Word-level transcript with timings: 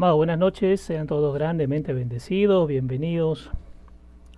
Amado, 0.00 0.16
buenas 0.16 0.38
noches, 0.38 0.80
sean 0.80 1.06
todos 1.06 1.34
grandemente 1.34 1.92
bendecidos, 1.92 2.66
bienvenidos 2.66 3.50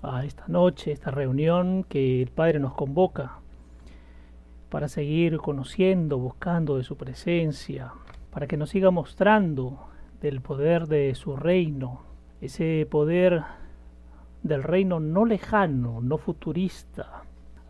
a 0.03 0.25
esta 0.25 0.49
noche, 0.49 0.91
esta 0.91 1.13
reunión 1.13 1.85
que 1.85 2.21
el 2.21 2.31
Padre 2.31 2.59
nos 2.59 2.75
convoca 2.75 3.39
para 4.71 4.89
seguir 4.89 5.37
conociendo, 5.39 6.19
buscando 6.19 6.79
de 6.79 6.83
su 6.83 6.97
presencia, 6.97 7.93
para 8.33 8.49
que 8.49 8.57
nos 8.57 8.71
siga 8.71 8.91
mostrando 8.91 9.87
del 10.21 10.41
poder 10.41 10.89
de 10.89 11.15
su 11.15 11.37
reino, 11.37 12.03
ese 12.41 12.85
poder 12.91 13.45
del 14.43 14.65
reino 14.65 14.99
no 14.99 15.25
lejano, 15.25 16.01
no 16.01 16.19
futurista, 16.19 17.23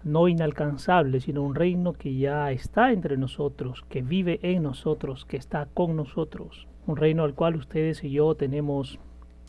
no 0.03 0.29
inalcanzable, 0.29 1.21
sino 1.21 1.43
un 1.43 1.55
reino 1.55 1.93
que 1.93 2.17
ya 2.17 2.53
está 2.53 2.91
entre 2.91 3.19
nosotros, 3.19 3.85
que 3.91 4.01
vive 4.01 4.41
en 4.41 4.63
nosotros, 4.63 5.27
que 5.27 5.37
está 5.37 5.69
con 5.75 5.95
nosotros 5.95 6.69
un 6.87 6.97
reino 6.97 7.25
al 7.25 7.35
cual 7.35 7.57
ustedes 7.57 8.03
y 8.05 8.11
yo 8.11 8.35
tenemos 8.35 8.99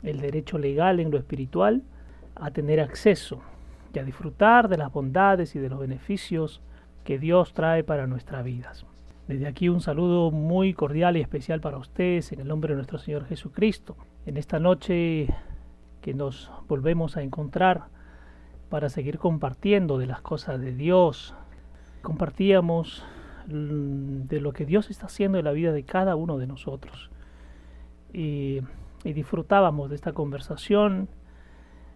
el 0.03 0.19
derecho 0.19 0.57
legal 0.57 0.99
en 0.99 1.11
lo 1.11 1.17
espiritual 1.17 1.83
a 2.35 2.51
tener 2.51 2.79
acceso 2.79 3.41
y 3.93 3.99
a 3.99 4.03
disfrutar 4.03 4.67
de 4.67 4.77
las 4.77 4.91
bondades 4.91 5.55
y 5.55 5.59
de 5.59 5.69
los 5.69 5.79
beneficios 5.79 6.61
que 7.03 7.19
Dios 7.19 7.53
trae 7.53 7.83
para 7.83 8.07
nuestras 8.07 8.43
vidas. 8.43 8.85
Desde 9.27 9.47
aquí 9.47 9.69
un 9.69 9.81
saludo 9.81 10.31
muy 10.31 10.73
cordial 10.73 11.15
y 11.15 11.21
especial 11.21 11.61
para 11.61 11.77
ustedes 11.77 12.31
en 12.31 12.41
el 12.41 12.47
nombre 12.47 12.73
de 12.73 12.75
nuestro 12.75 12.97
Señor 12.97 13.25
Jesucristo. 13.25 13.95
En 14.25 14.37
esta 14.37 14.59
noche 14.59 15.27
que 16.01 16.13
nos 16.13 16.51
volvemos 16.67 17.15
a 17.15 17.23
encontrar 17.23 17.83
para 18.69 18.89
seguir 18.89 19.19
compartiendo 19.19 19.97
de 19.97 20.07
las 20.07 20.21
cosas 20.21 20.59
de 20.59 20.73
Dios, 20.73 21.35
compartíamos 22.01 23.05
mm, 23.47 24.23
de 24.23 24.41
lo 24.41 24.51
que 24.51 24.65
Dios 24.65 24.89
está 24.89 25.05
haciendo 25.05 25.37
en 25.37 25.45
la 25.45 25.51
vida 25.51 25.71
de 25.71 25.83
cada 25.83 26.15
uno 26.15 26.37
de 26.37 26.47
nosotros 26.47 27.12
y, 28.13 28.61
disfrutábamos 29.03 29.89
de 29.89 29.95
esta 29.97 30.13
conversación, 30.13 31.09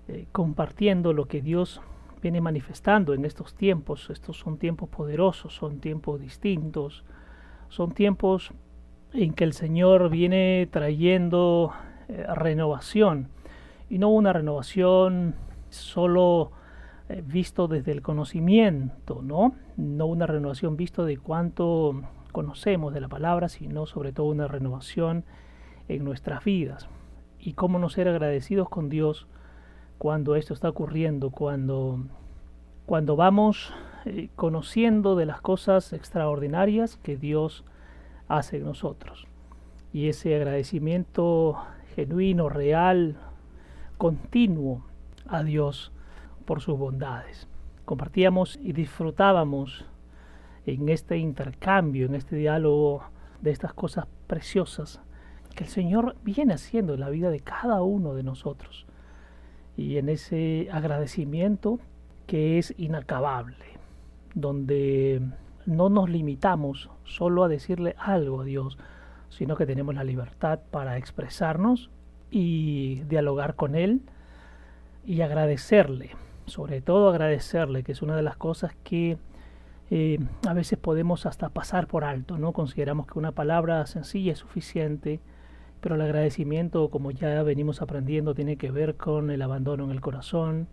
eh, 0.09 0.27
compartiendo 0.33 1.13
lo 1.13 1.25
que 1.25 1.41
Dios 1.41 1.81
viene 2.21 2.41
manifestando 2.41 3.13
en 3.13 3.23
estos 3.23 3.55
tiempos. 3.55 4.09
Estos 4.09 4.37
son 4.37 4.57
tiempos 4.57 4.89
poderosos, 4.89 5.55
son 5.55 5.79
tiempos 5.79 6.19
distintos, 6.19 7.05
son 7.69 7.91
tiempos 7.93 8.51
en 9.13 9.33
que 9.33 9.45
el 9.45 9.53
Señor 9.53 10.09
viene 10.09 10.67
trayendo 10.69 11.71
eh, 12.09 12.25
renovación 12.35 13.29
y 13.89 13.99
no 13.99 14.09
una 14.09 14.33
renovación 14.33 15.35
solo 15.69 16.51
eh, 17.09 17.23
visto 17.25 17.67
desde 17.67 17.91
el 17.91 18.01
conocimiento, 18.01 19.21
¿no? 19.21 19.55
No 19.77 20.07
una 20.07 20.27
renovación 20.27 20.75
visto 20.75 21.05
de 21.05 21.17
cuánto 21.17 22.01
conocemos 22.31 22.93
de 22.93 23.01
la 23.01 23.07
palabra, 23.07 23.47
sino 23.49 23.85
sobre 23.85 24.11
todo 24.11 24.27
una 24.27 24.47
renovación 24.47 25.23
en 25.87 26.03
nuestras 26.03 26.43
vidas 26.43 26.87
y 27.39 27.53
cómo 27.53 27.79
no 27.79 27.89
ser 27.89 28.07
agradecidos 28.07 28.69
con 28.69 28.89
Dios 28.89 29.27
cuando 29.97 30.35
esto 30.35 30.53
está 30.53 30.69
ocurriendo, 30.69 31.31
cuando, 31.31 31.99
cuando 32.85 33.15
vamos 33.15 33.73
eh, 34.05 34.29
conociendo 34.35 35.15
de 35.15 35.25
las 35.25 35.41
cosas 35.41 35.93
extraordinarias 35.93 36.97
que 36.97 37.17
Dios 37.17 37.63
hace 38.27 38.57
en 38.57 38.65
nosotros. 38.65 39.27
Y 39.93 40.09
ese 40.09 40.35
agradecimiento 40.35 41.57
genuino, 41.95 42.49
real, 42.49 43.15
continuo 43.97 44.85
a 45.27 45.43
Dios 45.43 45.91
por 46.45 46.61
sus 46.61 46.77
bondades. 46.77 47.47
Compartíamos 47.85 48.59
y 48.61 48.73
disfrutábamos 48.73 49.85
en 50.65 50.89
este 50.89 51.17
intercambio, 51.17 52.05
en 52.05 52.15
este 52.15 52.35
diálogo 52.35 53.03
de 53.41 53.51
estas 53.51 53.73
cosas 53.73 54.05
preciosas 54.27 55.01
que 55.57 55.63
el 55.63 55.69
Señor 55.71 56.15
viene 56.23 56.53
haciendo 56.53 56.93
en 56.93 56.99
la 56.99 57.09
vida 57.09 57.31
de 57.31 57.39
cada 57.39 57.81
uno 57.81 58.13
de 58.13 58.21
nosotros. 58.21 58.85
Y 59.75 59.97
en 59.97 60.07
ese 60.07 60.69
agradecimiento 60.71 61.79
que 62.27 62.59
es 62.59 62.75
inacabable, 62.77 63.65
donde 64.35 65.19
no 65.65 65.89
nos 65.89 66.09
limitamos 66.09 66.91
solo 67.05 67.43
a 67.43 67.47
decirle 67.47 67.95
algo 67.97 68.41
a 68.41 68.45
Dios, 68.45 68.77
sino 69.29 69.55
que 69.55 69.65
tenemos 69.65 69.95
la 69.95 70.03
libertad 70.03 70.59
para 70.69 70.97
expresarnos 70.97 71.89
y 72.29 73.01
dialogar 73.09 73.55
con 73.55 73.73
Él 73.73 74.01
y 75.05 75.21
agradecerle, 75.21 76.11
sobre 76.45 76.81
todo 76.81 77.09
agradecerle, 77.09 77.81
que 77.81 77.93
es 77.93 78.03
una 78.03 78.15
de 78.15 78.21
las 78.21 78.37
cosas 78.37 78.75
que 78.83 79.17
eh, 79.89 80.19
a 80.47 80.53
veces 80.53 80.77
podemos 80.77 81.25
hasta 81.25 81.49
pasar 81.49 81.87
por 81.87 82.03
alto, 82.03 82.37
¿no? 82.37 82.53
Consideramos 82.53 83.07
que 83.07 83.17
una 83.17 83.31
palabra 83.31 83.85
sencilla 83.87 84.33
es 84.33 84.39
suficiente, 84.39 85.19
pero 85.79 85.95
el 85.95 86.01
agradecimiento, 86.01 86.89
como 86.89 87.11
ya 87.11 87.41
venimos 87.43 87.81
aprendiendo, 87.81 88.33
tiene 88.33 88.57
que 88.57 88.71
ver 88.71 88.95
con 88.95 89.29
el 89.29 89.41
abandono 89.41 89.85
en 89.85 89.91
el 89.91 90.01
corazón 90.01 90.67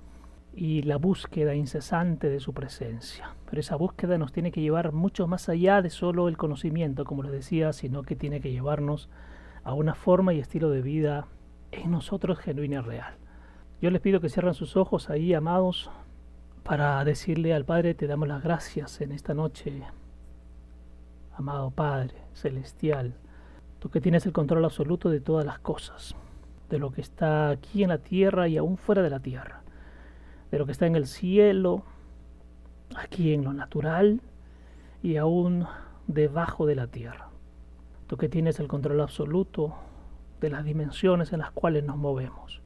y 0.55 0.83
la 0.83 0.97
búsqueda 0.97 1.55
incesante 1.55 2.31
de 2.31 2.41
su 2.41 2.55
presencia. 2.55 3.35
Pero 3.49 3.61
esa 3.61 3.77
búsqueda 3.77 4.19
nos 4.19 4.33
tiene 4.33 4.53
que 4.53 4.61
llevar 4.61 4.93
mucho 4.93 5.27
más 5.27 5.49
allá 5.49 5.83
de 5.83 5.91
solo 5.91 6.29
el 6.29 6.37
conocimiento, 6.37 7.05
como 7.05 7.23
les 7.23 7.33
decía, 7.33 7.73
sino 7.73 8.03
que 8.03 8.17
tiene 8.17 8.41
que 8.41 8.53
llevarnos 8.53 9.09
a 9.63 9.75
una 9.75 9.95
forma 9.95 10.33
y 10.33 10.41
estilo 10.41 10.71
de 10.71 10.83
vida 10.83 11.27
en 11.73 11.91
nosotros 11.91 12.39
genuina 12.39 12.77
y 12.77 12.83
real. 12.83 13.15
Yo 13.83 13.91
les 13.91 14.01
pido 14.01 14.21
que 14.21 14.29
cierren 14.29 14.55
sus 14.55 14.77
ojos 14.77 15.11
ahí, 15.11 15.35
amados, 15.35 15.91
para 16.63 17.05
decirle 17.05 17.53
al 17.53 17.65
Padre, 17.65 17.95
te 17.95 18.07
damos 18.07 18.29
las 18.29 18.43
gracias 18.43 19.01
en 19.01 19.13
esta 19.13 19.35
noche, 19.35 19.83
amado 21.37 21.71
Padre 21.71 22.15
Celestial 22.33 23.15
Tú 23.84 23.91
que 23.91 24.00
tienes 24.00 24.25
el 24.25 24.33
control 24.33 24.65
absoluto 24.65 25.11
de 25.11 25.21
todas 25.21 25.45
las 25.45 25.59
cosas, 25.59 26.17
de 26.71 26.78
lo 26.78 26.91
que 26.91 27.03
está 27.03 27.50
aquí 27.50 27.83
en 27.83 27.91
la 27.91 27.99
tierra 27.99 28.49
y 28.49 28.56
aún 28.56 28.78
fuera 28.78 29.03
de 29.03 29.11
la 29.11 29.21
tierra, 29.21 29.61
de 30.50 30.59
lo 30.59 30.65
que 30.65 30.72
está 30.72 30.87
en 30.87 30.97
el 30.97 31.06
cielo, 31.06 31.83
aquí 32.97 33.34
en 33.34 33.44
lo 33.44 33.53
natural 33.53 34.23
y 35.03 35.19
aún 35.19 35.67
debajo 36.06 36.65
de 36.65 36.77
la 36.77 36.87
tierra. 36.87 37.28
Tú 38.06 38.17
que 38.17 38.31
tienes 38.31 38.59
el 38.59 38.69
control 38.69 39.03
absoluto 39.03 39.75
de 40.41 40.49
las 40.49 40.65
dimensiones 40.65 41.34
en 41.34 41.41
las 41.41 41.50
cuales 41.50 41.84
nos 41.84 41.99
movemos. 41.99 42.62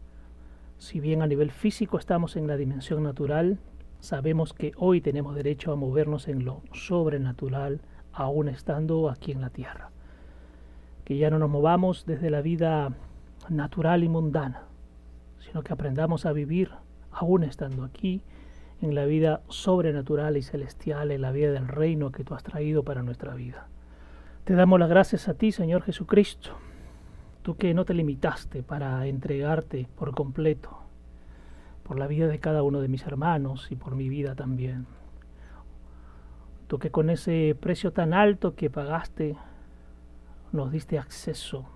Si 0.76 1.00
bien 1.00 1.20
a 1.20 1.26
nivel 1.26 1.50
físico 1.50 1.98
estamos 1.98 2.36
en 2.36 2.46
la 2.46 2.56
dimensión 2.56 3.02
natural, 3.02 3.58
sabemos 3.98 4.52
que 4.52 4.70
hoy 4.76 5.00
tenemos 5.00 5.34
derecho 5.34 5.72
a 5.72 5.76
movernos 5.76 6.28
en 6.28 6.44
lo 6.44 6.62
sobrenatural, 6.72 7.80
aún 8.12 8.48
estando 8.48 9.10
aquí 9.10 9.32
en 9.32 9.40
la 9.40 9.50
tierra 9.50 9.90
que 11.08 11.16
ya 11.16 11.30
no 11.30 11.38
nos 11.38 11.48
movamos 11.48 12.04
desde 12.04 12.28
la 12.28 12.42
vida 12.42 12.92
natural 13.48 14.04
y 14.04 14.10
mundana, 14.10 14.64
sino 15.38 15.62
que 15.62 15.72
aprendamos 15.72 16.26
a 16.26 16.34
vivir, 16.34 16.70
aún 17.10 17.44
estando 17.44 17.82
aquí, 17.82 18.20
en 18.82 18.94
la 18.94 19.06
vida 19.06 19.40
sobrenatural 19.48 20.36
y 20.36 20.42
celestial, 20.42 21.10
en 21.10 21.22
la 21.22 21.32
vida 21.32 21.50
del 21.50 21.66
reino 21.66 22.12
que 22.12 22.24
tú 22.24 22.34
has 22.34 22.42
traído 22.42 22.82
para 22.82 23.02
nuestra 23.02 23.32
vida. 23.32 23.68
Te 24.44 24.52
damos 24.52 24.78
las 24.78 24.90
gracias 24.90 25.28
a 25.28 25.34
ti, 25.34 25.50
Señor 25.50 25.80
Jesucristo, 25.80 26.50
tú 27.40 27.56
que 27.56 27.72
no 27.72 27.86
te 27.86 27.94
limitaste 27.94 28.62
para 28.62 29.06
entregarte 29.06 29.88
por 29.96 30.14
completo, 30.14 30.76
por 31.84 31.98
la 31.98 32.06
vida 32.06 32.26
de 32.26 32.38
cada 32.38 32.62
uno 32.62 32.82
de 32.82 32.88
mis 32.88 33.06
hermanos 33.06 33.72
y 33.72 33.76
por 33.76 33.96
mi 33.96 34.10
vida 34.10 34.34
también. 34.34 34.84
Tú 36.66 36.78
que 36.78 36.90
con 36.90 37.08
ese 37.08 37.56
precio 37.58 37.94
tan 37.94 38.12
alto 38.12 38.54
que 38.54 38.68
pagaste 38.68 39.38
nos 40.52 40.72
diste 40.72 40.98
acceso 40.98 41.66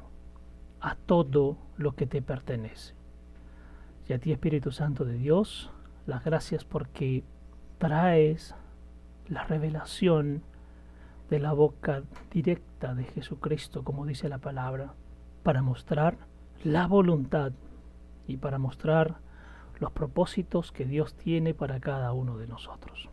a 0.81 0.97
todo 0.97 1.59
lo 1.77 1.95
que 1.95 2.07
te 2.07 2.23
pertenece. 2.23 2.95
Y 4.09 4.13
a 4.13 4.19
ti, 4.19 4.33
Espíritu 4.33 4.73
Santo 4.73 5.05
de 5.05 5.15
Dios, 5.15 5.71
las 6.07 6.25
gracias 6.25 6.65
porque 6.65 7.25
traes 7.79 8.55
la 9.29 9.45
revelación 9.45 10.43
de 11.31 11.39
la 11.39 11.53
boca 11.53 12.03
directa 12.31 12.95
de 12.95 13.05
Jesucristo, 13.05 13.85
como 13.85 14.05
dice 14.05 14.29
la 14.29 14.39
palabra, 14.39 14.95
para 15.43 15.63
mostrar 15.63 16.19
la 16.65 16.87
voluntad 16.87 17.53
y 18.27 18.37
para 18.37 18.59
mostrar 18.59 19.17
los 19.79 19.93
propósitos 19.93 20.73
que 20.73 20.85
Dios 20.85 21.15
tiene 21.15 21.55
para 21.55 21.81
cada 21.81 22.13
uno 22.13 22.39
de 22.39 22.47
nosotros. 22.47 23.09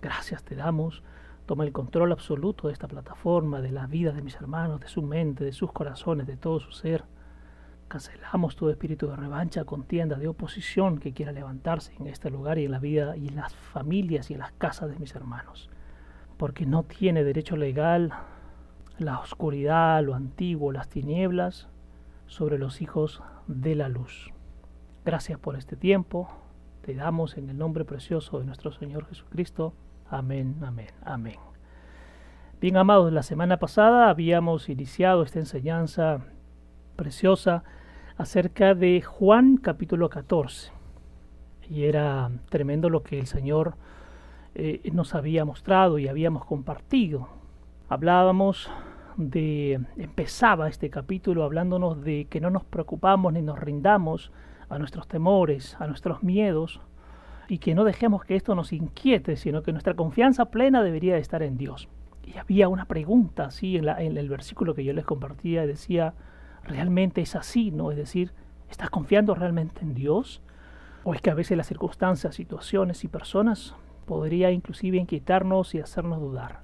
Gracias 0.00 0.44
te 0.44 0.54
damos 0.54 1.02
Toma 1.46 1.64
el 1.64 1.72
control 1.72 2.12
absoluto 2.12 2.68
de 2.68 2.72
esta 2.72 2.88
plataforma, 2.88 3.60
de 3.60 3.72
la 3.72 3.86
vida 3.86 4.12
de 4.12 4.22
mis 4.22 4.36
hermanos, 4.36 4.80
de 4.80 4.88
su 4.88 5.02
mente, 5.02 5.44
de 5.44 5.52
sus 5.52 5.72
corazones, 5.72 6.26
de 6.26 6.36
todo 6.36 6.60
su 6.60 6.72
ser. 6.72 7.04
Cancelamos 7.88 8.56
todo 8.56 8.70
espíritu 8.70 9.08
de 9.08 9.16
revancha, 9.16 9.64
contienda, 9.64 10.16
de 10.16 10.28
oposición 10.28 10.98
que 10.98 11.12
quiera 11.12 11.32
levantarse 11.32 11.92
en 11.98 12.06
este 12.06 12.30
lugar 12.30 12.58
y 12.58 12.64
en 12.64 12.70
la 12.70 12.78
vida 12.78 13.16
y 13.16 13.28
en 13.28 13.36
las 13.36 13.54
familias 13.54 14.30
y 14.30 14.34
en 14.34 14.40
las 14.40 14.52
casas 14.52 14.90
de 14.90 14.98
mis 14.98 15.14
hermanos. 15.14 15.68
Porque 16.38 16.64
no 16.64 16.84
tiene 16.84 17.24
derecho 17.24 17.56
legal 17.56 18.12
la 18.98 19.18
oscuridad, 19.18 20.02
lo 20.02 20.14
antiguo, 20.14 20.72
las 20.72 20.88
tinieblas 20.88 21.68
sobre 22.26 22.58
los 22.58 22.80
hijos 22.80 23.22
de 23.46 23.74
la 23.74 23.88
luz. 23.88 24.30
Gracias 25.04 25.38
por 25.38 25.56
este 25.56 25.76
tiempo. 25.76 26.28
Te 26.82 26.94
damos 26.94 27.36
en 27.36 27.50
el 27.50 27.58
nombre 27.58 27.84
precioso 27.84 28.38
de 28.38 28.46
nuestro 28.46 28.72
Señor 28.72 29.06
Jesucristo. 29.06 29.74
Amén, 30.12 30.56
amén, 30.60 30.88
amén. 31.06 31.36
Bien 32.60 32.76
amados, 32.76 33.10
la 33.10 33.22
semana 33.22 33.56
pasada 33.56 34.10
habíamos 34.10 34.68
iniciado 34.68 35.22
esta 35.22 35.38
enseñanza 35.38 36.18
preciosa 36.96 37.64
acerca 38.18 38.74
de 38.74 39.00
Juan 39.00 39.56
capítulo 39.56 40.10
14. 40.10 40.70
Y 41.70 41.84
era 41.84 42.30
tremendo 42.50 42.90
lo 42.90 43.02
que 43.02 43.20
el 43.20 43.26
Señor 43.26 43.76
eh, 44.54 44.82
nos 44.92 45.14
había 45.14 45.46
mostrado 45.46 45.98
y 45.98 46.08
habíamos 46.08 46.44
compartido. 46.44 47.28
Hablábamos 47.88 48.70
de, 49.16 49.80
empezaba 49.96 50.68
este 50.68 50.90
capítulo 50.90 51.42
hablándonos 51.42 52.04
de 52.04 52.26
que 52.26 52.42
no 52.42 52.50
nos 52.50 52.64
preocupamos 52.64 53.32
ni 53.32 53.40
nos 53.40 53.58
rindamos 53.58 54.30
a 54.68 54.78
nuestros 54.78 55.08
temores, 55.08 55.74
a 55.80 55.86
nuestros 55.86 56.22
miedos, 56.22 56.82
y 57.48 57.58
que 57.58 57.74
no 57.74 57.84
dejemos 57.84 58.24
que 58.24 58.36
esto 58.36 58.54
nos 58.54 58.72
inquiete, 58.72 59.36
sino 59.36 59.62
que 59.62 59.72
nuestra 59.72 59.94
confianza 59.94 60.46
plena 60.46 60.82
debería 60.82 61.16
estar 61.16 61.42
en 61.42 61.56
Dios. 61.56 61.88
Y 62.24 62.38
había 62.38 62.68
una 62.68 62.84
pregunta 62.84 63.46
así 63.46 63.76
en, 63.76 63.88
el 63.88 64.28
versículo 64.28 64.74
que 64.74 64.84
yo 64.84 64.92
les 64.92 65.04
compartía, 65.04 65.66
decía, 65.66 66.14
¿realmente 66.64 67.20
es 67.20 67.34
así? 67.34 67.70
¿No? 67.70 67.90
Es 67.90 67.96
decir, 67.96 68.32
¿estás 68.70 68.90
confiando 68.90 69.34
realmente 69.34 69.82
en 69.82 69.94
Dios? 69.94 70.40
¿O 71.04 71.14
es 71.14 71.20
que 71.20 71.30
a 71.30 71.34
veces 71.34 71.56
las 71.56 71.66
circunstancias, 71.66 72.34
situaciones 72.34 73.02
y 73.04 73.08
personas 73.08 73.74
podría 74.06 74.50
inclusive 74.50 74.98
inquietarnos 74.98 75.74
y 75.74 75.80
hacernos 75.80 76.20
dudar? 76.20 76.60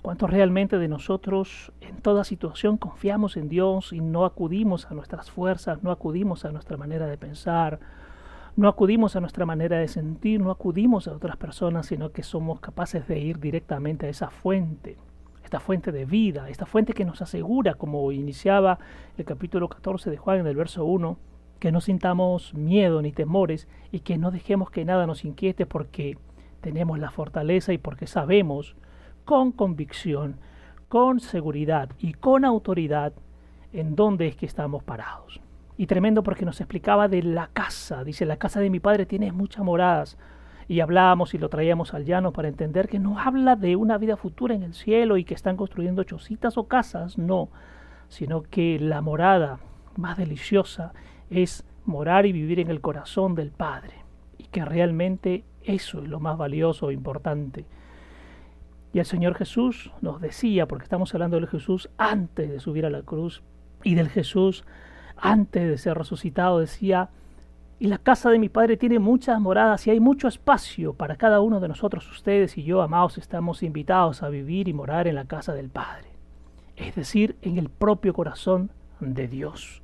¿Cuántos 0.00 0.30
realmente 0.30 0.78
de 0.78 0.86
nosotros 0.86 1.72
en 1.80 1.96
toda 1.96 2.22
situación 2.22 2.76
confiamos 2.76 3.36
en 3.36 3.48
Dios 3.48 3.92
y 3.92 4.00
no 4.00 4.24
acudimos 4.24 4.86
a 4.86 4.94
nuestras 4.94 5.28
fuerzas, 5.28 5.82
no 5.82 5.90
acudimos 5.90 6.44
a 6.44 6.52
nuestra 6.52 6.76
manera 6.76 7.06
de 7.08 7.18
pensar, 7.18 7.80
no 8.58 8.66
acudimos 8.66 9.14
a 9.14 9.20
nuestra 9.20 9.46
manera 9.46 9.78
de 9.78 9.86
sentir, 9.86 10.40
no 10.40 10.50
acudimos 10.50 11.06
a 11.06 11.12
otras 11.12 11.36
personas, 11.36 11.86
sino 11.86 12.10
que 12.10 12.24
somos 12.24 12.58
capaces 12.58 13.06
de 13.06 13.20
ir 13.20 13.38
directamente 13.38 14.06
a 14.06 14.08
esa 14.08 14.30
fuente, 14.30 14.96
esta 15.44 15.60
fuente 15.60 15.92
de 15.92 16.04
vida, 16.04 16.48
esta 16.48 16.66
fuente 16.66 16.92
que 16.92 17.04
nos 17.04 17.22
asegura, 17.22 17.74
como 17.74 18.10
iniciaba 18.10 18.80
el 19.16 19.24
capítulo 19.24 19.68
14 19.68 20.10
de 20.10 20.16
Juan 20.16 20.40
en 20.40 20.48
el 20.48 20.56
verso 20.56 20.84
1, 20.84 21.16
que 21.60 21.70
no 21.70 21.80
sintamos 21.80 22.52
miedo 22.52 23.00
ni 23.00 23.12
temores 23.12 23.68
y 23.92 24.00
que 24.00 24.18
no 24.18 24.32
dejemos 24.32 24.72
que 24.72 24.84
nada 24.84 25.06
nos 25.06 25.24
inquiete 25.24 25.64
porque 25.64 26.18
tenemos 26.60 26.98
la 26.98 27.12
fortaleza 27.12 27.72
y 27.72 27.78
porque 27.78 28.08
sabemos 28.08 28.74
con 29.24 29.52
convicción, 29.52 30.40
con 30.88 31.20
seguridad 31.20 31.90
y 32.00 32.14
con 32.14 32.44
autoridad 32.44 33.12
en 33.72 33.94
dónde 33.94 34.26
es 34.26 34.34
que 34.34 34.46
estamos 34.46 34.82
parados. 34.82 35.40
Y 35.78 35.86
tremendo 35.86 36.24
porque 36.24 36.44
nos 36.44 36.60
explicaba 36.60 37.06
de 37.06 37.22
la 37.22 37.48
casa. 37.52 38.02
Dice, 38.02 38.26
la 38.26 38.36
casa 38.36 38.58
de 38.58 38.68
mi 38.68 38.80
padre 38.80 39.06
tiene 39.06 39.30
muchas 39.30 39.64
moradas. 39.64 40.18
Y 40.66 40.80
hablábamos 40.80 41.34
y 41.34 41.38
lo 41.38 41.48
traíamos 41.48 41.94
al 41.94 42.04
llano 42.04 42.32
para 42.32 42.48
entender 42.48 42.88
que 42.88 42.98
no 42.98 43.18
habla 43.20 43.54
de 43.54 43.76
una 43.76 43.96
vida 43.96 44.16
futura 44.16 44.56
en 44.56 44.64
el 44.64 44.74
cielo 44.74 45.16
y 45.16 45.24
que 45.24 45.34
están 45.34 45.56
construyendo 45.56 46.02
chocitas 46.02 46.58
o 46.58 46.66
casas, 46.66 47.16
no, 47.16 47.48
sino 48.08 48.42
que 48.42 48.80
la 48.80 49.00
morada 49.00 49.60
más 49.96 50.18
deliciosa 50.18 50.92
es 51.30 51.64
morar 51.84 52.26
y 52.26 52.32
vivir 52.32 52.58
en 52.58 52.70
el 52.70 52.80
corazón 52.80 53.36
del 53.36 53.52
Padre. 53.52 53.94
Y 54.36 54.44
que 54.48 54.64
realmente 54.64 55.44
eso 55.62 56.02
es 56.02 56.08
lo 56.08 56.18
más 56.18 56.36
valioso 56.36 56.90
e 56.90 56.94
importante. 56.94 57.66
Y 58.92 58.98
el 58.98 59.04
Señor 59.04 59.36
Jesús 59.36 59.92
nos 60.00 60.20
decía, 60.20 60.66
porque 60.66 60.82
estamos 60.82 61.14
hablando 61.14 61.36
del 61.36 61.46
Jesús 61.46 61.88
antes 61.98 62.50
de 62.50 62.58
subir 62.58 62.84
a 62.84 62.90
la 62.90 63.02
cruz 63.02 63.44
y 63.84 63.94
del 63.94 64.08
Jesús 64.08 64.64
antes 65.20 65.68
de 65.68 65.78
ser 65.78 65.96
resucitado, 65.96 66.58
decía, 66.60 67.10
y 67.78 67.86
la 67.86 67.98
casa 67.98 68.30
de 68.30 68.38
mi 68.38 68.48
Padre 68.48 68.76
tiene 68.76 68.98
muchas 68.98 69.40
moradas 69.40 69.86
y 69.86 69.90
hay 69.90 70.00
mucho 70.00 70.26
espacio 70.26 70.94
para 70.94 71.16
cada 71.16 71.40
uno 71.40 71.60
de 71.60 71.68
nosotros, 71.68 72.10
ustedes 72.10 72.58
y 72.58 72.64
yo, 72.64 72.82
amados, 72.82 73.18
estamos 73.18 73.62
invitados 73.62 74.22
a 74.22 74.28
vivir 74.28 74.68
y 74.68 74.72
morar 74.72 75.06
en 75.06 75.14
la 75.14 75.26
casa 75.26 75.54
del 75.54 75.68
Padre, 75.68 76.08
es 76.76 76.94
decir, 76.94 77.36
en 77.42 77.58
el 77.58 77.68
propio 77.68 78.14
corazón 78.14 78.70
de 79.00 79.28
Dios. 79.28 79.82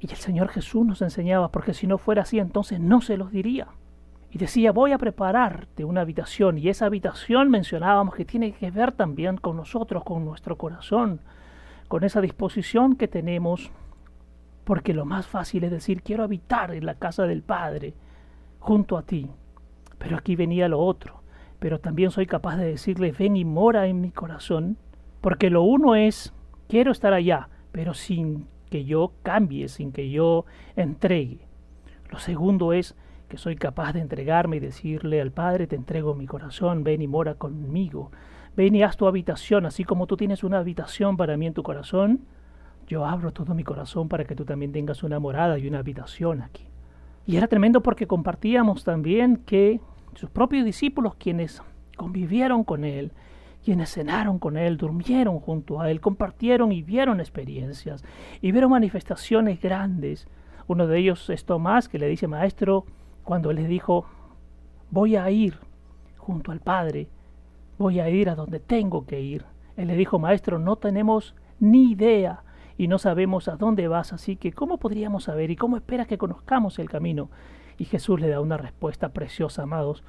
Y 0.00 0.10
el 0.10 0.16
Señor 0.16 0.48
Jesús 0.48 0.84
nos 0.84 1.00
enseñaba, 1.02 1.50
porque 1.52 1.74
si 1.74 1.86
no 1.86 1.96
fuera 1.96 2.22
así, 2.22 2.40
entonces 2.40 2.80
no 2.80 3.00
se 3.00 3.16
los 3.16 3.30
diría 3.30 3.68
y 4.32 4.38
decía, 4.38 4.72
voy 4.72 4.92
a 4.92 4.98
prepararte 4.98 5.84
una 5.84 6.00
habitación. 6.00 6.56
Y 6.56 6.68
esa 6.68 6.86
habitación 6.86 7.50
mencionábamos 7.50 8.14
que 8.14 8.24
tiene 8.24 8.52
que 8.52 8.70
ver 8.70 8.92
también 8.92 9.36
con 9.36 9.58
nosotros, 9.58 10.04
con 10.04 10.24
nuestro 10.24 10.56
corazón, 10.56 11.20
con 11.86 12.02
esa 12.02 12.22
disposición 12.22 12.96
que 12.96 13.08
tenemos, 13.08 13.70
porque 14.64 14.94
lo 14.94 15.04
más 15.04 15.26
fácil 15.26 15.64
es 15.64 15.70
decir, 15.70 16.02
quiero 16.02 16.24
habitar 16.24 16.72
en 16.72 16.86
la 16.86 16.94
casa 16.94 17.24
del 17.26 17.42
Padre, 17.42 17.94
junto 18.58 18.96
a 18.96 19.02
ti. 19.02 19.28
Pero 19.98 20.16
aquí 20.16 20.36
venía 20.36 20.68
lo 20.68 20.80
otro. 20.80 21.22
Pero 21.58 21.80
también 21.80 22.10
soy 22.10 22.26
capaz 22.26 22.56
de 22.56 22.66
decirle, 22.66 23.12
ven 23.12 23.36
y 23.36 23.44
mora 23.44 23.86
en 23.86 24.00
mi 24.00 24.10
corazón, 24.10 24.76
porque 25.20 25.50
lo 25.50 25.62
uno 25.62 25.94
es, 25.94 26.32
quiero 26.68 26.90
estar 26.90 27.12
allá, 27.12 27.48
pero 27.70 27.94
sin 27.94 28.46
que 28.70 28.84
yo 28.84 29.12
cambie, 29.22 29.68
sin 29.68 29.92
que 29.92 30.10
yo 30.10 30.44
entregue. 30.76 31.46
Lo 32.10 32.18
segundo 32.18 32.72
es, 32.72 32.96
que 33.32 33.38
soy 33.38 33.56
capaz 33.56 33.94
de 33.94 34.00
entregarme 34.00 34.56
y 34.56 34.60
decirle 34.60 35.20
al 35.22 35.30
Padre, 35.30 35.66
te 35.66 35.74
entrego 35.74 36.14
mi 36.14 36.26
corazón, 36.26 36.84
ven 36.84 37.00
y 37.00 37.08
mora 37.08 37.36
conmigo, 37.36 38.10
ven 38.54 38.74
y 38.74 38.82
haz 38.82 38.98
tu 38.98 39.06
habitación, 39.06 39.64
así 39.64 39.84
como 39.84 40.06
tú 40.06 40.18
tienes 40.18 40.44
una 40.44 40.58
habitación 40.58 41.16
para 41.16 41.38
mí 41.38 41.46
en 41.46 41.54
tu 41.54 41.62
corazón, 41.62 42.26
yo 42.92 43.06
abro 43.06 43.32
todo 43.32 43.54
mi 43.54 43.64
corazón 43.64 44.06
para 44.06 44.24
que 44.24 44.36
tú 44.36 44.44
también 44.44 44.70
tengas 44.70 45.02
una 45.02 45.18
morada 45.18 45.58
y 45.58 45.66
una 45.66 45.78
habitación 45.78 46.42
aquí. 46.42 46.68
Y 47.24 47.36
era 47.36 47.46
tremendo 47.46 47.82
porque 47.82 48.06
compartíamos 48.06 48.84
también 48.84 49.36
que 49.46 49.80
sus 50.14 50.28
propios 50.28 50.66
discípulos, 50.66 51.14
quienes 51.14 51.62
convivieron 51.96 52.64
con 52.64 52.84
él, 52.84 53.12
quienes 53.64 53.94
cenaron 53.94 54.38
con 54.38 54.58
él, 54.58 54.76
durmieron 54.76 55.40
junto 55.40 55.80
a 55.80 55.90
él, 55.90 56.02
compartieron 56.02 56.70
y 56.70 56.82
vieron 56.82 57.18
experiencias 57.20 58.04
y 58.42 58.52
vieron 58.52 58.72
manifestaciones 58.72 59.58
grandes. 59.58 60.28
Uno 60.66 60.86
de 60.86 60.98
ellos 60.98 61.30
es 61.30 61.46
Tomás, 61.46 61.88
que 61.88 61.98
le 61.98 62.08
dice, 62.08 62.28
Maestro, 62.28 62.84
cuando 63.24 63.50
él 63.50 63.56
les 63.56 63.68
dijo, 63.68 64.04
voy 64.90 65.16
a 65.16 65.30
ir 65.30 65.56
junto 66.18 66.52
al 66.52 66.60
Padre, 66.60 67.08
voy 67.78 68.00
a 68.00 68.10
ir 68.10 68.28
a 68.28 68.34
donde 68.34 68.60
tengo 68.60 69.06
que 69.06 69.22
ir. 69.22 69.46
Él 69.78 69.88
le 69.88 69.96
dijo, 69.96 70.18
Maestro, 70.18 70.58
no 70.58 70.76
tenemos 70.76 71.34
ni 71.58 71.92
idea 71.92 72.42
y 72.82 72.88
no 72.88 72.98
sabemos 72.98 73.46
a 73.46 73.54
dónde 73.54 73.86
vas, 73.86 74.12
así 74.12 74.34
que 74.34 74.52
¿cómo 74.52 74.78
podríamos 74.78 75.22
saber 75.22 75.52
y 75.52 75.56
cómo 75.56 75.76
esperas 75.76 76.08
que 76.08 76.18
conozcamos 76.18 76.80
el 76.80 76.90
camino? 76.90 77.30
Y 77.78 77.84
Jesús 77.84 78.18
le 78.18 78.26
da 78.26 78.40
una 78.40 78.56
respuesta 78.56 79.10
preciosa, 79.10 79.62
amados, 79.62 80.02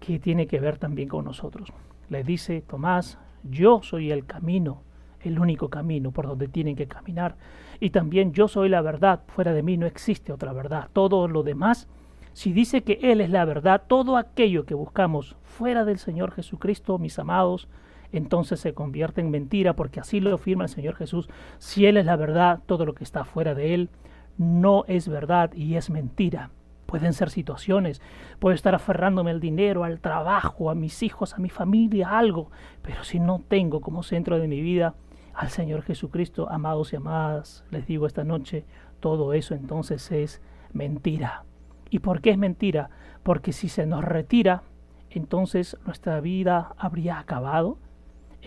que 0.00 0.18
tiene 0.18 0.46
que 0.46 0.58
ver 0.58 0.78
también 0.78 1.10
con 1.10 1.26
nosotros. 1.26 1.74
Le 2.08 2.24
dice, 2.24 2.62
Tomás, 2.62 3.18
yo 3.44 3.82
soy 3.82 4.12
el 4.12 4.24
camino, 4.24 4.80
el 5.20 5.38
único 5.38 5.68
camino 5.68 6.10
por 6.10 6.26
donde 6.26 6.48
tienen 6.48 6.74
que 6.74 6.88
caminar. 6.88 7.36
Y 7.80 7.90
también 7.90 8.32
yo 8.32 8.48
soy 8.48 8.70
la 8.70 8.80
verdad, 8.80 9.20
fuera 9.26 9.52
de 9.52 9.62
mí 9.62 9.76
no 9.76 9.84
existe 9.84 10.32
otra 10.32 10.54
verdad. 10.54 10.88
Todo 10.94 11.28
lo 11.28 11.42
demás 11.42 11.86
si 12.32 12.54
dice 12.54 12.82
que 12.82 12.98
Él 13.02 13.20
es 13.20 13.28
la 13.28 13.44
verdad, 13.44 13.82
todo 13.86 14.16
aquello 14.16 14.64
que 14.64 14.74
buscamos 14.74 15.36
fuera 15.42 15.84
del 15.84 15.98
Señor 15.98 16.32
Jesucristo, 16.32 16.98
mis 16.98 17.18
amados, 17.18 17.68
entonces 18.12 18.60
se 18.60 18.74
convierte 18.74 19.20
en 19.20 19.30
mentira, 19.30 19.74
porque 19.74 20.00
así 20.00 20.20
lo 20.20 20.34
afirma 20.34 20.64
el 20.64 20.70
Señor 20.70 20.94
Jesús. 20.94 21.28
Si 21.58 21.86
Él 21.86 21.96
es 21.96 22.06
la 22.06 22.16
verdad, 22.16 22.60
todo 22.66 22.84
lo 22.84 22.94
que 22.94 23.04
está 23.04 23.24
fuera 23.24 23.54
de 23.54 23.74
Él 23.74 23.90
no 24.38 24.84
es 24.86 25.08
verdad 25.08 25.52
y 25.54 25.76
es 25.76 25.90
mentira. 25.90 26.50
Pueden 26.86 27.14
ser 27.14 27.30
situaciones, 27.30 28.00
puedo 28.38 28.54
estar 28.54 28.74
aferrándome 28.74 29.32
al 29.32 29.40
dinero, 29.40 29.82
al 29.82 30.00
trabajo, 30.00 30.70
a 30.70 30.74
mis 30.74 31.02
hijos, 31.02 31.34
a 31.34 31.38
mi 31.38 31.48
familia, 31.48 32.08
a 32.08 32.18
algo, 32.18 32.50
pero 32.82 33.02
si 33.02 33.18
no 33.18 33.42
tengo 33.48 33.80
como 33.80 34.04
centro 34.04 34.38
de 34.38 34.46
mi 34.46 34.60
vida 34.60 34.94
al 35.34 35.50
Señor 35.50 35.82
Jesucristo, 35.82 36.48
amados 36.48 36.92
y 36.92 36.96
amadas, 36.96 37.64
les 37.70 37.86
digo 37.86 38.06
esta 38.06 38.24
noche, 38.24 38.64
todo 39.00 39.32
eso 39.32 39.54
entonces 39.54 40.10
es 40.12 40.40
mentira. 40.72 41.44
¿Y 41.90 41.98
por 41.98 42.20
qué 42.20 42.30
es 42.30 42.38
mentira? 42.38 42.90
Porque 43.22 43.52
si 43.52 43.68
se 43.68 43.84
nos 43.84 44.04
retira, 44.04 44.62
entonces 45.10 45.76
nuestra 45.84 46.20
vida 46.20 46.74
habría 46.78 47.18
acabado, 47.18 47.78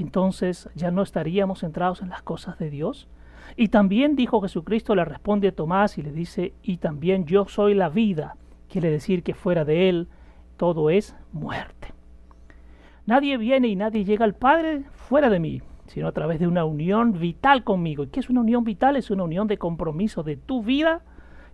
entonces 0.04 0.70
ya 0.76 0.92
no 0.92 1.02
estaríamos 1.02 1.60
centrados 1.60 2.02
en 2.02 2.10
las 2.10 2.22
cosas 2.22 2.58
de 2.58 2.70
Dios. 2.70 3.08
Y 3.56 3.70
también 3.70 4.16
dijo 4.16 4.42
Jesucristo, 4.42 4.96
le 4.96 5.06
responde 5.06 5.48
a 5.48 5.56
Tomás 5.56 5.98
y 5.98 6.02
le 6.02 6.12
dice, 6.12 6.54
y 6.62 6.78
también 6.78 7.26
yo 7.26 7.48
soy 7.48 7.74
la 7.74 7.90
vida, 7.90 8.36
quiere 8.70 8.92
decir 8.92 9.24
que 9.24 9.34
fuera 9.34 9.66
de 9.66 9.90
Él 9.90 10.08
todo 10.58 10.90
es 10.90 11.16
muerte. 11.32 11.94
Nadie 13.06 13.38
viene 13.38 13.70
y 13.70 13.76
nadie 13.76 14.04
llega 14.04 14.26
al 14.26 14.36
Padre 14.36 14.84
fuera 14.92 15.30
de 15.30 15.40
mí, 15.40 15.62
sino 15.88 16.08
a 16.08 16.12
través 16.12 16.40
de 16.40 16.48
una 16.48 16.66
unión 16.66 17.14
vital 17.14 17.64
conmigo. 17.64 18.04
¿Y 18.04 18.08
qué 18.08 18.20
es 18.20 18.30
una 18.30 18.42
unión 18.42 18.64
vital? 18.64 18.96
Es 18.96 19.10
una 19.10 19.24
unión 19.24 19.48
de 19.48 19.58
compromiso 19.58 20.22
de 20.22 20.38
tu 20.38 20.62
vida 20.62 21.02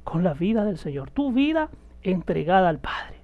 con 0.03 0.23
la 0.23 0.33
vida 0.33 0.65
del 0.65 0.77
Señor, 0.77 1.11
tu 1.11 1.31
vida 1.31 1.69
entregada 2.01 2.67
al 2.67 2.79
Padre. 2.79 3.14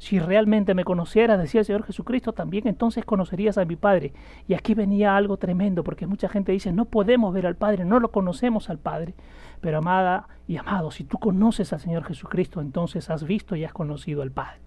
Si 0.00 0.18
realmente 0.18 0.72
me 0.72 0.82
conocieras, 0.82 1.38
decía 1.38 1.60
el 1.60 1.66
Señor 1.66 1.82
Jesucristo, 1.82 2.32
también 2.32 2.66
entonces 2.66 3.04
conocerías 3.04 3.58
a 3.58 3.66
mi 3.66 3.76
Padre. 3.76 4.14
Y 4.48 4.54
aquí 4.54 4.72
venía 4.72 5.14
algo 5.14 5.36
tremendo, 5.36 5.84
porque 5.84 6.06
mucha 6.06 6.26
gente 6.30 6.52
dice, 6.52 6.72
no 6.72 6.86
podemos 6.86 7.34
ver 7.34 7.46
al 7.46 7.54
Padre, 7.54 7.84
no 7.84 8.00
lo 8.00 8.10
conocemos 8.10 8.70
al 8.70 8.78
Padre. 8.78 9.12
Pero 9.60 9.76
amada 9.76 10.26
y 10.48 10.56
amado, 10.56 10.90
si 10.90 11.04
tú 11.04 11.18
conoces 11.18 11.74
al 11.74 11.80
Señor 11.80 12.04
Jesucristo, 12.04 12.62
entonces 12.62 13.10
has 13.10 13.24
visto 13.24 13.56
y 13.56 13.64
has 13.64 13.74
conocido 13.74 14.22
al 14.22 14.30
Padre. 14.30 14.60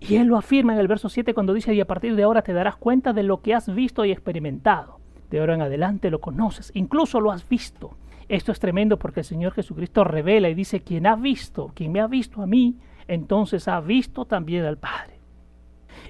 Y 0.00 0.16
Él 0.16 0.26
lo 0.26 0.36
afirma 0.36 0.72
en 0.72 0.80
el 0.80 0.88
verso 0.88 1.08
7 1.08 1.32
cuando 1.32 1.54
dice, 1.54 1.72
y 1.72 1.80
a 1.80 1.86
partir 1.86 2.16
de 2.16 2.24
ahora 2.24 2.42
te 2.42 2.52
darás 2.52 2.74
cuenta 2.74 3.12
de 3.12 3.22
lo 3.22 3.42
que 3.42 3.54
has 3.54 3.72
visto 3.72 4.04
y 4.04 4.10
experimentado. 4.10 4.98
De 5.30 5.38
ahora 5.38 5.54
en 5.54 5.62
adelante 5.62 6.10
lo 6.10 6.20
conoces, 6.20 6.72
incluso 6.74 7.20
lo 7.20 7.30
has 7.30 7.48
visto 7.48 7.96
Esto 8.28 8.50
es 8.50 8.58
tremendo 8.58 8.98
porque 8.98 9.20
el 9.20 9.26
Señor 9.26 9.52
Jesucristo 9.52 10.02
revela 10.02 10.48
y 10.48 10.54
dice, 10.54 10.80
quien 10.80 11.06
ha 11.06 11.14
visto, 11.14 11.70
quien 11.76 11.92
me 11.92 12.00
ha 12.00 12.08
visto 12.08 12.42
a 12.42 12.46
mí, 12.48 12.76
entonces 13.10 13.66
ha 13.66 13.80
visto 13.80 14.24
también 14.24 14.64
al 14.64 14.78
Padre. 14.78 15.18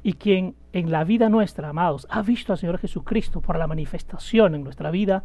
Y 0.02 0.12
quien 0.14 0.54
en 0.74 0.90
la 0.90 1.02
vida 1.02 1.30
nuestra, 1.30 1.70
amados, 1.70 2.06
ha 2.10 2.20
visto 2.20 2.52
al 2.52 2.58
Señor 2.58 2.76
Jesucristo 2.76 3.40
por 3.40 3.58
la 3.58 3.66
manifestación 3.66 4.54
en 4.54 4.62
nuestra 4.62 4.90
vida, 4.90 5.24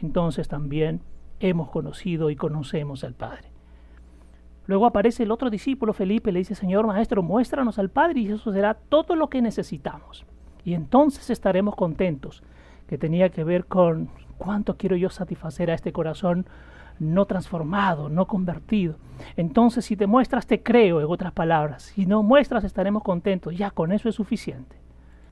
entonces 0.00 0.46
también 0.46 1.00
hemos 1.40 1.68
conocido 1.70 2.30
y 2.30 2.36
conocemos 2.36 3.02
al 3.02 3.14
Padre. 3.14 3.50
Luego 4.66 4.86
aparece 4.86 5.24
el 5.24 5.32
otro 5.32 5.50
discípulo, 5.50 5.92
Felipe, 5.92 6.30
le 6.30 6.38
dice, 6.38 6.54
Señor 6.54 6.86
Maestro, 6.86 7.24
muéstranos 7.24 7.80
al 7.80 7.90
Padre 7.90 8.20
y 8.20 8.28
eso 8.30 8.52
será 8.52 8.74
todo 8.74 9.16
lo 9.16 9.28
que 9.28 9.42
necesitamos. 9.42 10.24
Y 10.64 10.74
entonces 10.74 11.28
estaremos 11.30 11.74
contentos, 11.74 12.44
que 12.86 12.98
tenía 12.98 13.30
que 13.30 13.42
ver 13.42 13.66
con 13.66 14.10
cuánto 14.38 14.76
quiero 14.76 14.94
yo 14.94 15.10
satisfacer 15.10 15.72
a 15.72 15.74
este 15.74 15.92
corazón 15.92 16.46
no 16.98 17.26
transformado, 17.26 18.08
no 18.08 18.26
convertido. 18.26 18.96
Entonces, 19.36 19.84
si 19.84 19.96
te 19.96 20.06
muestras, 20.06 20.46
te 20.46 20.62
creo, 20.62 21.00
en 21.00 21.06
otras 21.08 21.32
palabras. 21.32 21.82
Si 21.82 22.06
no 22.06 22.22
muestras, 22.22 22.64
estaremos 22.64 23.02
contentos. 23.02 23.56
Ya 23.56 23.70
con 23.70 23.92
eso 23.92 24.08
es 24.08 24.14
suficiente. 24.14 24.76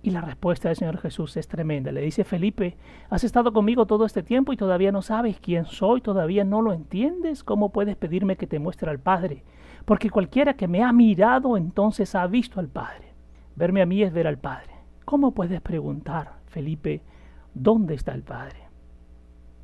Y 0.02 0.10
la 0.10 0.20
respuesta 0.20 0.68
del 0.68 0.76
Señor 0.76 0.98
Jesús 0.98 1.34
es 1.38 1.48
tremenda. 1.48 1.90
Le 1.90 2.02
dice 2.02 2.24
Felipe, 2.24 2.76
has 3.08 3.24
estado 3.24 3.54
conmigo 3.54 3.86
todo 3.86 4.04
este 4.04 4.22
tiempo 4.22 4.52
y 4.52 4.56
todavía 4.58 4.92
no 4.92 5.00
sabes 5.00 5.40
quién 5.40 5.64
soy, 5.64 6.02
todavía 6.02 6.44
no 6.44 6.60
lo 6.60 6.74
entiendes. 6.74 7.42
¿Cómo 7.42 7.70
puedes 7.70 7.96
pedirme 7.96 8.36
que 8.36 8.46
te 8.46 8.58
muestre 8.58 8.90
al 8.90 8.98
Padre? 8.98 9.44
Porque 9.86 10.10
cualquiera 10.10 10.54
que 10.54 10.68
me 10.68 10.82
ha 10.82 10.92
mirado 10.92 11.56
entonces 11.56 12.14
ha 12.14 12.26
visto 12.26 12.60
al 12.60 12.68
Padre. 12.68 13.14
Verme 13.56 13.80
a 13.80 13.86
mí 13.86 14.02
es 14.02 14.12
ver 14.12 14.26
al 14.26 14.36
Padre. 14.36 14.74
¿Cómo 15.06 15.32
puedes 15.32 15.62
preguntar, 15.62 16.34
Felipe, 16.48 17.00
dónde 17.54 17.94
está 17.94 18.12
el 18.12 18.22
Padre? 18.22 18.58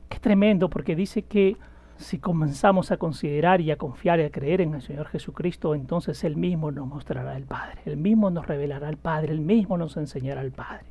Qué 0.09 0.19
tremendo 0.21 0.71
porque 0.71 0.97
dice 0.97 1.23
que 1.23 1.59
si 2.01 2.19
comenzamos 2.19 2.91
a 2.91 2.97
considerar 2.97 3.61
y 3.61 3.71
a 3.71 3.77
confiar 3.77 4.21
y 4.21 4.25
a 4.25 4.31
creer 4.31 4.63
en 4.63 4.75
el 4.75 4.83
Señor 4.83 5.07
Jesucristo, 5.09 5.75
entonces 5.75 6.25
Él 6.25 6.37
mismo 6.37 6.71
nos 6.73 6.87
mostrará 6.87 7.37
el 7.37 7.45
Padre, 7.45 7.83
Él 7.85 7.97
mismo 7.97 8.31
nos 8.31 8.47
revelará 8.47 8.89
al 8.89 8.97
Padre, 8.97 9.33
Él 9.33 9.41
mismo 9.41 9.77
nos 9.77 9.97
enseñará 9.97 10.41
al 10.41 10.51
Padre. 10.51 10.87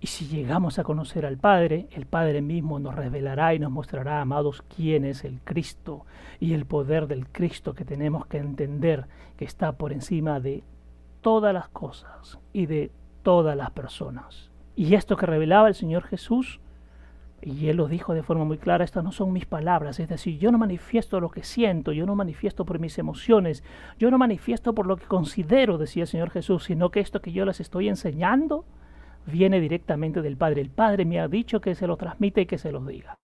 Y 0.00 0.06
si 0.06 0.26
llegamos 0.26 0.78
a 0.78 0.84
conocer 0.84 1.26
al 1.26 1.36
Padre, 1.36 1.88
el 1.90 2.06
Padre 2.06 2.42
mismo 2.42 2.78
nos 2.78 2.94
revelará 2.94 3.54
y 3.54 3.58
nos 3.58 3.72
mostrará, 3.72 4.20
amados, 4.20 4.62
quién 4.74 5.04
es 5.04 5.24
el 5.24 5.40
Cristo 5.40 6.04
y 6.38 6.52
el 6.52 6.64
poder 6.64 7.08
del 7.08 7.26
Cristo 7.28 7.74
que 7.74 7.84
tenemos 7.84 8.26
que 8.26 8.38
entender 8.38 9.06
que 9.36 9.44
está 9.44 9.72
por 9.72 9.92
encima 9.92 10.38
de 10.38 10.62
todas 11.22 11.52
las 11.52 11.68
cosas 11.68 12.38
y 12.52 12.66
de 12.66 12.92
todas 13.22 13.56
las 13.56 13.70
personas. 13.72 14.50
Y 14.76 14.94
esto 14.94 15.16
que 15.16 15.26
revelaba 15.26 15.68
el 15.68 15.74
Señor 15.74 16.04
Jesús 16.04 16.60
y 17.46 17.68
él 17.68 17.76
lo 17.76 17.86
dijo 17.86 18.12
de 18.12 18.24
forma 18.24 18.44
muy 18.44 18.58
clara, 18.58 18.84
estas 18.84 19.04
no 19.04 19.12
son 19.12 19.32
mis 19.32 19.46
palabras, 19.46 20.00
es 20.00 20.08
decir, 20.08 20.36
yo 20.36 20.50
no 20.50 20.58
manifiesto 20.58 21.20
lo 21.20 21.30
que 21.30 21.44
siento, 21.44 21.92
yo 21.92 22.04
no 22.04 22.16
manifiesto 22.16 22.64
por 22.64 22.80
mis 22.80 22.98
emociones, 22.98 23.62
yo 24.00 24.10
no 24.10 24.18
manifiesto 24.18 24.74
por 24.74 24.86
lo 24.86 24.96
que 24.96 25.06
considero, 25.06 25.78
decía 25.78 26.02
el 26.02 26.08
Señor 26.08 26.30
Jesús, 26.30 26.64
sino 26.64 26.90
que 26.90 26.98
esto 26.98 27.20
que 27.20 27.30
yo 27.30 27.44
les 27.44 27.60
estoy 27.60 27.88
enseñando 27.88 28.64
viene 29.26 29.60
directamente 29.60 30.22
del 30.22 30.36
Padre. 30.36 30.60
El 30.60 30.70
Padre 30.70 31.04
me 31.04 31.20
ha 31.20 31.28
dicho 31.28 31.60
que 31.60 31.76
se 31.76 31.86
lo 31.86 31.96
transmite 31.96 32.40
y 32.40 32.46
que 32.46 32.58
se 32.58 32.72
lo 32.72 32.84
diga. 32.84 33.16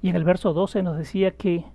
Y 0.00 0.08
en 0.08 0.16
el 0.16 0.24
verso 0.24 0.54
12 0.54 0.82
nos 0.82 0.96
decía 0.96 1.32
que 1.32 1.66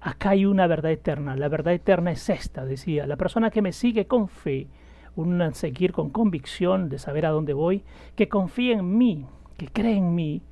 acá 0.00 0.30
hay 0.30 0.46
una 0.46 0.68
verdad 0.68 0.92
eterna, 0.92 1.34
la 1.34 1.48
verdad 1.48 1.74
eterna 1.74 2.12
es 2.12 2.30
esta, 2.30 2.64
decía, 2.64 3.08
la 3.08 3.16
persona 3.16 3.50
que 3.50 3.60
me 3.60 3.72
sigue 3.72 4.06
con 4.06 4.28
fe, 4.28 4.68
un 5.16 5.52
seguir 5.52 5.90
con 5.90 6.10
convicción 6.10 6.88
de 6.88 7.00
saber 7.00 7.26
a 7.26 7.30
dónde 7.30 7.54
voy, 7.54 7.82
que 8.14 8.28
confíe 8.28 8.74
en 8.74 8.96
mí, 8.96 9.26
que 9.56 9.66
cree 9.66 9.96
en 9.96 10.14
mí, 10.14 10.42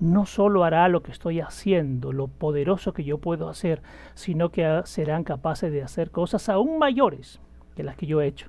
no 0.00 0.26
solo 0.26 0.64
hará 0.64 0.88
lo 0.88 1.02
que 1.02 1.10
estoy 1.10 1.40
haciendo, 1.40 2.12
lo 2.12 2.28
poderoso 2.28 2.92
que 2.92 3.04
yo 3.04 3.18
puedo 3.18 3.48
hacer, 3.48 3.82
sino 4.14 4.50
que 4.50 4.82
serán 4.84 5.24
capaces 5.24 5.72
de 5.72 5.82
hacer 5.82 6.10
cosas 6.10 6.48
aún 6.48 6.78
mayores 6.78 7.40
que 7.74 7.82
las 7.82 7.96
que 7.96 8.06
yo 8.06 8.20
he 8.20 8.26
hecho. 8.26 8.48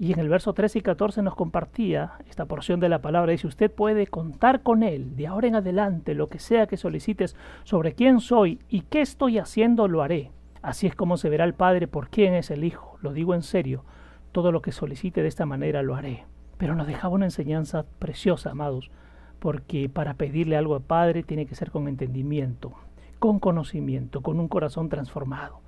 Y 0.00 0.12
en 0.12 0.20
el 0.20 0.28
verso 0.28 0.52
13 0.52 0.78
y 0.78 0.82
14 0.82 1.22
nos 1.22 1.34
compartía 1.34 2.12
esta 2.28 2.44
porción 2.44 2.78
de 2.78 2.88
la 2.88 3.00
palabra. 3.00 3.32
Dice, 3.32 3.48
usted 3.48 3.70
puede 3.70 4.06
contar 4.06 4.62
con 4.62 4.84
Él 4.84 5.16
de 5.16 5.26
ahora 5.26 5.48
en 5.48 5.56
adelante, 5.56 6.14
lo 6.14 6.28
que 6.28 6.38
sea 6.38 6.68
que 6.68 6.76
solicites 6.76 7.34
sobre 7.64 7.94
quién 7.94 8.20
soy 8.20 8.60
y 8.68 8.82
qué 8.82 9.00
estoy 9.00 9.38
haciendo, 9.38 9.88
lo 9.88 10.02
haré. 10.02 10.30
Así 10.62 10.86
es 10.86 10.94
como 10.94 11.16
se 11.16 11.28
verá 11.28 11.44
el 11.44 11.54
Padre 11.54 11.88
por 11.88 12.10
quién 12.10 12.34
es 12.34 12.50
el 12.50 12.62
Hijo. 12.62 12.96
Lo 13.02 13.12
digo 13.12 13.34
en 13.34 13.42
serio, 13.42 13.84
todo 14.30 14.52
lo 14.52 14.62
que 14.62 14.70
solicite 14.70 15.22
de 15.22 15.28
esta 15.28 15.46
manera 15.46 15.82
lo 15.82 15.96
haré. 15.96 16.26
Pero 16.58 16.76
nos 16.76 16.86
dejaba 16.86 17.14
una 17.14 17.26
enseñanza 17.26 17.84
preciosa, 17.98 18.50
amados 18.50 18.90
porque 19.38 19.88
para 19.88 20.14
pedirle 20.14 20.56
algo 20.56 20.74
al 20.74 20.82
Padre 20.82 21.22
tiene 21.22 21.46
que 21.46 21.54
ser 21.54 21.70
con 21.70 21.88
entendimiento, 21.88 22.72
con 23.18 23.38
conocimiento, 23.38 24.22
con 24.22 24.40
un 24.40 24.48
corazón 24.48 24.88
transformado. 24.88 25.60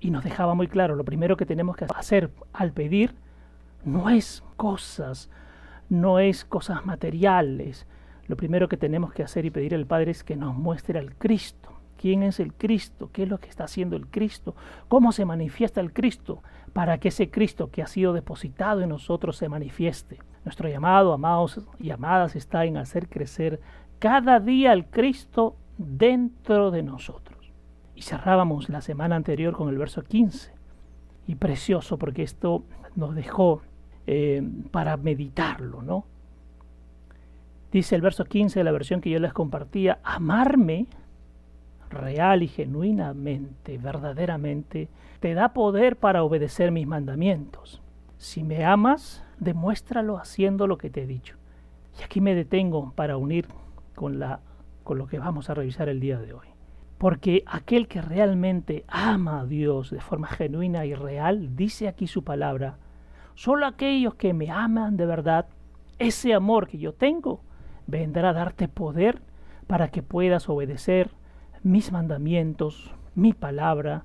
Y 0.00 0.10
nos 0.10 0.24
dejaba 0.24 0.54
muy 0.54 0.68
claro, 0.68 0.94
lo 0.94 1.04
primero 1.04 1.36
que 1.36 1.46
tenemos 1.46 1.76
que 1.76 1.86
hacer 1.86 2.30
al 2.52 2.72
pedir 2.72 3.14
no 3.84 4.10
es 4.10 4.44
cosas, 4.56 5.30
no 5.88 6.18
es 6.18 6.44
cosas 6.44 6.86
materiales. 6.86 7.86
Lo 8.26 8.36
primero 8.36 8.68
que 8.68 8.76
tenemos 8.76 9.12
que 9.12 9.22
hacer 9.22 9.44
y 9.44 9.50
pedir 9.50 9.74
al 9.74 9.86
Padre 9.86 10.12
es 10.12 10.22
que 10.22 10.36
nos 10.36 10.54
muestre 10.54 10.98
al 10.98 11.14
Cristo. 11.16 11.72
¿Quién 11.96 12.22
es 12.22 12.38
el 12.38 12.54
Cristo? 12.54 13.10
¿Qué 13.12 13.24
es 13.24 13.28
lo 13.28 13.38
que 13.38 13.48
está 13.48 13.64
haciendo 13.64 13.96
el 13.96 14.06
Cristo? 14.06 14.54
¿Cómo 14.86 15.10
se 15.10 15.24
manifiesta 15.24 15.80
el 15.80 15.92
Cristo? 15.92 16.42
Para 16.72 16.98
que 16.98 17.08
ese 17.08 17.28
Cristo 17.28 17.70
que 17.70 17.82
ha 17.82 17.88
sido 17.88 18.12
depositado 18.12 18.82
en 18.82 18.90
nosotros 18.90 19.36
se 19.36 19.48
manifieste. 19.48 20.18
Nuestro 20.48 20.70
llamado, 20.70 21.12
amados 21.12 21.60
y 21.78 21.90
amadas, 21.90 22.34
está 22.34 22.64
en 22.64 22.78
hacer 22.78 23.10
crecer 23.10 23.60
cada 23.98 24.40
día 24.40 24.72
al 24.72 24.86
Cristo 24.86 25.56
dentro 25.76 26.70
de 26.70 26.82
nosotros. 26.82 27.52
Y 27.94 28.00
cerrábamos 28.00 28.70
la 28.70 28.80
semana 28.80 29.14
anterior 29.14 29.54
con 29.54 29.68
el 29.68 29.76
verso 29.76 30.02
15. 30.02 30.50
Y 31.26 31.34
precioso 31.34 31.98
porque 31.98 32.22
esto 32.22 32.64
nos 32.96 33.14
dejó 33.14 33.60
eh, 34.06 34.42
para 34.70 34.96
meditarlo, 34.96 35.82
¿no? 35.82 36.06
Dice 37.70 37.94
el 37.94 38.00
verso 38.00 38.24
15 38.24 38.60
de 38.60 38.64
la 38.64 38.72
versión 38.72 39.02
que 39.02 39.10
yo 39.10 39.18
les 39.18 39.34
compartía, 39.34 39.98
amarme 40.02 40.86
real 41.90 42.42
y 42.42 42.48
genuinamente, 42.48 43.76
verdaderamente, 43.76 44.88
te 45.20 45.34
da 45.34 45.52
poder 45.52 45.96
para 45.96 46.22
obedecer 46.22 46.70
mis 46.70 46.86
mandamientos. 46.86 47.82
Si 48.16 48.42
me 48.42 48.64
amas, 48.64 49.27
demuéstralo 49.40 50.18
haciendo 50.18 50.66
lo 50.66 50.78
que 50.78 50.90
te 50.90 51.02
he 51.02 51.06
dicho. 51.06 51.36
Y 51.98 52.02
aquí 52.02 52.20
me 52.20 52.34
detengo 52.34 52.92
para 52.94 53.16
unir 53.16 53.46
con, 53.94 54.18
la, 54.18 54.40
con 54.84 54.98
lo 54.98 55.06
que 55.06 55.18
vamos 55.18 55.50
a 55.50 55.54
revisar 55.54 55.88
el 55.88 56.00
día 56.00 56.18
de 56.18 56.32
hoy. 56.32 56.48
Porque 56.98 57.44
aquel 57.46 57.86
que 57.86 58.02
realmente 58.02 58.84
ama 58.88 59.40
a 59.40 59.46
Dios 59.46 59.90
de 59.90 60.00
forma 60.00 60.28
genuina 60.28 60.84
y 60.84 60.94
real, 60.94 61.54
dice 61.56 61.88
aquí 61.88 62.06
su 62.06 62.24
palabra, 62.24 62.78
solo 63.34 63.66
aquellos 63.66 64.14
que 64.16 64.34
me 64.34 64.50
aman 64.50 64.96
de 64.96 65.06
verdad, 65.06 65.46
ese 65.98 66.34
amor 66.34 66.66
que 66.66 66.78
yo 66.78 66.92
tengo, 66.92 67.40
vendrá 67.86 68.30
a 68.30 68.32
darte 68.32 68.68
poder 68.68 69.22
para 69.66 69.88
que 69.88 70.02
puedas 70.02 70.48
obedecer 70.48 71.10
mis 71.62 71.92
mandamientos, 71.92 72.92
mi 73.14 73.32
palabra, 73.32 74.04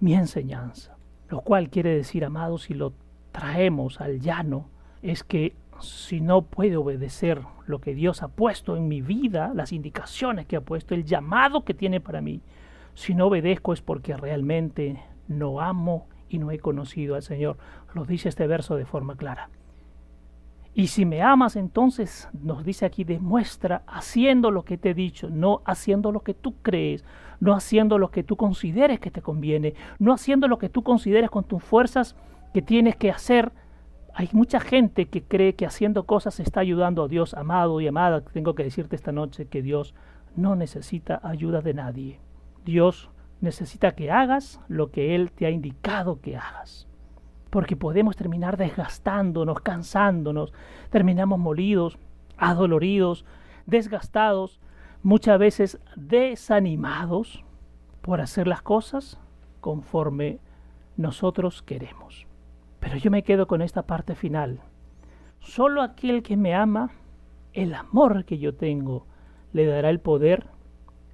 mi 0.00 0.14
enseñanza. 0.14 0.96
Lo 1.28 1.40
cual 1.40 1.70
quiere 1.70 1.94
decir, 1.94 2.24
amados, 2.24 2.62
si 2.62 2.74
lo 2.74 2.92
traemos 3.38 4.00
al 4.00 4.18
llano, 4.18 4.66
es 5.00 5.22
que 5.22 5.54
si 5.80 6.20
no 6.20 6.42
puede 6.42 6.76
obedecer 6.76 7.40
lo 7.68 7.80
que 7.80 7.94
Dios 7.94 8.24
ha 8.24 8.28
puesto 8.28 8.76
en 8.76 8.88
mi 8.88 9.00
vida, 9.00 9.52
las 9.54 9.72
indicaciones 9.72 10.44
que 10.46 10.56
ha 10.56 10.60
puesto, 10.60 10.92
el 10.92 11.04
llamado 11.04 11.64
que 11.64 11.72
tiene 11.72 12.00
para 12.00 12.20
mí, 12.20 12.40
si 12.94 13.14
no 13.14 13.28
obedezco 13.28 13.72
es 13.72 13.80
porque 13.80 14.16
realmente 14.16 15.00
no 15.28 15.60
amo 15.60 16.08
y 16.28 16.38
no 16.38 16.50
he 16.50 16.58
conocido 16.58 17.14
al 17.14 17.22
Señor. 17.22 17.58
Lo 17.94 18.04
dice 18.04 18.28
este 18.28 18.48
verso 18.48 18.74
de 18.74 18.86
forma 18.86 19.14
clara. 19.14 19.50
Y 20.74 20.88
si 20.88 21.04
me 21.04 21.22
amas, 21.22 21.54
entonces 21.54 22.28
nos 22.32 22.64
dice 22.64 22.86
aquí, 22.86 23.04
demuestra 23.04 23.82
haciendo 23.86 24.50
lo 24.50 24.64
que 24.64 24.78
te 24.78 24.90
he 24.90 24.94
dicho, 24.94 25.30
no 25.30 25.62
haciendo 25.64 26.10
lo 26.10 26.20
que 26.20 26.34
tú 26.34 26.56
crees, 26.62 27.04
no 27.38 27.54
haciendo 27.54 27.98
lo 27.98 28.10
que 28.10 28.24
tú 28.24 28.36
consideres 28.36 28.98
que 28.98 29.12
te 29.12 29.22
conviene, 29.22 29.74
no 30.00 30.12
haciendo 30.12 30.48
lo 30.48 30.58
que 30.58 30.68
tú 30.68 30.82
consideres 30.82 31.30
con 31.30 31.44
tus 31.44 31.62
fuerzas 31.62 32.16
que 32.52 32.62
tienes 32.62 32.96
que 32.96 33.10
hacer. 33.10 33.52
Hay 34.14 34.28
mucha 34.32 34.60
gente 34.60 35.06
que 35.06 35.22
cree 35.22 35.54
que 35.54 35.66
haciendo 35.66 36.04
cosas 36.04 36.40
está 36.40 36.60
ayudando 36.60 37.04
a 37.04 37.08
Dios, 37.08 37.34
amado 37.34 37.80
y 37.80 37.86
amada. 37.86 38.22
Tengo 38.22 38.54
que 38.54 38.64
decirte 38.64 38.96
esta 38.96 39.12
noche 39.12 39.46
que 39.46 39.62
Dios 39.62 39.94
no 40.36 40.56
necesita 40.56 41.20
ayuda 41.22 41.60
de 41.60 41.74
nadie. 41.74 42.20
Dios 42.64 43.10
necesita 43.40 43.92
que 43.94 44.10
hagas 44.10 44.60
lo 44.68 44.90
que 44.90 45.14
Él 45.14 45.32
te 45.32 45.46
ha 45.46 45.50
indicado 45.50 46.20
que 46.20 46.36
hagas. 46.36 46.86
Porque 47.50 47.76
podemos 47.76 48.16
terminar 48.16 48.56
desgastándonos, 48.56 49.60
cansándonos, 49.60 50.52
terminamos 50.90 51.38
molidos, 51.38 51.98
adoloridos, 52.36 53.24
desgastados, 53.66 54.60
muchas 55.02 55.38
veces 55.38 55.80
desanimados 55.96 57.44
por 58.02 58.20
hacer 58.20 58.46
las 58.46 58.62
cosas 58.62 59.18
conforme 59.60 60.40
nosotros 60.96 61.62
queremos. 61.62 62.27
Pero 62.88 63.00
yo 63.00 63.10
me 63.10 63.22
quedo 63.22 63.46
con 63.46 63.60
esta 63.60 63.82
parte 63.82 64.14
final. 64.14 64.60
Solo 65.40 65.82
aquel 65.82 66.22
que 66.22 66.38
me 66.38 66.54
ama, 66.54 66.90
el 67.52 67.74
amor 67.74 68.24
que 68.24 68.38
yo 68.38 68.54
tengo, 68.54 69.04
le 69.52 69.66
dará 69.66 69.90
el 69.90 70.00
poder 70.00 70.46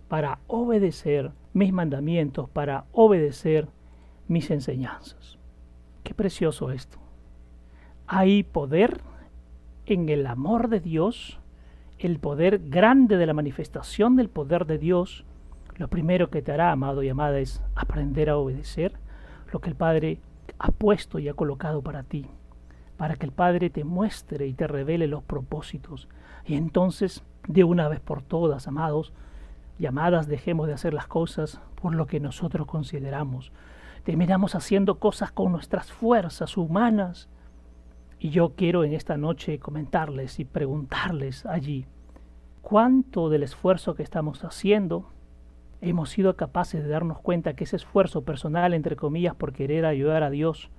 para 0.06 0.38
obedecer 0.46 1.32
mis 1.52 1.72
mandamientos, 1.72 2.48
para 2.48 2.84
obedecer 2.92 3.66
mis 4.28 4.52
enseñanzas. 4.52 5.36
Qué 6.04 6.14
precioso 6.14 6.70
esto. 6.70 6.98
Hay 8.06 8.44
poder 8.44 9.00
en 9.86 10.08
el 10.10 10.28
amor 10.28 10.68
de 10.68 10.78
Dios, 10.78 11.40
el 11.98 12.20
poder 12.20 12.60
grande 12.68 13.16
de 13.16 13.26
la 13.26 13.34
manifestación 13.34 14.14
del 14.14 14.28
poder 14.28 14.66
de 14.66 14.78
Dios. 14.78 15.24
Lo 15.74 15.88
primero 15.88 16.30
que 16.30 16.40
te 16.40 16.52
hará, 16.52 16.70
amado 16.70 17.02
y 17.02 17.08
amada, 17.08 17.40
es 17.40 17.60
aprender 17.74 18.30
a 18.30 18.36
obedecer 18.36 18.92
lo 19.52 19.60
que 19.60 19.70
el 19.70 19.74
Padre 19.74 20.20
ha 20.58 20.70
puesto 20.70 21.18
y 21.18 21.28
ha 21.28 21.34
colocado 21.34 21.82
para 21.82 22.02
ti, 22.02 22.26
para 22.96 23.16
que 23.16 23.26
el 23.26 23.32
Padre 23.32 23.70
te 23.70 23.84
muestre 23.84 24.46
y 24.46 24.54
te 24.54 24.66
revele 24.66 25.06
los 25.06 25.22
propósitos. 25.22 26.08
Y 26.44 26.54
entonces, 26.54 27.24
de 27.48 27.64
una 27.64 27.88
vez 27.88 28.00
por 28.00 28.22
todas, 28.22 28.68
amados 28.68 29.12
y 29.78 29.86
amadas, 29.86 30.28
dejemos 30.28 30.66
de 30.66 30.74
hacer 30.74 30.94
las 30.94 31.06
cosas 31.06 31.60
por 31.80 31.94
lo 31.94 32.06
que 32.06 32.20
nosotros 32.20 32.66
consideramos. 32.66 33.52
Terminamos 34.04 34.54
haciendo 34.54 34.98
cosas 34.98 35.32
con 35.32 35.52
nuestras 35.52 35.90
fuerzas 35.90 36.56
humanas. 36.56 37.28
Y 38.18 38.30
yo 38.30 38.54
quiero 38.54 38.84
en 38.84 38.92
esta 38.92 39.16
noche 39.16 39.58
comentarles 39.58 40.38
y 40.38 40.44
preguntarles 40.44 41.44
allí, 41.46 41.86
¿cuánto 42.62 43.28
del 43.28 43.42
esfuerzo 43.42 43.94
que 43.94 44.02
estamos 44.02 44.44
haciendo 44.44 45.10
hemos 45.88 46.10
sido 46.10 46.36
capaces 46.36 46.82
de 46.82 46.88
darnos 46.88 47.18
cuenta 47.20 47.54
que 47.54 47.64
ese 47.64 47.76
esfuerzo 47.76 48.22
personal, 48.24 48.74
entre 48.74 48.96
comillas, 48.96 49.34
por 49.34 49.52
querer 49.52 49.84
ayudar 49.84 50.22
a 50.22 50.30
Dios, 50.30 50.70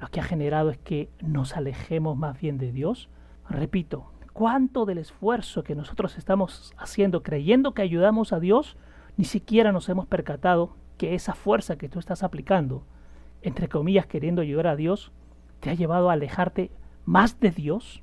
lo 0.00 0.08
que 0.08 0.20
ha 0.20 0.24
generado 0.24 0.70
es 0.70 0.78
que 0.78 1.08
nos 1.20 1.56
alejemos 1.56 2.16
más 2.16 2.40
bien 2.40 2.58
de 2.58 2.72
Dios? 2.72 3.08
Repito, 3.48 4.12
¿cuánto 4.32 4.84
del 4.84 4.98
esfuerzo 4.98 5.62
que 5.62 5.74
nosotros 5.74 6.18
estamos 6.18 6.72
haciendo 6.76 7.22
creyendo 7.22 7.72
que 7.72 7.82
ayudamos 7.82 8.32
a 8.32 8.40
Dios, 8.40 8.76
ni 9.16 9.24
siquiera 9.24 9.72
nos 9.72 9.88
hemos 9.88 10.06
percatado 10.06 10.76
que 10.96 11.14
esa 11.14 11.34
fuerza 11.34 11.76
que 11.76 11.88
tú 11.88 11.98
estás 11.98 12.22
aplicando, 12.22 12.84
entre 13.42 13.68
comillas, 13.68 14.06
queriendo 14.06 14.42
ayudar 14.42 14.66
a 14.66 14.76
Dios, 14.76 15.12
te 15.60 15.70
ha 15.70 15.74
llevado 15.74 16.10
a 16.10 16.14
alejarte 16.14 16.70
más 17.04 17.40
de 17.40 17.50
Dios? 17.50 18.02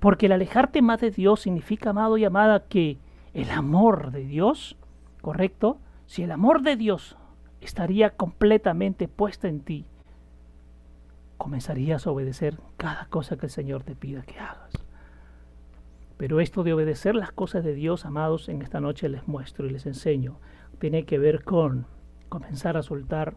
Porque 0.00 0.26
el 0.26 0.32
alejarte 0.32 0.80
más 0.80 1.00
de 1.00 1.10
Dios 1.10 1.40
significa, 1.40 1.90
amado 1.90 2.16
y 2.18 2.24
amada, 2.24 2.64
que 2.68 2.98
el 3.34 3.50
amor 3.50 4.12
de 4.12 4.24
Dios 4.24 4.76
¿correcto? 5.20 5.78
Si 6.06 6.22
el 6.22 6.30
amor 6.30 6.62
de 6.62 6.76
Dios 6.76 7.16
estaría 7.60 8.10
completamente 8.10 9.08
puesto 9.08 9.46
en 9.46 9.60
ti, 9.60 9.86
comenzarías 11.36 12.06
a 12.06 12.10
obedecer 12.10 12.58
cada 12.76 13.06
cosa 13.06 13.36
que 13.36 13.46
el 13.46 13.52
Señor 13.52 13.84
te 13.84 13.94
pida 13.94 14.22
que 14.22 14.38
hagas. 14.38 14.72
Pero 16.16 16.40
esto 16.40 16.64
de 16.64 16.72
obedecer 16.72 17.14
las 17.14 17.30
cosas 17.30 17.64
de 17.64 17.74
Dios, 17.74 18.04
amados, 18.04 18.48
en 18.48 18.60
esta 18.60 18.80
noche 18.80 19.08
les 19.08 19.28
muestro 19.28 19.66
y 19.66 19.70
les 19.70 19.86
enseño, 19.86 20.40
tiene 20.78 21.04
que 21.04 21.18
ver 21.18 21.44
con 21.44 21.86
comenzar 22.28 22.76
a 22.76 22.82
soltar 22.82 23.36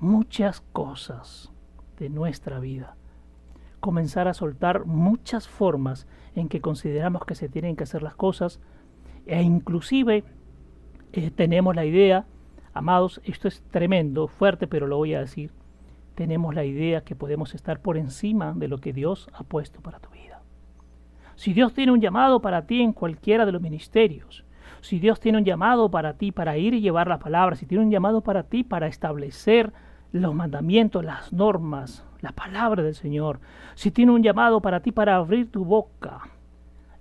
muchas 0.00 0.60
cosas 0.72 1.52
de 1.96 2.10
nuestra 2.10 2.58
vida. 2.58 2.96
Comenzar 3.80 4.26
a 4.26 4.34
soltar 4.34 4.84
muchas 4.84 5.46
formas 5.46 6.08
en 6.34 6.48
que 6.48 6.60
consideramos 6.60 7.24
que 7.24 7.36
se 7.36 7.48
tienen 7.48 7.76
que 7.76 7.84
hacer 7.84 8.02
las 8.02 8.16
cosas 8.16 8.60
e 9.26 9.42
inclusive 9.42 10.24
eh, 11.12 11.30
tenemos 11.30 11.74
la 11.74 11.84
idea, 11.84 12.26
amados, 12.72 13.20
esto 13.24 13.48
es 13.48 13.62
tremendo, 13.70 14.28
fuerte, 14.28 14.66
pero 14.66 14.86
lo 14.86 14.96
voy 14.96 15.14
a 15.14 15.20
decir, 15.20 15.52
tenemos 16.14 16.54
la 16.54 16.64
idea 16.64 17.02
que 17.02 17.14
podemos 17.14 17.54
estar 17.54 17.80
por 17.80 17.96
encima 17.96 18.52
de 18.54 18.68
lo 18.68 18.78
que 18.78 18.92
Dios 18.92 19.28
ha 19.32 19.44
puesto 19.44 19.80
para 19.80 20.00
tu 20.00 20.10
vida. 20.10 20.42
Si 21.36 21.52
Dios 21.52 21.72
tiene 21.74 21.92
un 21.92 22.00
llamado 22.00 22.40
para 22.40 22.66
ti 22.66 22.82
en 22.82 22.92
cualquiera 22.92 23.46
de 23.46 23.52
los 23.52 23.62
ministerios, 23.62 24.44
si 24.80 24.98
Dios 24.98 25.20
tiene 25.20 25.38
un 25.38 25.44
llamado 25.44 25.90
para 25.90 26.14
ti 26.14 26.32
para 26.32 26.56
ir 26.56 26.74
y 26.74 26.80
llevar 26.80 27.08
la 27.08 27.18
palabra, 27.18 27.56
si 27.56 27.66
tiene 27.66 27.84
un 27.84 27.90
llamado 27.90 28.20
para 28.20 28.44
ti 28.44 28.64
para 28.64 28.86
establecer 28.86 29.72
los 30.12 30.34
mandamientos, 30.34 31.04
las 31.04 31.32
normas, 31.32 32.04
la 32.20 32.32
palabra 32.32 32.82
del 32.82 32.94
Señor, 32.94 33.40
si 33.74 33.90
tiene 33.90 34.12
un 34.12 34.22
llamado 34.22 34.60
para 34.60 34.80
ti 34.80 34.92
para 34.92 35.16
abrir 35.16 35.50
tu 35.50 35.64
boca, 35.64 36.22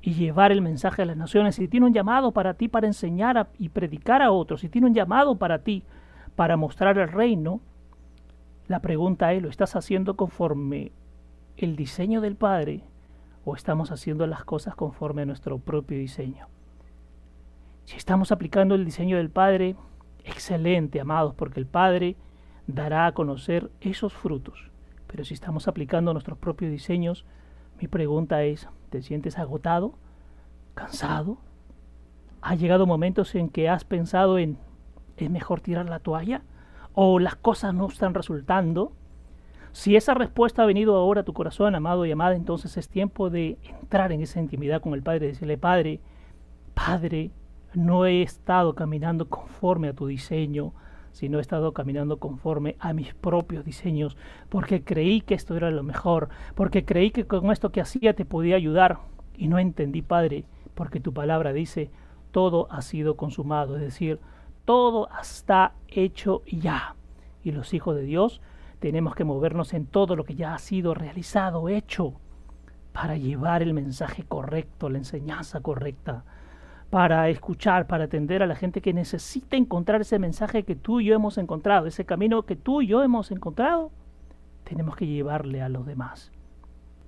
y 0.08 0.14
llevar 0.14 0.54
el 0.54 0.62
mensaje 0.62 1.02
a 1.02 1.06
las 1.06 1.18
naciones, 1.18 1.56
si 1.56 1.68
tiene 1.68 1.86
un 1.86 1.94
llamado 1.94 2.32
para 2.32 2.54
ti 2.54 2.70
para 2.70 2.88
enseñar 2.88 3.50
y 3.60 3.68
predicar 3.68 4.22
a 4.22 4.32
otros, 4.32 4.62
si 4.62 4.70
tiene 4.70 4.88
un 4.88 4.94
llamado 4.94 5.36
para 5.36 5.60
ti 5.60 5.84
para 6.38 6.56
mostrar 6.56 6.98
el 6.98 7.10
reino, 7.10 7.60
la 8.70 8.80
pregunta 8.80 9.34
es, 9.34 9.44
¿lo 9.44 9.50
estás 9.50 9.76
haciendo 9.76 10.16
conforme 10.16 10.94
el 11.58 11.76
diseño 11.76 12.22
del 12.22 12.38
Padre 12.38 12.86
o 13.44 13.54
estamos 13.54 13.92
haciendo 13.92 14.26
las 14.28 14.46
cosas 14.46 14.76
conforme 14.76 15.24
a 15.24 15.26
nuestro 15.26 15.60
propio 15.60 15.98
diseño? 15.98 16.48
Si 17.84 17.98
estamos 17.98 18.32
aplicando 18.32 18.76
el 18.76 18.86
diseño 18.86 19.18
del 19.18 19.30
Padre, 19.30 19.76
excelente, 20.24 21.02
amados, 21.02 21.36
porque 21.36 21.60
el 21.60 21.66
Padre 21.66 22.16
dará 22.66 23.08
a 23.08 23.12
conocer 23.12 23.70
esos 23.82 24.14
frutos. 24.14 24.72
Pero 25.08 25.26
si 25.26 25.34
estamos 25.34 25.68
aplicando 25.68 26.14
nuestros 26.14 26.38
propios 26.38 26.72
diseños, 26.72 27.26
mi 27.80 27.88
pregunta 27.88 28.44
es, 28.44 28.68
¿te 28.90 29.02
sientes 29.02 29.38
agotado? 29.38 29.94
¿Cansado? 30.74 31.38
¿Ha 32.42 32.56
llegado 32.56 32.86
momentos 32.86 33.36
en 33.36 33.50
que 33.50 33.70
has 33.70 33.84
pensado 33.84 34.38
en, 34.38 34.58
¿es 35.18 35.30
mejor 35.30 35.62
tirar 35.62 35.90
la 35.90 36.00
toalla? 36.00 36.42
¿O 36.94 37.20
las 37.20 37.36
cosas 37.36 37.74
no 37.74 37.88
están 37.88 38.14
resultando? 38.14 38.94
Si 39.72 39.96
esa 39.96 40.14
respuesta 40.14 40.64
ha 40.64 40.66
venido 40.66 40.96
ahora 40.96 41.22
a 41.22 41.26
tu 41.26 41.34
corazón, 41.34 41.76
amado 41.76 42.06
y 42.06 42.12
amada, 42.12 42.36
entonces 42.36 42.78
es 42.78 42.90
tiempo 42.90 43.30
de 43.30 43.60
entrar 43.64 44.12
en 44.12 44.22
esa 44.22 44.40
intimidad 44.40 44.82
con 44.82 44.94
el 44.94 45.04
Padre 45.04 45.26
y 45.26 45.30
decirle, 45.30 45.58
Padre, 45.58 46.00
Padre, 46.74 47.32
no 47.74 48.06
he 48.06 48.24
estado 48.24 48.74
caminando 48.74 49.30
conforme 49.30 49.90
a 49.90 49.94
tu 49.94 50.08
diseño, 50.08 50.74
si 51.18 51.30
no 51.30 51.40
he 51.40 51.42
estado 51.42 51.74
caminando 51.74 52.18
conforme 52.18 52.76
a 52.80 52.94
mis 52.94 53.16
propios 53.16 53.66
diseños, 53.66 54.16
porque 54.50 54.84
creí 54.84 55.22
que 55.22 55.34
esto 55.34 55.58
era 55.58 55.72
lo 55.72 55.82
mejor, 55.82 56.30
porque 56.54 56.86
creí 56.86 57.10
que 57.10 57.26
con 57.26 57.52
esto 57.52 57.72
que 57.72 57.82
hacía 57.82 58.14
te 58.14 58.24
podía 58.24 58.56
ayudar, 58.56 59.00
y 59.36 59.48
no 59.48 59.58
entendí, 59.58 60.04
Padre, 60.04 60.46
porque 60.76 61.00
tu 61.00 61.14
palabra 61.14 61.54
dice, 61.54 61.90
todo 62.30 62.68
ha 62.70 62.84
sido 62.84 63.18
consumado, 63.18 63.78
es 63.78 63.82
decir, 63.82 64.20
todo 64.64 65.10
está 65.20 65.74
hecho 65.88 66.44
ya. 66.46 66.96
Y 67.44 67.52
los 67.52 67.74
hijos 67.74 67.96
de 67.96 68.04
Dios 68.04 68.40
tenemos 68.78 69.16
que 69.16 69.24
movernos 69.24 69.74
en 69.74 69.88
todo 69.88 70.16
lo 70.16 70.24
que 70.24 70.36
ya 70.36 70.54
ha 70.54 70.60
sido 70.60 70.94
realizado, 70.94 71.68
hecho, 71.68 72.14
para 72.94 73.18
llevar 73.18 73.64
el 73.64 73.74
mensaje 73.74 74.24
correcto, 74.24 74.88
la 74.88 75.00
enseñanza 75.00 75.62
correcta 75.62 76.26
para 76.90 77.28
escuchar, 77.30 77.88
para 77.88 78.06
atender 78.06 78.42
a 78.42 78.48
la 78.48 78.56
gente 78.56 78.82
que 78.82 78.94
necesita 78.94 79.58
encontrar 79.58 80.02
ese 80.02 80.20
mensaje 80.20 80.64
que 80.64 80.76
tú 80.76 81.02
y 81.02 81.06
yo 81.06 81.16
hemos 81.16 81.38
encontrado, 81.38 81.88
ese 81.88 82.06
camino 82.06 82.44
que 82.44 82.56
tú 82.56 82.82
y 82.82 82.88
yo 82.88 83.04
hemos 83.04 83.32
encontrado, 83.32 83.92
tenemos 84.64 84.96
que 84.96 85.08
llevarle 85.08 85.62
a 85.62 85.70
los 85.70 85.86
demás. 85.86 86.32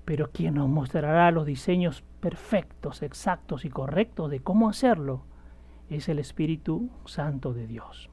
Pero 0.04 0.32
quien 0.32 0.56
nos 0.56 0.68
mostrará 0.68 1.32
los 1.32 1.46
diseños 1.46 2.04
perfectos, 2.20 3.04
exactos 3.04 3.64
y 3.64 3.70
correctos 3.70 4.30
de 4.32 4.42
cómo 4.42 4.68
hacerlo 4.68 5.24
es 5.90 6.10
el 6.10 6.20
Espíritu 6.20 6.90
Santo 7.06 7.54
de 7.54 7.68
Dios. 7.68 8.10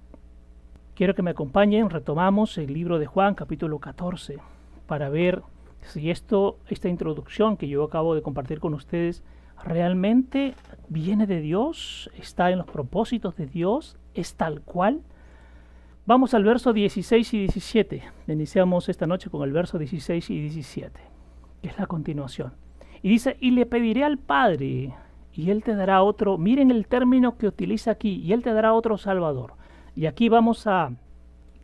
Quiero 0.94 1.14
que 1.14 1.22
me 1.22 1.32
acompañen, 1.32 1.90
retomamos 1.90 2.56
el 2.58 2.72
libro 2.72 2.98
de 2.98 3.06
Juan 3.06 3.34
capítulo 3.34 3.80
14 3.80 4.38
para 4.86 5.08
ver 5.08 5.42
si 5.82 6.10
esto, 6.10 6.58
esta 6.68 6.88
introducción 6.88 7.56
que 7.56 7.68
yo 7.68 7.84
acabo 7.84 8.14
de 8.14 8.22
compartir 8.22 8.60
con 8.60 8.72
ustedes 8.72 9.22
realmente 9.64 10.54
viene 10.88 11.26
de 11.26 11.40
Dios, 11.40 12.10
está 12.16 12.50
en 12.50 12.58
los 12.58 12.66
propósitos 12.66 13.36
de 13.36 13.46
Dios, 13.46 13.96
es 14.14 14.34
tal 14.34 14.62
cual. 14.62 15.02
Vamos 16.06 16.34
al 16.34 16.44
verso 16.44 16.72
16 16.72 17.34
y 17.34 17.38
17. 17.38 18.02
Iniciamos 18.28 18.88
esta 18.88 19.06
noche 19.06 19.28
con 19.28 19.42
el 19.42 19.52
verso 19.52 19.78
16 19.78 20.30
y 20.30 20.40
17, 20.40 21.00
que 21.62 21.68
es 21.68 21.78
la 21.78 21.86
continuación. 21.86 22.52
Y 23.02 23.08
dice, 23.08 23.36
y 23.40 23.50
le 23.50 23.66
pediré 23.66 24.04
al 24.04 24.18
Padre, 24.18 24.94
y 25.32 25.50
Él 25.50 25.62
te 25.62 25.74
dará 25.74 26.02
otro, 26.02 26.38
miren 26.38 26.70
el 26.70 26.86
término 26.86 27.36
que 27.36 27.48
utiliza 27.48 27.90
aquí, 27.90 28.20
y 28.22 28.32
Él 28.32 28.42
te 28.42 28.52
dará 28.52 28.72
otro 28.72 28.96
Salvador. 28.98 29.54
Y 29.94 30.06
aquí 30.06 30.28
vamos 30.28 30.66
a 30.66 30.92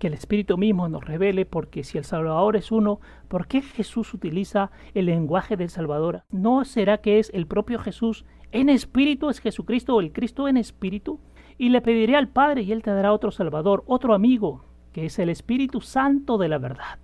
que 0.03 0.09
el 0.09 0.15
Espíritu 0.15 0.59
mismo 0.59 0.89
nos 0.89 1.05
revele, 1.05 1.47
porque 1.47 1.85
si 1.85 1.97
el 1.97 2.03
Salvador 2.03 2.57
es 2.57 2.73
uno, 2.73 2.99
¿por 3.29 3.47
qué 3.47 3.63
Jesús 3.63 4.13
utiliza 4.15 4.73
el 4.95 5.07
lenguaje 5.07 5.57
del 5.57 5.71
Salvador? 5.71 6.25
¿No 6.29 6.65
será 6.65 6.99
que 6.99 7.21
es 7.21 7.31
el 7.33 7.47
propio 7.47 7.79
Jesús 7.79 8.25
en 8.51 8.69
espíritu, 8.69 9.31
es 9.31 9.39
Jesucristo 9.39 10.01
el 10.01 10.13
Cristo 10.13 10.49
en 10.49 10.57
espíritu? 10.57 11.21
Y 11.57 11.69
le 11.69 11.83
pediré 11.83 12.17
al 12.17 12.27
Padre 12.27 12.63
y 12.63 12.73
Él 12.73 12.83
te 12.83 12.91
dará 12.91 13.13
otro 13.13 13.31
Salvador, 13.31 13.85
otro 13.87 14.13
amigo, 14.13 14.65
que 14.93 15.07
es 15.07 15.21
el 15.21 15.29
Espíritu 15.29 15.81
Santo 15.81 16.37
de 16.37 16.49
la 16.49 16.59
verdad, 16.59 16.99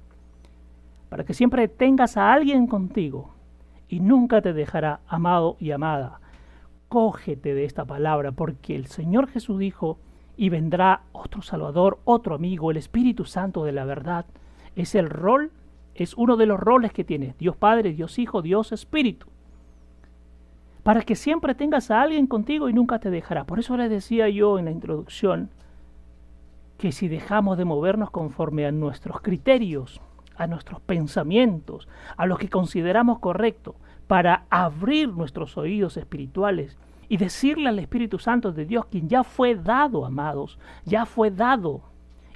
para 1.08 1.22
que 1.22 1.34
siempre 1.34 1.68
tengas 1.68 2.16
a 2.16 2.32
alguien 2.32 2.66
contigo 2.66 3.32
y 3.88 4.00
nunca 4.00 4.42
te 4.42 4.52
dejará 4.52 5.02
amado 5.06 5.56
y 5.60 5.70
amada. 5.70 6.20
Cógete 6.88 7.54
de 7.54 7.64
esta 7.64 7.84
palabra, 7.84 8.32
porque 8.32 8.74
el 8.74 8.86
Señor 8.86 9.28
Jesús 9.28 9.60
dijo, 9.60 10.00
y 10.38 10.50
vendrá 10.50 11.02
otro 11.10 11.42
Salvador, 11.42 11.98
otro 12.04 12.36
amigo, 12.36 12.70
el 12.70 12.76
Espíritu 12.76 13.24
Santo 13.24 13.64
de 13.64 13.72
la 13.72 13.84
verdad. 13.84 14.24
Es 14.76 14.94
el 14.94 15.10
rol, 15.10 15.50
es 15.96 16.14
uno 16.14 16.36
de 16.36 16.46
los 16.46 16.60
roles 16.60 16.92
que 16.92 17.02
tiene 17.02 17.34
Dios 17.40 17.56
Padre, 17.56 17.92
Dios 17.92 18.18
Hijo, 18.20 18.40
Dios 18.40 18.72
Espíritu. 18.72 19.26
para 20.84 21.02
que 21.02 21.16
siempre 21.16 21.54
tengas 21.54 21.90
a 21.90 22.00
alguien 22.00 22.26
contigo 22.26 22.70
y 22.70 22.72
nunca 22.72 22.98
te 22.98 23.10
dejará. 23.10 23.44
Por 23.44 23.58
eso 23.58 23.76
les 23.76 23.90
decía 23.90 24.30
yo 24.30 24.58
en 24.58 24.64
la 24.66 24.70
introducción 24.70 25.50
que 26.78 26.92
si 26.92 27.08
dejamos 27.08 27.58
de 27.58 27.66
movernos 27.66 28.10
conforme 28.10 28.64
a 28.64 28.72
nuestros 28.72 29.20
criterios, 29.20 30.00
a 30.36 30.46
nuestros 30.46 30.80
pensamientos, 30.80 31.88
a 32.16 32.24
lo 32.24 32.38
que 32.38 32.48
consideramos 32.48 33.18
correcto, 33.18 33.74
para 34.06 34.44
abrir 34.48 35.10
nuestros 35.10 35.58
oídos 35.58 35.98
espirituales 35.98 36.78
y 37.08 37.16
decirle 37.16 37.68
al 37.68 37.78
Espíritu 37.78 38.18
Santo 38.18 38.52
de 38.52 38.64
Dios, 38.64 38.86
quien 38.86 39.08
ya 39.08 39.24
fue 39.24 39.54
dado, 39.54 40.04
amados, 40.04 40.58
ya 40.84 41.06
fue 41.06 41.30
dado. 41.30 41.82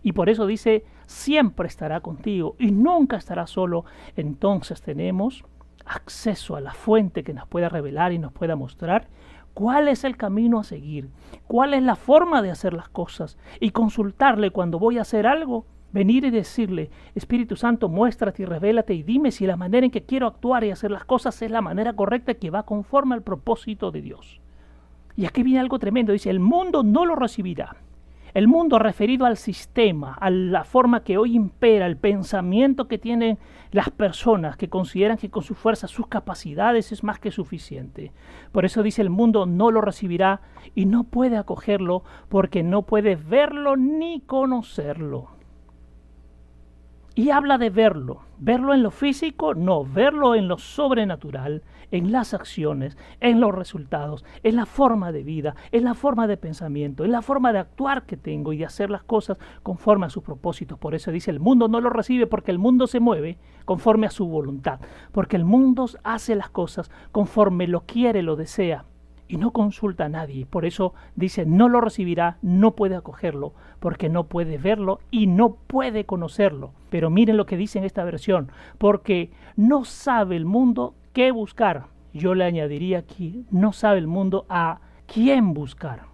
Y 0.03 0.13
por 0.13 0.29
eso 0.29 0.47
dice, 0.47 0.85
siempre 1.07 1.69
estará 1.69 2.01
contigo 2.01 2.57
y 2.59 2.71
nunca 2.71 3.17
estará 3.17 3.47
solo. 3.47 3.85
Entonces 4.17 4.83
tenemos 4.83 5.45
acceso 5.85 6.57
a 6.57 6.61
la 6.61 6.73
fuente 6.73 7.23
que 7.23 7.35
nos 7.35 7.47
pueda 7.49 7.69
revelar 7.69 8.13
y 8.13 8.19
nos 8.19 8.33
pueda 8.33 8.57
mostrar 8.57 9.09
cuál 9.55 9.89
es 9.89 10.05
el 10.05 10.17
camino 10.17 10.61
a 10.61 10.65
seguir, 10.65 11.11
cuál 11.47 11.75
es 11.75 11.83
la 11.83 11.97
forma 11.97 12.43
de 12.43 12.51
hacer 12.51 12.73
las 12.73 12.89
cosas 12.89 13.39
y 13.61 13.71
consultarle 13.71 14.51
cuando 14.51 14.79
voy 14.79 14.99
a 14.99 15.03
hacer 15.03 15.27
algo, 15.27 15.67
venir 15.93 16.25
y 16.25 16.31
decirle, 16.31 16.91
Espíritu 17.15 17.57
Santo, 17.57 17.89
muéstrate 17.89 18.43
y 18.43 18.47
revélate 18.47 18.95
y 18.95 19.03
dime 19.03 19.31
si 19.31 19.47
la 19.47 19.57
manera 19.57 19.85
en 19.85 19.93
que 19.93 20.05
quiero 20.05 20.27
actuar 20.27 20.65
y 20.65 20.71
hacer 20.71 20.91
las 20.91 21.05
cosas 21.05 21.41
es 21.43 21.51
la 21.51 21.61
manera 21.61 21.95
correcta 21.95 22.35
que 22.35 22.51
va 22.51 22.65
conforme 22.65 23.15
al 23.15 23.23
propósito 23.23 23.91
de 23.91 24.01
Dios. 24.01 24.41
Y 25.17 25.27
aquí 25.27 25.43
viene 25.43 25.61
algo 25.61 25.79
tremendo, 25.79 26.13
dice, 26.13 26.31
el 26.31 26.41
mundo 26.41 26.83
no 26.83 27.05
lo 27.05 27.17
recibirá 27.17 27.77
el 28.35 28.49
mundo 28.49 28.79
referido 28.79 29.27
al 29.27 29.37
sistema, 29.37 30.15
a 30.15 30.31
la 30.31 30.65
forma 30.65 31.05
que 31.05 31.19
hoy 31.19 31.35
impera, 31.35 31.87
el 31.87 31.99
pensamiento 31.99 32.89
que 32.89 32.99
tienen 32.99 33.39
las 33.73 33.91
personas 33.91 34.57
que 34.57 34.69
consideran 34.69 35.19
que 35.19 35.31
con 35.31 35.43
su 35.43 35.55
fuerza, 35.55 35.87
sus 35.87 36.07
capacidades 36.07 36.93
es 36.93 37.05
más 37.05 37.19
que 37.19 37.31
suficiente. 37.31 38.13
Por 38.51 38.65
eso 38.65 38.83
dice 38.83 39.03
el 39.03 39.11
mundo 39.11 39.45
no 39.45 39.71
lo 39.71 39.83
recibirá 39.83 40.41
y 40.75 40.87
no 40.87 41.05
puede 41.05 41.37
acogerlo 41.37 42.05
porque 42.29 42.63
no 42.63 42.83
puede 42.83 43.17
verlo 43.17 43.77
ni 43.77 44.21
conocerlo. 44.21 45.29
Y 47.15 47.29
habla 47.29 47.59
de 47.59 47.69
verlo. 47.69 48.23
Verlo 48.39 48.73
en 48.73 48.83
lo 48.83 48.91
físico, 48.91 49.55
no, 49.55 49.85
verlo 49.85 50.35
en 50.35 50.49
lo 50.49 50.57
sobrenatural, 50.57 51.63
en 51.93 52.11
las 52.11 52.35
acciones, 52.35 52.99
en 53.21 53.41
los 53.41 53.55
resultados, 53.55 54.25
en 54.43 54.57
la 54.57 54.67
forma 54.67 55.13
de 55.13 55.23
vida, 55.23 55.55
en 55.71 55.85
la 55.85 55.95
forma 55.95 56.27
de 56.27 56.37
pensamiento, 56.37 57.05
en 57.05 57.13
la 57.13 57.23
forma 57.23 57.53
de 57.53 57.61
actuar 57.61 58.05
que 58.05 58.17
tengo 58.17 58.53
y 58.53 58.57
de 58.57 58.65
hacer 58.65 58.91
las 58.91 59.05
cosas 59.05 59.39
conforme 59.63 60.07
a 60.07 60.11
sus 60.11 60.25
propósitos. 60.25 60.79
Por 60.79 60.97
eso 60.97 61.13
dice, 61.13 61.31
el 61.31 61.39
mundo 61.39 61.69
no 61.69 61.81
lo 61.81 61.91
recibe 61.91 62.27
porque 62.27 62.51
el 62.51 62.59
mundo 62.59 62.89
se 62.89 62.99
mueve 62.99 63.39
conforme 63.65 64.09
a 64.09 64.11
su 64.11 64.27
voluntad, 64.27 64.81
porque 65.13 65.37
el 65.37 65.45
mundo 65.45 65.87
hace 66.03 66.35
las 66.35 66.51
cosas 66.51 66.91
conforme 67.13 67.69
lo 67.69 67.83
quiere, 67.83 68.23
lo 68.23 68.37
desea 68.37 68.87
y 69.29 69.37
no 69.37 69.53
consulta 69.53 70.07
a 70.07 70.09
nadie. 70.09 70.47
Por 70.47 70.65
eso 70.65 70.93
dice, 71.17 71.47
no 71.47 71.69
lo 71.69 71.81
recibirá, 71.81 72.39
no 72.43 72.75
puede 72.75 72.97
acogerlo, 72.97 73.55
porque 73.81 74.09
no 74.09 74.25
puede 74.25 74.59
verlo 74.59 75.01
y 75.11 75.27
no 75.27 75.55
puede 75.55 76.05
conocerlo. 76.05 76.73
Pero 76.91 77.09
miren 77.09 77.37
lo 77.37 77.47
que 77.47 77.57
dice 77.57 77.79
en 77.79 77.85
esta 77.85 78.05
versión, 78.05 78.51
porque 78.79 79.31
no 79.57 79.85
sabe 79.85 80.37
el 80.37 80.45
mundo 80.45 80.95
qué 81.13 81.31
buscar. 81.33 81.87
Yo 82.13 82.35
le 82.35 82.45
añadiría 82.45 82.99
aquí, 82.99 83.47
no 83.51 83.73
sabe 83.73 83.99
el 83.99 84.07
mundo 84.07 84.45
a 84.49 84.81
quién 85.07 85.55
buscar. 85.55 86.13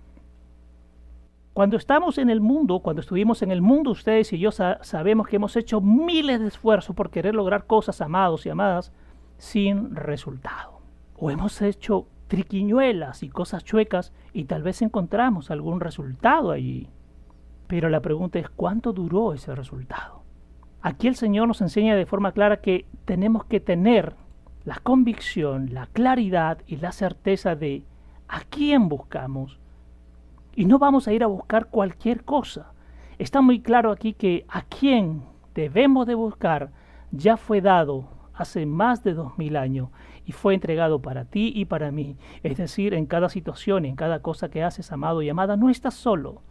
Cuando 1.52 1.76
estamos 1.76 2.18
en 2.18 2.30
el 2.30 2.40
mundo, 2.40 2.78
cuando 2.80 3.00
estuvimos 3.00 3.42
en 3.42 3.50
el 3.50 3.62
mundo, 3.62 3.90
ustedes 3.90 4.32
y 4.32 4.38
yo 4.38 4.52
sabemos 4.52 5.26
que 5.26 5.36
hemos 5.36 5.56
hecho 5.56 5.80
miles 5.80 6.38
de 6.38 6.46
esfuerzos 6.46 6.94
por 6.94 7.10
querer 7.10 7.34
lograr 7.34 7.66
cosas, 7.66 8.00
amados 8.00 8.46
y 8.46 8.50
amadas, 8.50 8.92
sin 9.38 9.96
resultado. 9.96 10.80
O 11.16 11.32
hemos 11.32 11.60
hecho 11.60 12.06
triquiñuelas 12.28 13.24
y 13.24 13.28
cosas 13.28 13.64
chuecas 13.64 14.12
y 14.32 14.44
tal 14.44 14.62
vez 14.62 14.82
encontramos 14.82 15.50
algún 15.50 15.80
resultado 15.80 16.52
allí. 16.52 16.88
Pero 17.66 17.88
la 17.88 18.00
pregunta 18.00 18.38
es, 18.38 18.48
¿cuánto 18.48 18.92
duró 18.92 19.32
ese 19.32 19.52
resultado? 19.54 20.22
Aquí 20.80 21.08
el 21.08 21.16
Señor 21.16 21.48
nos 21.48 21.60
enseña 21.60 21.96
de 21.96 22.06
forma 22.06 22.30
clara 22.30 22.60
que 22.60 22.86
tenemos 23.04 23.44
que 23.44 23.58
tener 23.58 24.14
la 24.68 24.80
convicción, 24.82 25.72
la 25.72 25.86
claridad 25.86 26.58
y 26.66 26.76
la 26.76 26.92
certeza 26.92 27.54
de 27.54 27.84
a 28.28 28.40
quién 28.40 28.90
buscamos. 28.90 29.58
Y 30.54 30.66
no 30.66 30.78
vamos 30.78 31.08
a 31.08 31.14
ir 31.14 31.24
a 31.24 31.26
buscar 31.26 31.68
cualquier 31.70 32.22
cosa. 32.22 32.74
Está 33.18 33.40
muy 33.40 33.62
claro 33.62 33.90
aquí 33.90 34.12
que 34.12 34.44
a 34.46 34.60
quién 34.60 35.22
debemos 35.54 36.06
de 36.06 36.14
buscar 36.14 36.70
ya 37.12 37.38
fue 37.38 37.62
dado 37.62 38.08
hace 38.34 38.66
más 38.66 39.02
de 39.02 39.14
dos 39.14 39.38
mil 39.38 39.56
años 39.56 39.88
y 40.26 40.32
fue 40.32 40.52
entregado 40.52 41.00
para 41.00 41.24
ti 41.24 41.50
y 41.56 41.64
para 41.64 41.90
mí. 41.90 42.18
Es 42.42 42.58
decir, 42.58 42.92
en 42.92 43.06
cada 43.06 43.30
situación, 43.30 43.86
en 43.86 43.96
cada 43.96 44.20
cosa 44.20 44.50
que 44.50 44.62
haces, 44.62 44.92
amado 44.92 45.22
y 45.22 45.30
amada, 45.30 45.56
no 45.56 45.70
estás 45.70 45.94
solo. 45.94 46.42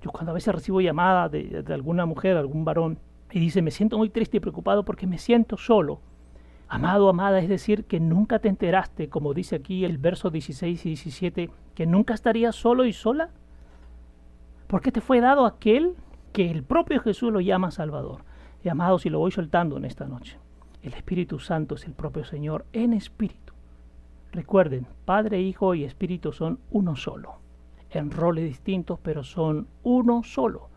Yo 0.00 0.10
cuando 0.10 0.30
a 0.30 0.34
veces 0.34 0.54
recibo 0.54 0.80
llamada 0.80 1.28
de, 1.28 1.62
de 1.62 1.74
alguna 1.74 2.06
mujer, 2.06 2.38
algún 2.38 2.64
varón, 2.64 2.98
y 3.30 3.38
dice, 3.38 3.60
me 3.60 3.70
siento 3.70 3.98
muy 3.98 4.08
triste 4.08 4.38
y 4.38 4.40
preocupado 4.40 4.82
porque 4.86 5.06
me 5.06 5.18
siento 5.18 5.58
solo. 5.58 6.00
Amado, 6.74 7.08
amada, 7.08 7.38
es 7.38 7.48
decir, 7.48 7.84
que 7.84 8.00
nunca 8.00 8.40
te 8.40 8.48
enteraste, 8.48 9.08
como 9.08 9.32
dice 9.32 9.54
aquí 9.54 9.84
el 9.84 9.96
verso 9.96 10.30
16 10.30 10.84
y 10.84 10.88
17, 10.88 11.50
que 11.72 11.86
nunca 11.86 12.14
estarías 12.14 12.56
solo 12.56 12.84
y 12.84 12.92
sola. 12.92 13.30
Porque 14.66 14.90
te 14.90 15.00
fue 15.00 15.20
dado 15.20 15.46
aquel 15.46 15.94
que 16.32 16.50
el 16.50 16.64
propio 16.64 17.00
Jesús 17.00 17.32
lo 17.32 17.40
llama 17.40 17.70
Salvador. 17.70 18.24
Y 18.64 18.70
amados, 18.70 19.06
y 19.06 19.10
lo 19.10 19.20
voy 19.20 19.30
soltando 19.30 19.76
en 19.76 19.84
esta 19.84 20.06
noche. 20.06 20.36
El 20.82 20.94
Espíritu 20.94 21.38
Santo 21.38 21.76
es 21.76 21.84
el 21.84 21.92
propio 21.92 22.24
Señor 22.24 22.64
en 22.72 22.92
espíritu. 22.92 23.52
Recuerden, 24.32 24.88
Padre, 25.04 25.40
Hijo 25.40 25.76
y 25.76 25.84
Espíritu 25.84 26.32
son 26.32 26.58
uno 26.72 26.96
solo. 26.96 27.36
En 27.88 28.10
roles 28.10 28.46
distintos, 28.46 28.98
pero 29.00 29.22
son 29.22 29.68
uno 29.84 30.24
solo. 30.24 30.70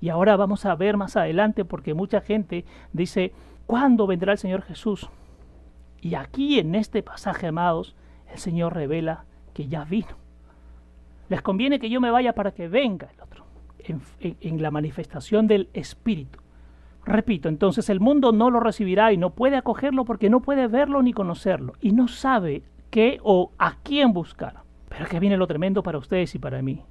Y 0.00 0.08
ahora 0.08 0.34
vamos 0.34 0.66
a 0.66 0.74
ver 0.74 0.96
más 0.96 1.16
adelante 1.16 1.64
porque 1.64 1.94
mucha 1.94 2.20
gente 2.22 2.64
dice, 2.92 3.32
¿cuándo 3.66 4.08
vendrá 4.08 4.32
el 4.32 4.38
Señor 4.38 4.62
Jesús? 4.62 5.08
Y 6.04 6.16
aquí 6.16 6.58
en 6.58 6.74
este 6.74 7.02
pasaje, 7.02 7.46
amados, 7.46 7.96
el 8.30 8.38
Señor 8.38 8.74
revela 8.74 9.24
que 9.54 9.68
ya 9.68 9.84
vino. 9.84 10.18
Les 11.30 11.40
conviene 11.40 11.80
que 11.80 11.88
yo 11.88 11.98
me 11.98 12.10
vaya 12.10 12.34
para 12.34 12.52
que 12.52 12.68
venga 12.68 13.08
el 13.10 13.20
otro, 13.22 13.46
en, 14.20 14.62
la 14.62 14.70
manifestación 14.70 15.46
del 15.46 15.70
Espíritu. 15.72 16.40
Repito, 17.06 17.48
entonces 17.48 17.88
el 17.88 18.00
mundo 18.00 18.32
no 18.32 18.50
lo 18.50 18.60
recibirá 18.60 19.14
y 19.14 19.16
no 19.16 19.30
puede 19.30 19.56
acogerlo 19.56 20.04
porque 20.04 20.28
no 20.28 20.40
puede 20.40 20.66
verlo 20.66 21.02
ni 21.02 21.14
conocerlo 21.14 21.72
y 21.80 21.92
no 21.92 22.06
sabe 22.06 22.64
qué 22.90 23.18
o 23.22 23.52
a 23.56 23.76
quién 23.82 24.12
buscar. 24.12 24.56
Pero 24.90 25.06
que 25.06 25.20
viene 25.20 25.38
lo 25.38 25.46
tremendo 25.46 25.82
para 25.82 25.96
ustedes 25.96 26.34
y 26.34 26.38
para 26.38 26.60
mí. 26.60 26.82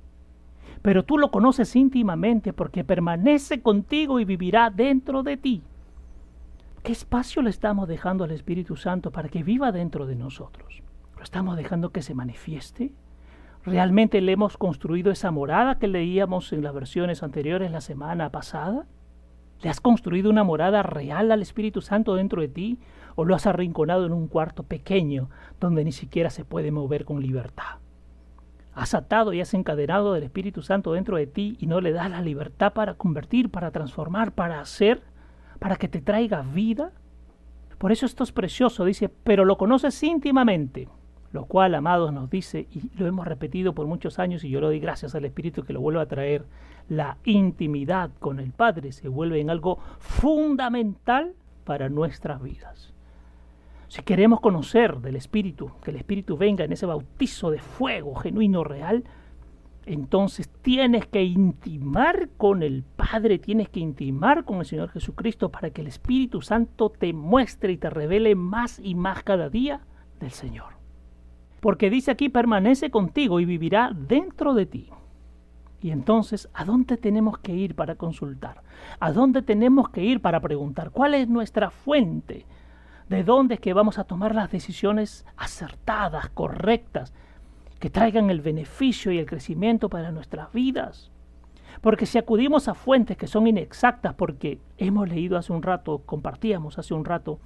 Pero 0.82 1.06
tú 1.06 1.19
lo 1.19 1.30
conoces 1.30 1.76
íntimamente 1.76 2.52
porque 2.52 2.84
permanece 2.84 3.62
contigo 3.62 4.19
y 4.19 4.26
vivirá 4.26 4.71
dentro 4.71 5.21
de 5.21 5.38
ti. 5.38 5.62
¿Qué 6.84 6.91
espacio 6.91 7.41
le 7.41 7.50
estamos 7.50 7.88
dejando 7.88 8.26
al 8.26 8.32
Espíritu 8.32 8.76
Santo 8.76 9.10
para 9.10 9.30
que 9.30 9.41
viva 9.41 9.72
dentro 9.72 10.06
de 10.06 10.17
nosotros? 10.17 10.84
¿Lo 11.15 11.24
estamos 11.24 11.56
dejando 11.56 11.93
que 11.93 12.02
se 12.02 12.13
manifieste? 12.13 12.91
¿Realmente 13.63 14.19
le 14.19 14.34
hemos 14.34 14.58
construido 14.58 15.10
esa 15.10 15.32
morada 15.32 15.80
que 15.80 15.88
leíamos 15.88 16.52
en 16.52 16.62
las 16.62 16.74
versiones 16.74 17.24
anteriores 17.24 17.72
la 17.72 17.80
semana 17.80 18.32
pasada? 18.32 18.86
¿Le 19.62 19.69
has 19.69 19.80
construido 19.80 20.30
una 20.30 20.43
morada 20.43 20.84
real 20.84 21.32
al 21.32 21.41
Espíritu 21.41 21.80
Santo 21.80 22.15
dentro 22.15 22.41
de 22.41 22.50
ti 22.50 22.80
o 23.15 23.24
lo 23.24 23.34
has 23.34 23.48
arrinconado 23.48 24.06
en 24.06 24.12
un 24.12 24.28
cuarto 24.28 24.63
pequeño 24.63 25.30
donde 25.62 25.86
ni 25.86 25.93
siquiera 25.93 26.30
se 26.30 26.43
puede 26.43 26.74
mover 26.74 27.06
con 27.06 27.22
libertad? 27.22 27.78
¿Has 28.76 28.93
atado 28.93 29.32
y 29.32 29.39
has 29.39 29.54
encadenado 29.54 30.12
del 30.12 30.24
Espíritu 30.24 30.62
Santo 30.62 30.91
dentro 30.91 31.15
de 31.15 31.28
ti 31.28 31.56
y 31.62 31.67
no 31.67 31.80
le 31.80 31.93
das 31.93 32.12
la 32.12 32.22
libertad 32.22 32.74
para 32.74 32.96
convertir, 32.96 33.50
para 33.50 33.72
transformar, 33.72 34.34
para 34.34 34.60
hacer? 34.60 35.02
Para 35.63 35.78
que 35.78 35.88
te 35.88 36.02
traiga 36.02 36.41
vida. 36.41 36.91
Por 37.78 37.93
eso 37.93 38.06
esto 38.06 38.26
es 38.26 38.34
precioso, 38.34 38.84
dice, 38.84 39.08
pero 39.08 39.45
lo 39.45 39.58
conoces 39.58 40.04
íntimamente, 40.04 40.89
lo 41.32 41.45
cual, 41.45 41.73
amados, 41.76 42.12
nos 42.12 42.30
dice, 42.30 42.67
y 42.69 42.91
lo 42.97 43.08
hemos 43.08 43.26
repetido 43.26 43.73
por 43.73 43.88
muchos 43.88 44.19
años, 44.19 44.43
y 44.43 44.49
yo 44.49 44.60
lo 44.60 44.67
doy 44.67 44.82
gracias 44.82 45.15
al 45.15 45.23
Espíritu 45.23 45.63
que 45.63 45.71
lo 45.71 45.80
vuelve 45.80 46.02
a 46.02 46.06
traer, 46.06 46.43
la 46.89 47.17
intimidad 47.23 48.12
con 48.19 48.41
el 48.41 48.52
Padre 48.52 48.91
se 48.91 49.08
vuelve 49.08 49.39
en 49.39 49.49
algo 49.49 49.80
fundamental 49.99 51.34
para 51.63 51.88
nuestras 51.88 52.43
vidas. 52.43 52.91
Si 53.88 54.02
queremos 54.02 54.41
conocer 54.41 54.97
del 54.97 55.15
Espíritu, 55.15 55.71
que 55.82 55.91
el 55.91 55.97
Espíritu 55.97 56.36
venga 56.36 56.65
en 56.65 56.73
ese 56.73 56.88
bautizo 56.88 57.52
de 57.52 57.60
fuego 57.60 58.15
genuino, 58.15 58.65
real, 58.65 59.06
entonces 59.86 60.50
tienes 60.62 61.08
que 61.08 61.24
intimar 61.24 62.30
con 62.38 62.63
el 62.63 62.84
Padre, 62.84 63.39
tienes 63.39 63.69
que 63.69 63.80
intimar 63.80 64.46
con 64.46 64.60
el 64.60 64.65
Señor 64.65 64.89
Jesucristo 64.89 65.50
para 65.50 65.72
que 65.72 65.82
el 65.82 65.88
Espíritu 65.88 66.41
Santo 66.41 66.89
te 66.89 67.13
muestre 67.13 67.74
y 67.74 67.78
te 67.78 67.89
revele 67.89 68.36
más 68.36 68.80
y 68.80 68.96
más 68.96 69.24
cada 69.24 69.50
día 69.50 69.82
del 70.19 70.32
Señor. 70.32 70.74
Porque 71.60 71.89
dice 71.89 72.12
aquí, 72.12 72.30
permanece 72.30 72.91
contigo 72.91 73.39
y 73.39 73.46
vivirá 73.46 73.91
dentro 73.93 74.54
de 74.54 74.65
ti. 74.65 74.89
Y 75.82 75.91
entonces, 75.91 76.50
¿a 76.54 76.63
dónde 76.63 76.98
tenemos 76.98 77.38
que 77.39 77.54
ir 77.54 77.76
para 77.76 77.96
consultar? 77.96 78.63
¿A 79.00 79.12
dónde 79.12 79.41
tenemos 79.41 79.89
que 79.89 80.04
ir 80.04 80.22
para 80.22 80.39
preguntar? 80.39 80.91
¿Cuál 80.91 81.13
es 81.13 81.28
nuestra 81.28 81.69
fuente 81.69 82.46
¿De 83.10 83.24
dónde 83.24 83.56
es 83.56 83.60
que 83.60 83.74
vamos 83.74 84.00
a 84.00 84.06
tomar 84.06 84.34
las 84.34 84.52
decisiones 84.52 85.26
acertadas, 85.38 86.30
correctas, 86.30 87.13
que 87.84 87.89
traigan 87.89 88.30
el 88.30 88.39
beneficio 88.39 89.12
y 89.12 89.17
el 89.17 89.26
crecimiento 89.26 89.89
para 89.89 90.13
nuestras 90.13 90.54
vidas? 90.54 91.12
Porque 91.82 92.06
si 92.06 92.17
acudimos 92.17 92.69
a 92.69 92.76
fuentes 92.76 93.17
que 93.17 93.28
son 93.28 93.46
inexactas, 93.46 94.13
porque 94.13 94.58
hemos 94.78 95.10
leído 95.10 95.38
hace 95.38 95.52
un 95.52 95.62
rato, 95.62 96.02
compartíamos 96.06 96.80
hace 96.80 96.93
un 96.93 97.04
rato, 97.04 97.39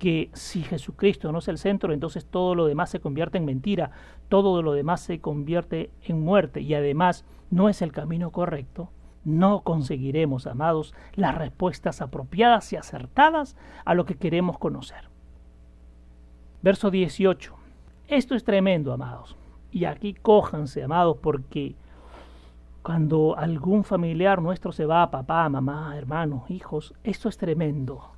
que 0.00 0.30
si 0.32 0.64
Jesucristo 0.64 1.30
no 1.30 1.38
es 1.38 1.46
el 1.46 1.58
centro, 1.58 1.92
entonces 1.92 2.26
todo 2.26 2.56
lo 2.56 2.66
demás 2.66 2.90
se 2.90 2.98
convierte 2.98 3.38
en 3.38 3.44
mentira, 3.44 3.92
todo 4.28 4.62
lo 4.62 4.72
demás 4.72 5.00
se 5.00 5.20
convierte 5.20 5.90
en 6.02 6.20
muerte 6.20 6.60
y 6.60 6.74
además 6.74 7.24
no 7.52 7.68
es 7.68 7.80
el 7.80 7.92
camino 7.92 8.32
correcto, 8.32 8.90
no 9.24 9.60
conseguiremos, 9.60 10.48
amados, 10.48 10.92
las 11.14 11.36
respuestas 11.36 12.02
apropiadas 12.02 12.72
y 12.72 12.76
acertadas 12.76 13.56
a 13.84 13.94
lo 13.94 14.06
que 14.06 14.16
queremos 14.16 14.58
conocer. 14.58 15.08
Verso 16.62 16.90
18. 16.90 17.54
Esto 18.08 18.34
es 18.34 18.42
tremendo, 18.42 18.92
amados. 18.92 19.36
Y 19.74 19.86
aquí 19.86 20.14
cójanse, 20.14 20.84
amados, 20.84 21.16
porque 21.20 21.74
cuando 22.80 23.36
algún 23.36 23.82
familiar 23.82 24.40
nuestro 24.40 24.70
se 24.70 24.86
va, 24.86 25.10
papá, 25.10 25.48
mamá, 25.48 25.98
hermano, 25.98 26.44
hijos, 26.48 26.94
esto 27.02 27.28
es 27.28 27.36
tremendo. 27.38 28.12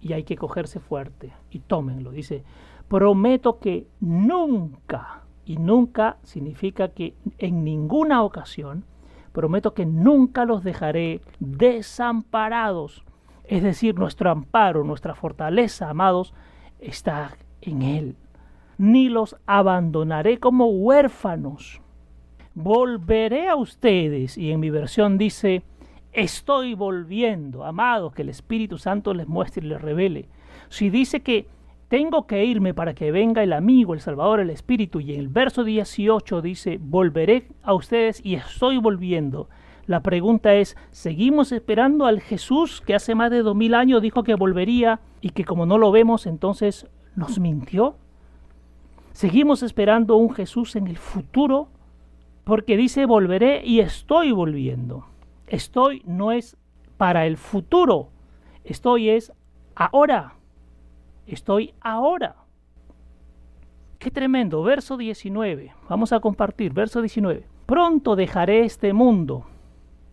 Y 0.00 0.14
hay 0.14 0.24
que 0.24 0.36
cogerse 0.36 0.80
fuerte. 0.80 1.32
Y 1.48 1.60
tómenlo. 1.60 2.10
Dice, 2.10 2.42
prometo 2.88 3.60
que 3.60 3.86
nunca, 4.00 5.22
y 5.44 5.58
nunca 5.58 6.16
significa 6.24 6.88
que 6.88 7.14
en 7.38 7.62
ninguna 7.62 8.24
ocasión, 8.24 8.84
prometo 9.30 9.74
que 9.74 9.86
nunca 9.86 10.44
los 10.44 10.64
dejaré 10.64 11.20
desamparados. 11.38 13.04
Es 13.44 13.62
decir, 13.62 13.96
nuestro 13.96 14.28
amparo, 14.28 14.82
nuestra 14.82 15.14
fortaleza, 15.14 15.88
amados, 15.88 16.34
está 16.80 17.36
en 17.60 17.82
Él. 17.82 18.16
Ni 18.78 19.08
los 19.08 19.36
abandonaré 19.46 20.38
como 20.38 20.66
huérfanos 20.66 21.80
volveré 22.56 23.48
a 23.48 23.54
ustedes. 23.54 24.36
Y 24.36 24.50
en 24.50 24.58
mi 24.58 24.70
versión 24.70 25.18
dice, 25.18 25.62
estoy 26.12 26.74
volviendo, 26.74 27.64
amados, 27.64 28.12
que 28.12 28.22
el 28.22 28.30
Espíritu 28.30 28.78
Santo 28.78 29.14
les 29.14 29.28
muestre 29.28 29.64
y 29.64 29.68
les 29.68 29.80
revele. 29.80 30.28
Si 30.68 30.90
dice 30.90 31.20
que 31.20 31.46
tengo 31.88 32.26
que 32.26 32.44
irme 32.44 32.74
para 32.74 32.94
que 32.94 33.12
venga 33.12 33.44
el 33.44 33.52
amigo, 33.52 33.94
el 33.94 34.00
Salvador, 34.00 34.40
el 34.40 34.50
Espíritu, 34.50 34.98
y 34.98 35.12
en 35.12 35.20
el 35.20 35.28
verso 35.28 35.62
18 35.62 36.42
dice, 36.42 36.80
volveré 36.80 37.48
a 37.62 37.74
ustedes 37.74 38.24
y 38.24 38.34
estoy 38.34 38.78
volviendo. 38.78 39.48
La 39.86 40.02
pregunta 40.02 40.54
es, 40.54 40.76
¿seguimos 40.90 41.52
esperando 41.52 42.06
al 42.06 42.20
Jesús 42.20 42.80
que 42.80 42.94
hace 42.94 43.14
más 43.14 43.30
de 43.30 43.42
dos 43.42 43.54
mil 43.54 43.74
años 43.74 44.02
dijo 44.02 44.24
que 44.24 44.34
volvería 44.34 44.98
y 45.20 45.30
que 45.30 45.44
como 45.44 45.64
no 45.64 45.78
lo 45.78 45.92
vemos 45.92 46.26
entonces 46.26 46.88
nos 47.14 47.38
mintió? 47.38 47.96
¿Seguimos 49.16 49.62
esperando 49.62 50.18
un 50.18 50.34
Jesús 50.34 50.76
en 50.76 50.88
el 50.88 50.98
futuro 50.98 51.70
porque 52.44 52.76
dice 52.76 53.06
volveré 53.06 53.64
y 53.64 53.80
estoy 53.80 54.30
volviendo. 54.30 55.06
Estoy 55.46 56.02
no 56.04 56.32
es 56.32 56.58
para 56.98 57.24
el 57.24 57.38
futuro, 57.38 58.10
estoy 58.62 59.08
es 59.08 59.32
ahora. 59.74 60.34
Estoy 61.26 61.72
ahora. 61.80 62.36
Qué 63.98 64.10
tremendo, 64.10 64.62
verso 64.62 64.98
19. 64.98 65.72
Vamos 65.88 66.12
a 66.12 66.20
compartir, 66.20 66.74
verso 66.74 67.00
19. 67.00 67.46
Pronto 67.64 68.16
dejaré 68.16 68.66
este 68.66 68.92
mundo 68.92 69.46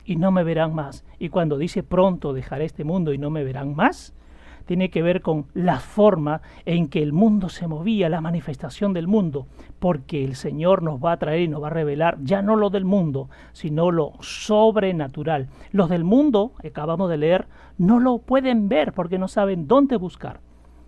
y 0.05 0.15
no 0.15 0.31
me 0.31 0.45
verán 0.45 0.73
más. 0.73 1.03
Y 1.19 1.27
cuando 1.27 1.57
dice 1.57 1.83
pronto 1.83 2.31
dejaré 2.31 2.63
este 2.63 2.85
mundo 2.85 3.11
y 3.11 3.17
no 3.17 3.29
me 3.29 3.43
verán 3.43 3.75
más, 3.75 4.15
tiene 4.65 4.89
que 4.89 5.01
ver 5.01 5.21
con 5.21 5.45
la 5.53 5.79
forma 5.79 6.41
en 6.65 6.87
que 6.87 7.01
el 7.01 7.13
mundo 7.13 7.49
se 7.49 7.67
movía, 7.67 8.09
la 8.09 8.21
manifestación 8.21 8.93
del 8.93 9.07
mundo, 9.07 9.47
porque 9.79 10.23
el 10.23 10.35
Señor 10.35 10.83
nos 10.83 11.03
va 11.03 11.13
a 11.13 11.17
traer 11.17 11.41
y 11.41 11.47
nos 11.47 11.61
va 11.61 11.67
a 11.67 11.71
revelar 11.71 12.17
ya 12.21 12.41
no 12.41 12.55
lo 12.55 12.69
del 12.69 12.85
mundo, 12.85 13.29
sino 13.51 13.91
lo 13.91 14.13
sobrenatural. 14.21 15.49
Los 15.71 15.89
del 15.89 16.03
mundo, 16.03 16.53
acabamos 16.63 17.09
de 17.09 17.17
leer, 17.17 17.47
no 17.77 17.99
lo 17.99 18.19
pueden 18.19 18.69
ver 18.69 18.93
porque 18.93 19.19
no 19.19 19.27
saben 19.27 19.67
dónde 19.67 19.97
buscar. 19.97 20.39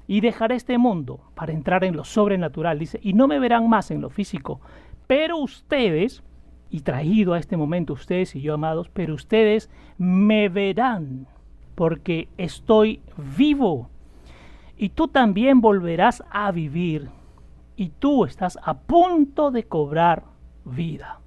Y 0.07 0.21
dejaré 0.21 0.55
este 0.55 0.77
mundo 0.77 1.19
para 1.33 1.51
entrar 1.51 1.83
en 1.83 1.95
lo 1.95 2.03
sobrenatural, 2.03 2.77
dice, 2.77 2.99
y 3.01 3.13
no 3.13 3.27
me 3.27 3.39
verán 3.39 3.67
más 3.69 3.89
en 3.89 4.01
lo 4.01 4.09
físico, 4.09 4.61
pero 5.07 5.38
ustedes, 5.38 6.23
y 6.69 6.81
traído 6.81 7.33
a 7.33 7.39
este 7.39 7.57
momento 7.57 7.93
ustedes 7.93 8.35
y 8.35 8.41
yo 8.41 8.53
amados, 8.53 8.89
pero 8.89 9.15
ustedes 9.15 9.69
me 9.97 10.49
verán 10.49 11.27
porque 11.75 12.29
estoy 12.38 13.01
vivo. 13.38 13.89
Y 14.77 14.89
tú 14.89 15.07
también 15.07 15.61
volverás 15.61 16.23
a 16.31 16.51
vivir. 16.51 17.09
Y 17.75 17.89
tú 17.89 18.25
estás 18.25 18.57
a 18.63 18.73
punto 18.73 19.51
de 19.51 19.65
cobrar 19.65 20.23
vida. 20.63 21.19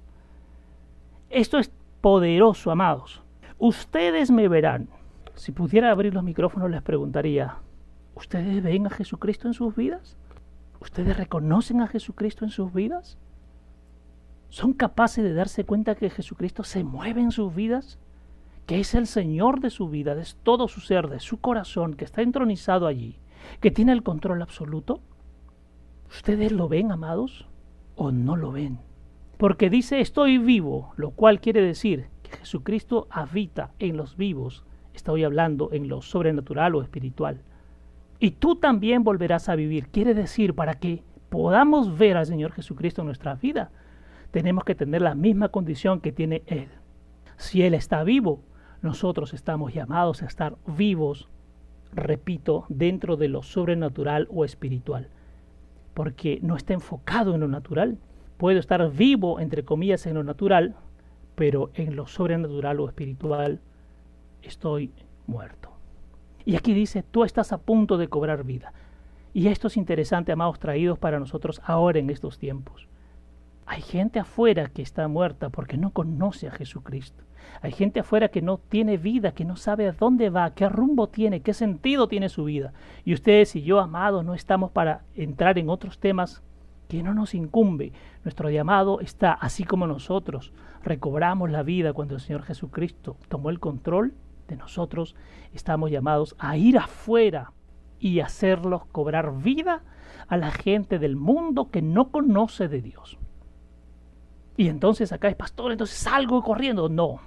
Esto 1.29 1.59
es 1.59 1.71
poderoso, 2.01 2.71
amados. 2.71 3.21
Ustedes 3.59 4.31
me 4.31 4.47
verán. 4.47 4.89
Si 5.35 5.51
pudiera 5.51 5.91
abrir 5.91 6.13
los 6.13 6.23
micrófonos 6.23 6.69
les 6.69 6.81
preguntaría, 6.81 7.57
¿ustedes 8.15 8.61
ven 8.63 8.87
a 8.87 8.89
Jesucristo 8.89 9.47
en 9.47 9.53
sus 9.53 9.75
vidas? 9.75 10.17
¿Ustedes 10.81 11.15
reconocen 11.15 11.81
a 11.81 11.87
Jesucristo 11.87 12.45
en 12.45 12.51
sus 12.51 12.73
vidas? 12.73 13.17
¿Son 14.49 14.73
capaces 14.73 15.23
de 15.23 15.33
darse 15.33 15.63
cuenta 15.63 15.95
que 15.95 16.09
Jesucristo 16.09 16.63
se 16.63 16.83
mueve 16.83 17.21
en 17.21 17.31
sus 17.31 17.53
vidas? 17.53 17.99
Que 18.69 18.79
es 18.79 18.93
el 18.93 19.07
Señor 19.07 19.61
de 19.61 19.71
su 19.71 19.89
vida, 19.89 20.13
de 20.13 20.27
todo 20.43 20.67
su 20.67 20.79
ser, 20.79 21.07
de 21.07 21.19
su 21.19 21.39
corazón, 21.41 21.95
que 21.95 22.05
está 22.05 22.21
entronizado 22.21 22.85
allí, 22.85 23.17
que 23.61 23.71
tiene 23.71 23.93
el 23.93 24.03
control 24.03 24.43
absoluto? 24.43 25.01
¿Ustedes 26.07 26.51
lo 26.51 26.67
ven, 26.67 26.91
amados, 26.91 27.47
o 27.95 28.11
no 28.11 28.35
lo 28.35 28.51
ven? 28.51 28.77
Porque 29.37 29.71
dice 29.71 30.01
estoy 30.01 30.37
vivo, 30.37 30.93
lo 30.97 31.09
cual 31.09 31.41
quiere 31.41 31.63
decir 31.63 32.09
que 32.21 32.37
Jesucristo 32.37 33.07
habita 33.09 33.71
en 33.79 33.97
los 33.97 34.15
vivos. 34.17 34.63
Estoy 34.93 35.23
hablando 35.23 35.69
en 35.71 35.87
lo 35.87 36.03
sobrenatural 36.03 36.75
o 36.75 36.83
espiritual. 36.83 37.41
Y 38.19 38.29
tú 38.29 38.55
también 38.57 39.03
volverás 39.03 39.49
a 39.49 39.55
vivir. 39.55 39.87
Quiere 39.87 40.13
decir, 40.13 40.53
para 40.53 40.75
que 40.75 41.01
podamos 41.29 41.97
ver 41.97 42.17
al 42.17 42.27
Señor 42.27 42.51
Jesucristo 42.51 43.01
en 43.01 43.07
nuestra 43.07 43.33
vida, 43.33 43.71
tenemos 44.29 44.63
que 44.63 44.75
tener 44.75 45.01
la 45.01 45.15
misma 45.15 45.49
condición 45.49 46.01
que 46.01 46.11
tiene 46.11 46.43
Él. 46.45 46.67
Si 47.35 47.63
Él 47.63 47.73
está 47.73 48.03
vivo, 48.03 48.43
nosotros 48.81 49.33
estamos 49.33 49.73
llamados 49.73 50.21
a 50.21 50.25
estar 50.25 50.55
vivos, 50.65 51.27
repito, 51.93 52.65
dentro 52.69 53.17
de 53.17 53.27
lo 53.27 53.43
sobrenatural 53.43 54.27
o 54.31 54.45
espiritual, 54.45 55.09
porque 55.93 56.39
no 56.41 56.55
está 56.55 56.73
enfocado 56.73 57.35
en 57.35 57.41
lo 57.41 57.47
natural. 57.47 57.97
Puedo 58.37 58.59
estar 58.59 58.89
vivo, 58.91 59.39
entre 59.39 59.65
comillas, 59.65 60.05
en 60.05 60.13
lo 60.15 60.23
natural, 60.23 60.75
pero 61.35 61.71
en 61.73 61.95
lo 61.95 62.07
sobrenatural 62.07 62.79
o 62.79 62.87
espiritual 62.87 63.59
estoy 64.41 64.91
muerto. 65.27 65.71
Y 66.45 66.55
aquí 66.55 66.73
dice, 66.73 67.03
tú 67.03 67.23
estás 67.23 67.51
a 67.51 67.57
punto 67.57 67.97
de 67.97 68.07
cobrar 68.07 68.43
vida. 68.43 68.73
Y 69.33 69.47
esto 69.47 69.67
es 69.67 69.77
interesante, 69.77 70.31
amados, 70.31 70.59
traídos 70.59 70.97
para 70.97 71.19
nosotros 71.19 71.61
ahora 71.63 71.99
en 71.99 72.09
estos 72.09 72.39
tiempos. 72.39 72.87
Hay 73.65 73.81
gente 73.81 74.19
afuera 74.19 74.67
que 74.69 74.81
está 74.81 75.07
muerta 75.07 75.49
porque 75.49 75.77
no 75.77 75.91
conoce 75.91 76.47
a 76.47 76.51
Jesucristo. 76.51 77.23
Hay 77.61 77.71
gente 77.71 77.99
afuera 77.99 78.29
que 78.29 78.41
no 78.41 78.57
tiene 78.57 78.97
vida, 78.97 79.33
que 79.33 79.45
no 79.45 79.55
sabe 79.55 79.87
a 79.87 79.91
dónde 79.91 80.29
va, 80.29 80.53
qué 80.53 80.69
rumbo 80.69 81.07
tiene, 81.07 81.41
qué 81.41 81.53
sentido 81.53 82.07
tiene 82.07 82.29
su 82.29 82.45
vida. 82.45 82.73
Y 83.05 83.13
ustedes 83.13 83.55
y 83.55 83.63
yo, 83.63 83.79
amados, 83.79 84.23
no 84.23 84.33
estamos 84.33 84.71
para 84.71 85.01
entrar 85.15 85.57
en 85.57 85.69
otros 85.69 85.99
temas 85.99 86.41
que 86.87 87.03
no 87.03 87.13
nos 87.13 87.35
incumbe. 87.35 87.93
Nuestro 88.23 88.49
llamado 88.49 88.99
está 88.99 89.33
así 89.33 89.63
como 89.63 89.87
nosotros 89.87 90.53
recobramos 90.83 91.49
la 91.49 91.63
vida 91.63 91.93
cuando 91.93 92.15
el 92.15 92.21
Señor 92.21 92.43
Jesucristo 92.43 93.17
tomó 93.27 93.49
el 93.49 93.59
control 93.59 94.13
de 94.47 94.57
nosotros. 94.57 95.15
Estamos 95.53 95.91
llamados 95.91 96.35
a 96.39 96.57
ir 96.57 96.77
afuera 96.77 97.53
y 97.99 98.21
hacerlos 98.21 98.85
cobrar 98.85 99.41
vida 99.41 99.83
a 100.27 100.37
la 100.37 100.51
gente 100.51 100.99
del 100.99 101.15
mundo 101.15 101.69
que 101.69 101.81
no 101.81 102.09
conoce 102.11 102.67
de 102.67 102.81
Dios. 102.81 103.17
Y 104.59 104.67
entonces 104.67 105.13
acá 105.13 105.29
es 105.29 105.37
pastor, 105.37 105.71
entonces 105.71 105.95
salgo 105.95 106.43
corriendo. 106.43 106.89
No, 106.89 107.21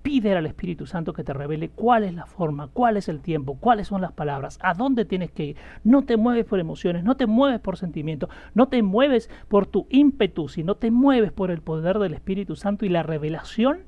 Pide 0.00 0.34
al 0.34 0.46
Espíritu 0.46 0.86
Santo 0.86 1.12
que 1.12 1.24
te 1.24 1.34
revele 1.34 1.68
cuál 1.68 2.04
es 2.04 2.14
la 2.14 2.24
forma, 2.24 2.68
cuál 2.72 2.96
es 2.96 3.10
el 3.10 3.20
tiempo, 3.20 3.58
cuáles 3.60 3.88
son 3.88 4.00
las 4.00 4.12
palabras, 4.12 4.58
a 4.62 4.72
dónde 4.72 5.04
tienes 5.04 5.30
que 5.30 5.44
ir. 5.44 5.56
No 5.84 6.04
te 6.04 6.16
mueves 6.16 6.46
por 6.46 6.58
emociones, 6.58 7.04
no 7.04 7.18
te 7.18 7.26
mueves 7.26 7.60
por 7.60 7.76
sentimientos, 7.76 8.30
no 8.54 8.66
te 8.68 8.82
mueves 8.82 9.28
por 9.48 9.66
tu 9.66 9.86
ímpetu, 9.90 10.48
sino 10.48 10.74
te 10.74 10.90
mueves 10.90 11.32
por 11.32 11.50
el 11.50 11.60
poder 11.60 11.98
del 11.98 12.14
Espíritu 12.14 12.56
Santo 12.56 12.86
y 12.86 12.88
la 12.88 13.02
revelación 13.02 13.80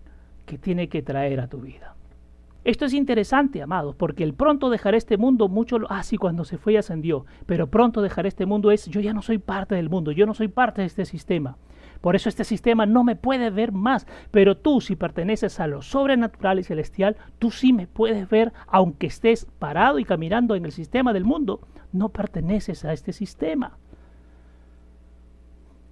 que 0.44 0.58
tiene 0.58 0.90
que 0.90 1.00
traer 1.00 1.40
a 1.40 1.48
tu 1.48 1.62
vida. 1.62 1.96
Esto 2.62 2.84
es 2.84 2.92
interesante, 2.92 3.62
amados, 3.62 3.96
porque 3.96 4.22
el 4.22 4.34
pronto 4.34 4.68
dejar 4.68 4.94
este 4.94 5.16
mundo, 5.16 5.48
mucho 5.48 5.78
lo, 5.78 5.86
ah, 5.90 6.02
cuando 6.20 6.44
se 6.44 6.58
fue 6.58 6.74
y 6.74 6.76
ascendió, 6.76 7.24
pero 7.46 7.68
pronto 7.68 8.02
dejar 8.02 8.26
este 8.26 8.44
mundo 8.44 8.70
es, 8.70 8.84
yo 8.86 9.00
ya 9.00 9.14
no 9.14 9.22
soy 9.22 9.38
parte 9.38 9.74
del 9.76 9.88
mundo, 9.88 10.12
yo 10.12 10.26
no 10.26 10.34
soy 10.34 10.48
parte 10.48 10.82
de 10.82 10.88
este 10.88 11.06
sistema. 11.06 11.56
Por 12.04 12.16
eso 12.16 12.28
este 12.28 12.44
sistema 12.44 12.84
no 12.84 13.02
me 13.02 13.16
puede 13.16 13.48
ver 13.48 13.72
más, 13.72 14.06
pero 14.30 14.58
tú 14.58 14.82
si 14.82 14.94
perteneces 14.94 15.58
a 15.58 15.66
lo 15.66 15.80
sobrenatural 15.80 16.58
y 16.58 16.62
celestial, 16.62 17.16
tú 17.38 17.50
sí 17.50 17.72
me 17.72 17.86
puedes 17.86 18.28
ver, 18.28 18.52
aunque 18.66 19.06
estés 19.06 19.46
parado 19.58 19.98
y 19.98 20.04
caminando 20.04 20.54
en 20.54 20.66
el 20.66 20.72
sistema 20.72 21.14
del 21.14 21.24
mundo, 21.24 21.66
no 21.92 22.10
perteneces 22.10 22.84
a 22.84 22.92
este 22.92 23.14
sistema. 23.14 23.78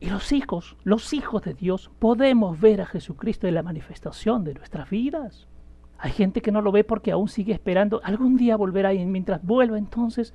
Y 0.01 0.11
los 0.11 0.33
hijos, 0.33 0.77
los 0.85 1.15
hijos 1.15 1.41
de 1.45 1.55
Dios, 1.55 1.91
podemos 1.99 2.61
ver 2.61 2.83
a 2.83 2.87
Jesucristo 2.87 3.47
en 3.47 3.55
la 3.55 3.63
manifestación 3.63 4.45
de 4.45 4.53
nuestras 4.53 4.91
vidas. 4.91 5.49
Hay 5.97 6.11
gente 6.11 6.43
que 6.43 6.53
no 6.53 6.61
lo 6.61 6.73
ve 6.73 6.85
porque 6.85 7.13
aún 7.13 7.29
sigue 7.29 7.55
esperando 7.55 8.03
algún 8.05 8.37
día 8.37 8.57
volverá 8.57 8.93
y 8.93 9.03
mientras 9.07 9.43
vuelva 9.43 9.79
entonces 9.79 10.35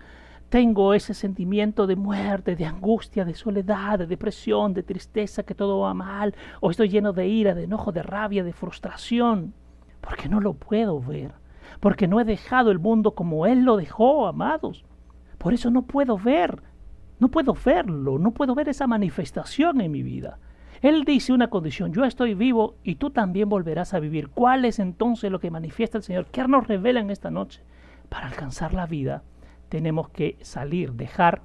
tengo 0.50 0.94
ese 0.94 1.14
sentimiento 1.14 1.88
de 1.88 1.96
muerte, 1.96 2.56
de 2.56 2.66
angustia, 2.66 3.26
de 3.26 3.36
soledad, 3.36 4.00
de 4.00 4.08
depresión, 4.08 4.74
de 4.74 4.84
tristeza, 4.84 5.44
que 5.44 5.56
todo 5.56 5.80
va 5.80 5.94
mal, 5.94 6.34
o 6.62 6.72
estoy 6.72 6.90
lleno 6.90 7.12
de 7.12 7.28
ira, 7.28 7.54
de 7.54 7.66
enojo, 7.66 7.92
de 7.92 8.04
rabia, 8.04 8.44
de 8.44 8.54
frustración, 8.54 9.54
porque 10.00 10.30
no 10.30 10.40
lo 10.40 10.54
puedo 10.54 11.02
ver, 11.02 11.34
porque 11.82 12.08
no 12.08 12.20
he 12.20 12.26
dejado 12.26 12.72
el 12.72 12.80
mundo 12.80 13.12
como 13.12 13.46
Él 13.46 13.64
lo 13.64 13.76
dejó, 13.76 14.28
amados. 14.28 14.86
Por 15.38 15.54
eso 15.54 15.70
no 15.70 15.82
puedo 15.84 16.18
ver, 16.18 16.64
no 17.20 17.28
puedo 17.28 17.54
verlo, 17.54 18.18
no 18.18 18.32
puedo 18.32 18.56
ver 18.56 18.70
esa 18.70 18.88
manifestación 18.88 19.82
en 19.82 19.92
mi 19.92 20.02
vida. 20.02 20.40
Él 20.82 21.04
dice 21.04 21.34
una 21.34 21.50
condición, 21.50 21.92
yo 21.92 22.06
estoy 22.06 22.36
vivo 22.36 22.76
y 22.84 22.96
tú 22.96 23.10
también 23.10 23.50
volverás 23.50 23.94
a 23.94 24.00
vivir. 24.00 24.30
¿Cuál 24.30 24.64
es 24.64 24.80
entonces 24.80 25.32
lo 25.32 25.40
que 25.40 25.52
manifiesta 25.52 25.98
el 25.98 26.04
Señor? 26.04 26.28
¿Qué 26.28 26.48
nos 26.48 26.68
revela 26.68 27.00
en 27.00 27.10
esta 27.10 27.32
noche? 27.32 27.64
Para 28.10 28.28
alcanzar 28.28 28.74
la 28.74 28.86
vida 28.86 29.24
tenemos 29.70 30.10
que 30.10 30.38
salir, 30.42 30.94
dejar 30.94 31.44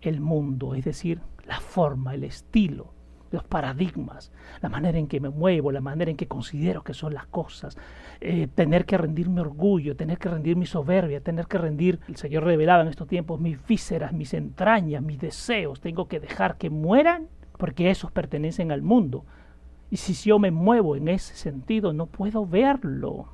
el 0.00 0.20
mundo, 0.20 0.74
es 0.74 0.84
decir, 0.84 1.20
la 1.46 1.60
forma, 1.60 2.14
el 2.14 2.24
estilo, 2.24 2.92
los 3.30 3.44
paradigmas, 3.44 4.32
la 4.62 4.68
manera 4.68 4.98
en 4.98 5.08
que 5.08 5.20
me 5.20 5.28
muevo, 5.28 5.72
la 5.72 5.80
manera 5.80 6.10
en 6.10 6.16
que 6.16 6.28
considero 6.28 6.82
que 6.82 6.94
son 6.94 7.14
las 7.14 7.26
cosas, 7.26 7.76
eh, 8.20 8.48
tener 8.54 8.86
que 8.86 8.96
rendir 8.96 9.28
mi 9.28 9.40
orgullo, 9.40 9.96
tener 9.96 10.18
que 10.18 10.28
rendir 10.28 10.56
mi 10.56 10.66
soberbia, 10.66 11.20
tener 11.20 11.46
que 11.46 11.58
rendir, 11.58 12.00
el 12.08 12.16
Señor 12.16 12.44
revelaba 12.44 12.82
en 12.82 12.88
estos 12.88 13.08
tiempos, 13.08 13.40
mis 13.40 13.64
vísceras, 13.66 14.12
mis 14.12 14.32
entrañas, 14.34 15.02
mis 15.02 15.18
deseos, 15.18 15.80
tengo 15.80 16.06
que 16.08 16.20
dejar 16.20 16.56
que 16.56 16.70
mueran 16.70 17.28
porque 17.58 17.90
esos 17.90 18.10
pertenecen 18.10 18.72
al 18.72 18.82
mundo. 18.82 19.24
Y 19.90 19.96
si 19.98 20.14
yo 20.14 20.38
me 20.38 20.50
muevo 20.50 20.96
en 20.96 21.08
ese 21.08 21.34
sentido, 21.34 21.92
no 21.92 22.06
puedo 22.06 22.46
verlo. 22.46 23.28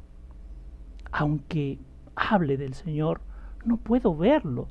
Aunque 1.12 1.78
hable 2.14 2.56
del 2.56 2.74
Señor, 2.74 3.20
no 3.64 3.76
puedo 3.76 4.16
verlo. 4.16 4.68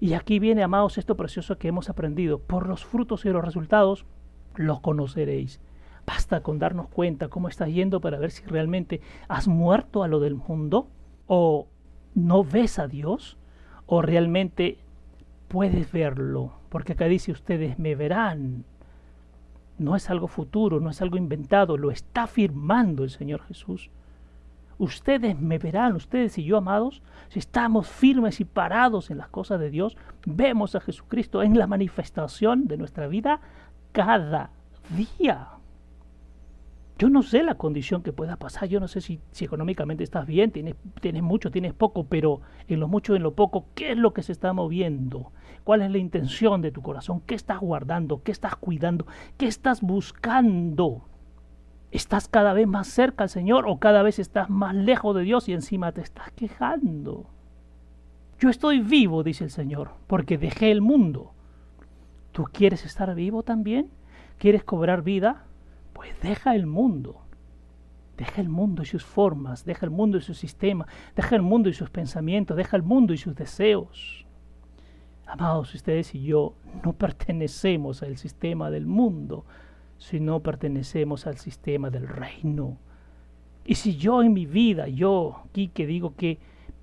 Y 0.00 0.14
aquí 0.14 0.38
viene, 0.38 0.62
amados, 0.62 0.98
esto 0.98 1.16
precioso 1.16 1.58
que 1.58 1.68
hemos 1.68 1.90
aprendido. 1.90 2.38
Por 2.38 2.68
los 2.68 2.84
frutos 2.84 3.24
y 3.24 3.30
los 3.30 3.44
resultados 3.44 4.06
los 4.56 4.80
conoceréis. 4.80 5.60
Basta 6.06 6.42
con 6.42 6.58
darnos 6.58 6.88
cuenta 6.88 7.28
cómo 7.28 7.48
estás 7.48 7.68
yendo 7.68 8.00
para 8.00 8.18
ver 8.18 8.30
si 8.30 8.44
realmente 8.44 9.00
has 9.28 9.46
muerto 9.46 10.02
a 10.02 10.08
lo 10.08 10.18
del 10.18 10.34
mundo 10.34 10.88
o 11.26 11.68
no 12.14 12.42
ves 12.42 12.78
a 12.78 12.88
Dios 12.88 13.36
o 13.86 14.02
realmente 14.02 14.78
puedes 15.48 15.92
verlo. 15.92 16.52
Porque 16.70 16.94
acá 16.94 17.04
dice 17.06 17.32
ustedes 17.32 17.78
me 17.78 17.94
verán 17.94 18.64
no 19.80 19.96
es 19.96 20.10
algo 20.10 20.28
futuro, 20.28 20.78
no 20.78 20.90
es 20.90 21.00
algo 21.00 21.16
inventado, 21.16 21.78
lo 21.78 21.90
está 21.90 22.24
afirmando 22.24 23.02
el 23.02 23.10
Señor 23.10 23.42
Jesús. 23.42 23.90
Ustedes 24.80 25.38
me 25.38 25.58
verán, 25.58 25.94
ustedes 25.94 26.38
y 26.38 26.44
yo, 26.44 26.56
amados, 26.56 27.02
si 27.28 27.38
estamos 27.38 27.86
firmes 27.86 28.40
y 28.40 28.46
parados 28.46 29.10
en 29.10 29.18
las 29.18 29.28
cosas 29.28 29.60
de 29.60 29.68
Dios, 29.68 29.94
vemos 30.24 30.74
a 30.74 30.80
Jesucristo 30.80 31.42
en 31.42 31.58
la 31.58 31.66
manifestación 31.66 32.66
de 32.66 32.78
nuestra 32.78 33.06
vida 33.06 33.42
cada 33.92 34.52
día. 34.96 35.48
Yo 36.98 37.10
no 37.10 37.22
sé 37.22 37.42
la 37.42 37.56
condición 37.56 38.02
que 38.02 38.14
pueda 38.14 38.36
pasar, 38.36 38.70
yo 38.70 38.80
no 38.80 38.88
sé 38.88 39.02
si, 39.02 39.20
económicamente 39.38 40.02
estás 40.02 40.26
bien, 40.26 40.50
tienes, 40.50 40.76
tienes 41.02 41.22
mucho, 41.22 41.50
tienes 41.50 41.74
poco, 41.74 42.04
pero 42.04 42.40
en 42.66 42.80
lo 42.80 42.88
mucho, 42.88 43.14
en 43.14 43.22
lo 43.22 43.34
poco, 43.34 43.66
¿qué 43.74 43.92
es 43.92 43.98
lo 43.98 44.14
que 44.14 44.22
se 44.22 44.32
está 44.32 44.54
moviendo? 44.54 45.30
¿Cuál 45.62 45.82
es 45.82 45.90
la 45.90 45.98
intención 45.98 46.62
de 46.62 46.72
tu 46.72 46.80
corazón? 46.80 47.20
¿Qué 47.26 47.34
estás 47.34 47.60
guardando? 47.60 48.22
¿Qué 48.22 48.32
estás 48.32 48.56
cuidando? 48.56 49.06
¿Qué 49.36 49.46
estás 49.46 49.82
buscando? 49.82 51.04
¿Estás 51.90 52.28
cada 52.28 52.52
vez 52.52 52.68
más 52.68 52.86
cerca 52.86 53.24
al 53.24 53.30
Señor 53.30 53.66
o 53.66 53.78
cada 53.78 54.02
vez 54.02 54.18
estás 54.18 54.48
más 54.48 54.74
lejos 54.74 55.14
de 55.16 55.22
Dios 55.22 55.48
y 55.48 55.52
encima 55.52 55.92
te 55.92 56.00
estás 56.00 56.30
quejando? 56.32 57.26
Yo 58.38 58.48
estoy 58.48 58.80
vivo, 58.80 59.22
dice 59.22 59.44
el 59.44 59.50
Señor, 59.50 59.90
porque 60.06 60.38
dejé 60.38 60.70
el 60.70 60.80
mundo. 60.80 61.32
¿Tú 62.32 62.44
quieres 62.44 62.86
estar 62.86 63.14
vivo 63.14 63.42
también? 63.42 63.90
¿Quieres 64.38 64.64
cobrar 64.64 65.02
vida? 65.02 65.44
Pues 65.92 66.18
deja 66.22 66.54
el 66.54 66.66
mundo. 66.66 67.20
Deja 68.16 68.40
el 68.40 68.48
mundo 68.48 68.82
y 68.82 68.86
sus 68.86 69.04
formas, 69.04 69.64
deja 69.64 69.84
el 69.86 69.90
mundo 69.90 70.18
y 70.18 70.20
su 70.20 70.34
sistema, 70.34 70.86
deja 71.16 71.36
el 71.36 71.42
mundo 71.42 71.70
y 71.70 71.72
sus 71.72 71.90
pensamientos, 71.90 72.56
deja 72.56 72.76
el 72.76 72.82
mundo 72.82 73.14
y 73.14 73.18
sus 73.18 73.34
deseos. 73.34 74.26
Amados, 75.26 75.74
ustedes 75.74 76.14
y 76.14 76.22
yo 76.22 76.54
no 76.84 76.92
pertenecemos 76.92 78.02
al 78.02 78.18
sistema 78.18 78.70
del 78.70 78.84
mundo, 78.84 79.46
sino 80.00 80.40
pertenecemos 80.40 81.26
al 81.26 81.36
sistema 81.36 81.90
del 81.90 82.08
reino. 82.08 82.78
Y 83.64 83.76
si 83.76 83.96
yo 83.96 84.22
en 84.22 84.32
mi 84.32 84.46
vida, 84.46 84.88
yo 84.88 85.42
aquí 85.44 85.68
que 85.68 85.86
digo 85.86 86.16
que 86.16 86.38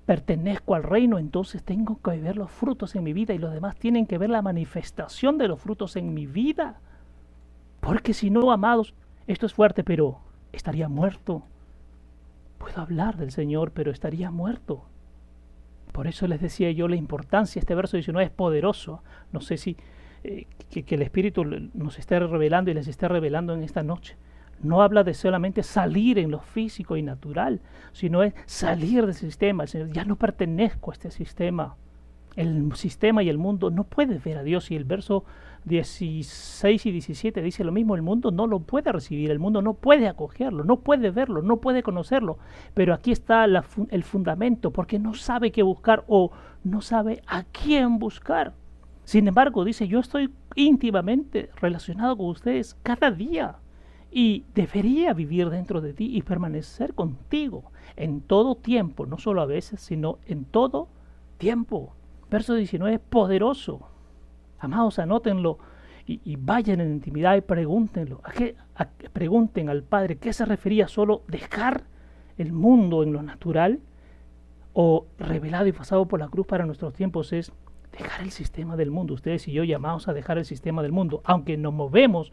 pertenezco 0.06 0.74
al 0.74 0.84
reino, 0.84 1.18
entonces 1.18 1.62
tengo 1.64 2.00
que 2.00 2.18
ver 2.18 2.36
los 2.36 2.50
frutos 2.50 2.94
en 2.94 3.02
mi 3.02 3.12
vida 3.12 3.34
y 3.34 3.38
los 3.38 3.52
demás 3.52 3.76
tienen 3.76 4.06
que 4.06 4.18
ver 4.18 4.30
la 4.30 4.40
manifestación 4.40 5.36
de 5.36 5.48
los 5.48 5.60
frutos 5.60 5.96
en 5.96 6.14
mi 6.14 6.26
vida. 6.26 6.80
Porque 7.80 8.14
si 8.14 8.30
no, 8.30 8.52
amados, 8.52 8.94
esto 9.26 9.46
es 9.46 9.52
fuerte, 9.52 9.82
pero 9.82 10.20
estaría 10.52 10.88
muerto. 10.88 11.42
Puedo 12.56 12.80
hablar 12.80 13.16
del 13.16 13.32
Señor, 13.32 13.72
pero 13.72 13.90
estaría 13.90 14.30
muerto. 14.30 14.84
Por 15.92 16.06
eso 16.06 16.28
les 16.28 16.40
decía 16.40 16.70
yo 16.70 16.86
la 16.86 16.96
importancia, 16.96 17.58
este 17.58 17.74
verso 17.74 17.96
19 17.96 18.26
es 18.26 18.30
poderoso. 18.32 19.02
No 19.32 19.40
sé 19.40 19.56
si 19.56 19.76
eh, 20.24 20.46
que, 20.70 20.94
el 20.94 21.02
Espíritu 21.02 21.44
nos 21.44 21.98
esté 21.98 22.18
revelando 22.18 22.70
y 22.70 22.74
les 22.74 22.88
esté 22.88 23.08
revelando 23.08 23.54
en 23.54 23.62
esta 23.62 23.82
noche. 23.82 24.16
No 24.60 24.82
habla 24.82 25.04
de 25.04 25.14
solamente 25.14 25.62
salir 25.62 26.18
en 26.18 26.30
lo 26.30 26.40
físico 26.40 26.96
y 26.96 27.02
natural, 27.02 27.60
sino 27.92 28.22
es 28.22 28.34
salir 28.46 29.06
del 29.06 29.14
sistema. 29.14 29.64
Ya 29.66 30.04
no 30.04 30.16
pertenezco 30.16 30.90
a 30.90 30.94
este 30.94 31.10
sistema. 31.10 31.76
El 32.34 32.74
sistema 32.74 33.22
y 33.22 33.28
el 33.28 33.38
mundo 33.38 33.70
no 33.70 33.84
puede 33.84 34.18
ver 34.18 34.38
a 34.38 34.42
Dios. 34.42 34.70
Y 34.70 34.76
el 34.76 34.84
verso 34.84 35.24
16 35.64 36.86
y 36.86 36.90
17 36.90 37.42
dice 37.42 37.64
lo 37.64 37.72
mismo, 37.72 37.94
el 37.94 38.02
mundo 38.02 38.30
no 38.30 38.46
lo 38.46 38.60
puede 38.60 38.90
recibir, 38.92 39.30
el 39.30 39.38
mundo 39.38 39.62
no 39.62 39.74
puede 39.74 40.08
acogerlo, 40.08 40.64
no 40.64 40.80
puede 40.80 41.10
verlo, 41.10 41.42
no 41.42 41.58
puede 41.58 41.82
conocerlo, 41.82 42.38
pero 42.74 42.94
aquí 42.94 43.12
está 43.12 43.44
el 43.44 44.04
fundamento, 44.04 44.72
porque 44.72 44.98
no 44.98 45.14
sabe 45.14 45.52
qué 45.52 45.62
buscar 45.62 46.04
o 46.08 46.30
no 46.64 46.80
sabe 46.80 47.22
a 47.26 47.44
quién 47.44 47.98
buscar. 47.98 48.54
Sin 49.08 49.26
embargo, 49.26 49.64
dice, 49.64 49.88
yo 49.88 50.00
estoy 50.00 50.28
íntimamente 50.54 51.48
relacionado 51.62 52.14
con 52.14 52.26
ustedes 52.26 52.76
cada 52.82 53.10
día 53.10 53.56
y 54.10 54.44
debería 54.54 55.14
vivir 55.14 55.48
dentro 55.48 55.80
de 55.80 55.94
ti 55.94 56.14
y 56.14 56.20
permanecer 56.20 56.92
contigo 56.92 57.72
en 57.96 58.20
todo 58.20 58.54
tiempo, 58.54 59.06
no 59.06 59.16
solo 59.16 59.40
a 59.40 59.46
veces, 59.46 59.80
sino 59.80 60.18
en 60.26 60.44
todo 60.44 60.90
tiempo. 61.38 61.94
Verso 62.30 62.54
19, 62.54 62.98
poderoso 62.98 63.88
Amados, 64.58 64.98
anótenlo 64.98 65.56
y, 66.04 66.36
vayan 66.36 66.82
en 66.82 66.90
intimidad 66.90 67.34
y 67.34 67.40
pregúntenlo. 67.40 68.20
¿A 68.24 68.32
qué, 68.32 68.56
pregunten 69.14 69.70
al 69.70 69.84
Padre 69.84 70.18
qué 70.18 70.34
se 70.34 70.44
refería 70.44 70.86
solo 70.86 71.22
dejar 71.28 71.84
el 72.36 72.52
mundo 72.52 73.02
en 73.02 73.14
lo 73.14 73.22
natural 73.22 73.80
o 74.74 75.06
revelado 75.18 75.66
y 75.66 75.72
pasado 75.72 76.06
por 76.06 76.20
la 76.20 76.28
cruz 76.28 76.46
para 76.46 76.66
nuestros 76.66 76.92
tiempos 76.92 77.32
es 77.32 77.54
dejar 77.92 78.22
el 78.22 78.30
sistema 78.30 78.76
del 78.76 78.90
mundo. 78.90 79.14
Ustedes 79.14 79.48
y 79.48 79.52
yo 79.52 79.64
llamados 79.64 80.08
a 80.08 80.12
dejar 80.12 80.38
el 80.38 80.44
sistema 80.44 80.82
del 80.82 80.92
mundo, 80.92 81.20
aunque 81.24 81.56
nos 81.56 81.72
movemos 81.72 82.32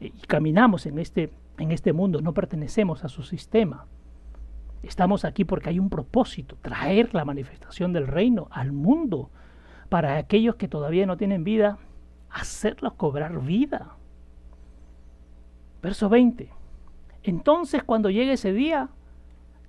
y 0.00 0.10
caminamos 0.10 0.86
en 0.86 0.98
este, 0.98 1.32
en 1.58 1.72
este 1.72 1.92
mundo, 1.92 2.20
no 2.20 2.34
pertenecemos 2.34 3.04
a 3.04 3.08
su 3.08 3.22
sistema. 3.22 3.86
Estamos 4.82 5.24
aquí 5.24 5.44
porque 5.44 5.70
hay 5.70 5.78
un 5.78 5.90
propósito, 5.90 6.56
traer 6.60 7.14
la 7.14 7.24
manifestación 7.24 7.92
del 7.92 8.06
reino 8.06 8.48
al 8.50 8.72
mundo 8.72 9.30
para 9.88 10.16
aquellos 10.16 10.56
que 10.56 10.68
todavía 10.68 11.06
no 11.06 11.16
tienen 11.16 11.44
vida, 11.44 11.78
hacerlos 12.30 12.94
cobrar 12.94 13.40
vida. 13.40 13.96
Verso 15.82 16.08
20. 16.08 16.50
Entonces 17.22 17.82
cuando 17.82 18.10
llegue 18.10 18.32
ese 18.32 18.52
día, 18.52 18.90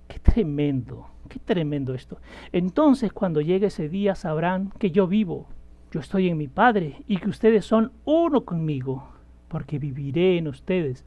qué 0.08 0.18
tremendo, 0.18 1.06
qué 1.28 1.38
tremendo 1.38 1.94
esto. 1.94 2.18
Entonces 2.52 3.12
cuando 3.12 3.40
llegue 3.40 3.66
ese 3.66 3.88
día 3.88 4.14
sabrán 4.14 4.72
que 4.78 4.90
yo 4.90 5.06
vivo, 5.06 5.46
yo 5.90 6.00
estoy 6.00 6.28
en 6.28 6.36
mi 6.36 6.48
Padre 6.48 7.02
y 7.06 7.18
que 7.18 7.28
ustedes 7.28 7.64
son 7.64 7.92
uno 8.04 8.44
conmigo, 8.44 9.08
porque 9.48 9.78
viviré 9.78 10.38
en 10.38 10.48
ustedes. 10.48 11.04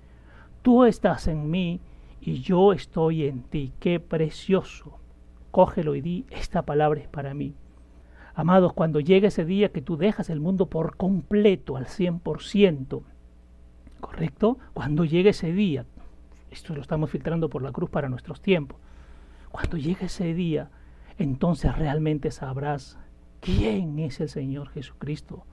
Tú 0.62 0.86
estás 0.86 1.28
en 1.28 1.50
mí 1.50 1.82
y 2.22 2.40
yo 2.42 2.74
estoy 2.74 3.26
en 3.26 3.44
ti. 3.44 3.74
Qué 3.80 4.00
precioso. 4.00 4.98
cógelo 5.52 5.96
y 5.96 6.02
di, 6.02 6.26
esta 6.30 6.62
palabra 6.62 7.02
es 7.02 7.10
para 7.10 7.34
mí. 7.34 7.54
Amados, 8.34 8.74
cuando 8.74 9.02
llegue 9.02 9.28
ese 9.28 9.44
día 9.44 9.72
que 9.74 9.82
tú 9.82 9.98
dejas 9.98 10.30
el 10.30 10.40
mundo 10.40 10.68
por 10.68 10.96
completo, 10.96 11.76
al 11.76 11.88
100%, 11.88 13.02
¿correcto? 14.00 14.58
Cuando 14.74 15.04
llegue 15.04 15.32
ese 15.32 15.52
día, 15.52 15.86
esto 16.52 16.76
lo 16.76 16.82
estamos 16.82 17.10
filtrando 17.10 17.50
por 17.50 17.64
la 17.64 17.72
cruz 17.72 17.90
para 17.90 18.10
nuestros 18.10 18.42
tiempos, 18.42 18.78
cuando 19.52 19.78
llegue 19.78 20.06
ese 20.06 20.34
día, 20.34 20.70
entonces 21.18 21.76
realmente 21.76 22.30
sabrás 22.32 23.00
quién 23.40 24.00
es 24.00 24.20
el 24.20 24.30
Señor 24.30 24.70
Jesucristo. 24.70 25.46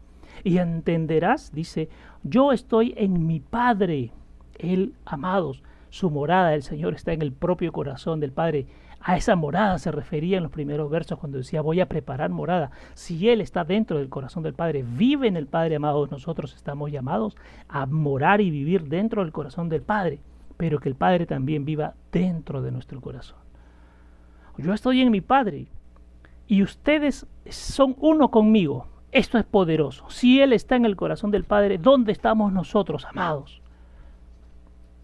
Y 0.44 0.58
entenderás, 0.58 1.52
dice, 1.52 1.88
yo 2.22 2.52
estoy 2.52 2.94
en 2.96 3.26
mi 3.26 3.40
Padre, 3.40 4.12
Él, 4.58 4.94
amados, 5.04 5.62
su 5.90 6.10
morada, 6.10 6.54
el 6.54 6.62
Señor 6.62 6.94
está 6.94 7.12
en 7.12 7.22
el 7.22 7.32
propio 7.32 7.72
corazón 7.72 8.20
del 8.20 8.32
Padre. 8.32 8.66
A 9.00 9.16
esa 9.16 9.36
morada 9.36 9.78
se 9.78 9.92
refería 9.92 10.36
en 10.36 10.42
los 10.42 10.52
primeros 10.52 10.90
versos 10.90 11.18
cuando 11.18 11.38
decía 11.38 11.62
voy 11.62 11.80
a 11.80 11.88
preparar 11.88 12.30
morada. 12.30 12.70
Si 12.94 13.28
Él 13.28 13.40
está 13.40 13.64
dentro 13.64 13.98
del 13.98 14.08
corazón 14.08 14.42
del 14.42 14.54
Padre, 14.54 14.84
vive 14.86 15.28
en 15.28 15.36
el 15.36 15.46
Padre 15.46 15.76
amado, 15.76 16.06
nosotros 16.08 16.54
estamos 16.54 16.90
llamados 16.90 17.36
a 17.68 17.86
morar 17.86 18.40
y 18.40 18.50
vivir 18.50 18.84
dentro 18.84 19.22
del 19.22 19.32
corazón 19.32 19.68
del 19.68 19.82
Padre, 19.82 20.20
pero 20.58 20.80
que 20.80 20.90
el 20.90 20.94
Padre 20.94 21.24
también 21.24 21.64
viva 21.64 21.94
dentro 22.12 22.60
de 22.60 22.70
nuestro 22.70 23.00
corazón. 23.00 23.38
Yo 24.58 24.74
estoy 24.74 25.00
en 25.00 25.10
mi 25.10 25.22
Padre 25.22 25.68
y 26.46 26.62
ustedes 26.62 27.26
son 27.48 27.94
uno 28.00 28.30
conmigo. 28.30 28.88
Esto 29.12 29.38
es 29.38 29.44
poderoso. 29.44 30.10
Si 30.10 30.40
Él 30.40 30.52
está 30.52 30.76
en 30.76 30.84
el 30.84 30.96
corazón 30.96 31.30
del 31.30 31.44
Padre, 31.44 31.78
¿dónde 31.78 32.12
estamos 32.12 32.52
nosotros, 32.52 33.06
amados? 33.06 33.62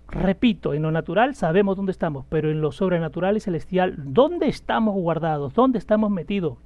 Repito, 0.09 0.75
en 0.75 0.83
lo 0.83 0.91
natural 0.91 1.35
sabemos 1.35 1.77
dónde 1.77 1.93
estamos, 1.93 2.27
pero 2.29 2.51
en 2.51 2.61
lo 2.61 2.73
sobrenatural 2.73 3.37
y 3.37 3.41
celestial, 3.41 3.95
¿dónde 3.97 4.49
estamos 4.49 4.95
guardados? 4.95 5.55
¿Dónde 5.55 5.79
estamos 5.79 6.11
metidos? 6.11 6.59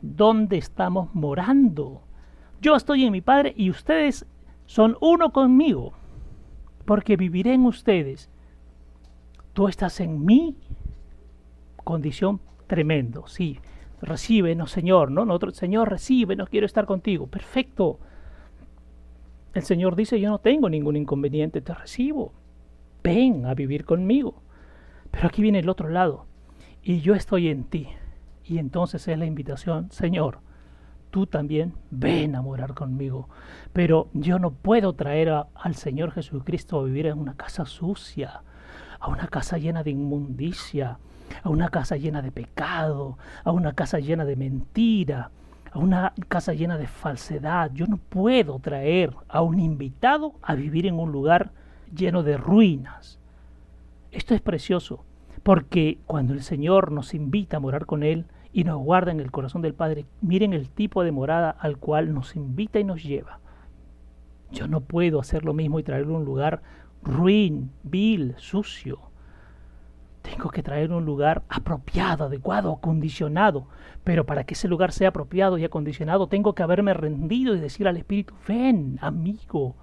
¿Dónde 0.00 0.56
estamos 0.56 1.14
morando? 1.14 2.00
Yo 2.60 2.76
estoy 2.76 3.04
en 3.04 3.12
mi 3.12 3.20
Padre 3.20 3.54
y 3.56 3.70
ustedes 3.70 4.26
son 4.66 4.96
uno 5.00 5.32
conmigo, 5.32 5.92
porque 6.84 7.16
viviré 7.16 7.54
en 7.54 7.66
ustedes. 7.66 8.30
Tú 9.52 9.68
estás 9.68 10.00
en 10.00 10.24
mí, 10.24 10.56
condición 11.76 12.40
tremendo, 12.66 13.26
sí. 13.26 13.58
Recíbenos, 14.00 14.70
Señor, 14.70 15.10
¿no? 15.10 15.24
Nosotros, 15.24 15.56
Señor, 15.56 15.90
recíbenos, 15.90 16.48
quiero 16.48 16.66
estar 16.66 16.86
contigo. 16.86 17.26
Perfecto. 17.28 18.00
El 19.54 19.62
Señor 19.62 19.94
dice, 19.94 20.18
yo 20.18 20.30
no 20.30 20.38
tengo 20.38 20.68
ningún 20.68 20.96
inconveniente, 20.96 21.60
te 21.60 21.74
recibo 21.74 22.32
ven 23.02 23.46
a 23.46 23.54
vivir 23.54 23.84
conmigo. 23.84 24.42
Pero 25.10 25.26
aquí 25.26 25.42
viene 25.42 25.58
el 25.58 25.68
otro 25.68 25.88
lado, 25.88 26.26
y 26.82 27.00
yo 27.00 27.14
estoy 27.14 27.48
en 27.48 27.64
ti. 27.64 27.88
Y 28.44 28.58
entonces 28.58 29.06
es 29.06 29.18
la 29.18 29.26
invitación, 29.26 29.90
Señor, 29.90 30.38
tú 31.12 31.26
también 31.26 31.74
ven 31.90 32.34
a 32.34 32.42
morar 32.42 32.74
conmigo. 32.74 33.28
Pero 33.72 34.08
yo 34.14 34.40
no 34.40 34.50
puedo 34.50 34.94
traer 34.94 35.28
al 35.28 35.74
Señor 35.76 36.10
Jesucristo 36.10 36.80
a 36.80 36.84
vivir 36.84 37.06
en 37.06 37.18
una 37.18 37.36
casa 37.36 37.66
sucia, 37.66 38.42
a 38.98 39.08
una 39.08 39.28
casa 39.28 39.58
llena 39.58 39.84
de 39.84 39.90
inmundicia, 39.90 40.98
a 41.44 41.48
una 41.50 41.68
casa 41.68 41.96
llena 41.96 42.22
de 42.22 42.32
pecado, 42.32 43.18
a 43.44 43.52
una 43.52 43.74
casa 43.74 44.00
llena 44.00 44.24
de 44.24 44.36
mentira, 44.36 45.30
a 45.70 45.78
una 45.78 46.14
casa 46.28 46.54
llena 46.54 46.78
de 46.78 46.86
falsedad. 46.86 47.70
Yo 47.74 47.86
no 47.86 47.98
puedo 47.98 48.58
traer 48.58 49.14
a 49.28 49.42
un 49.42 49.60
invitado 49.60 50.34
a 50.42 50.54
vivir 50.54 50.86
en 50.86 50.98
un 50.98 51.12
lugar 51.12 51.52
lleno 51.94 52.22
de 52.22 52.38
ruinas. 52.38 53.18
Esto 54.10 54.34
es 54.34 54.40
precioso, 54.40 55.04
porque 55.42 55.98
cuando 56.06 56.32
el 56.32 56.42
Señor 56.42 56.90
nos 56.90 57.12
invita 57.12 57.58
a 57.58 57.60
morar 57.60 57.84
con 57.84 58.02
Él 58.02 58.24
y 58.52 58.64
nos 58.64 58.78
guarda 58.82 59.10
en 59.10 59.20
el 59.20 59.30
corazón 59.30 59.62
del 59.62 59.74
Padre, 59.74 60.06
miren 60.20 60.52
el 60.52 60.68
tipo 60.68 61.04
de 61.04 61.12
morada 61.12 61.50
al 61.50 61.78
cual 61.78 62.12
nos 62.12 62.36
invita 62.36 62.78
y 62.78 62.84
nos 62.84 63.02
lleva. 63.02 63.38
Yo 64.50 64.68
no 64.68 64.82
puedo 64.82 65.20
hacer 65.20 65.44
lo 65.44 65.54
mismo 65.54 65.78
y 65.78 65.82
traerlo 65.82 66.16
un 66.16 66.24
lugar 66.24 66.62
ruin, 67.02 67.70
vil, 67.82 68.34
sucio. 68.36 68.98
Tengo 70.20 70.50
que 70.50 70.62
traer 70.62 70.92
un 70.92 71.04
lugar 71.04 71.42
apropiado, 71.48 72.24
adecuado, 72.24 72.72
acondicionado. 72.72 73.66
Pero 74.04 74.26
para 74.26 74.44
que 74.44 74.54
ese 74.54 74.68
lugar 74.68 74.92
sea 74.92 75.08
apropiado 75.08 75.56
y 75.58 75.64
acondicionado, 75.64 76.26
tengo 76.26 76.54
que 76.54 76.62
haberme 76.62 76.94
rendido 76.94 77.56
y 77.56 77.60
decir 77.60 77.88
al 77.88 77.96
Espíritu, 77.96 78.34
ven, 78.46 78.98
amigo, 79.00 79.74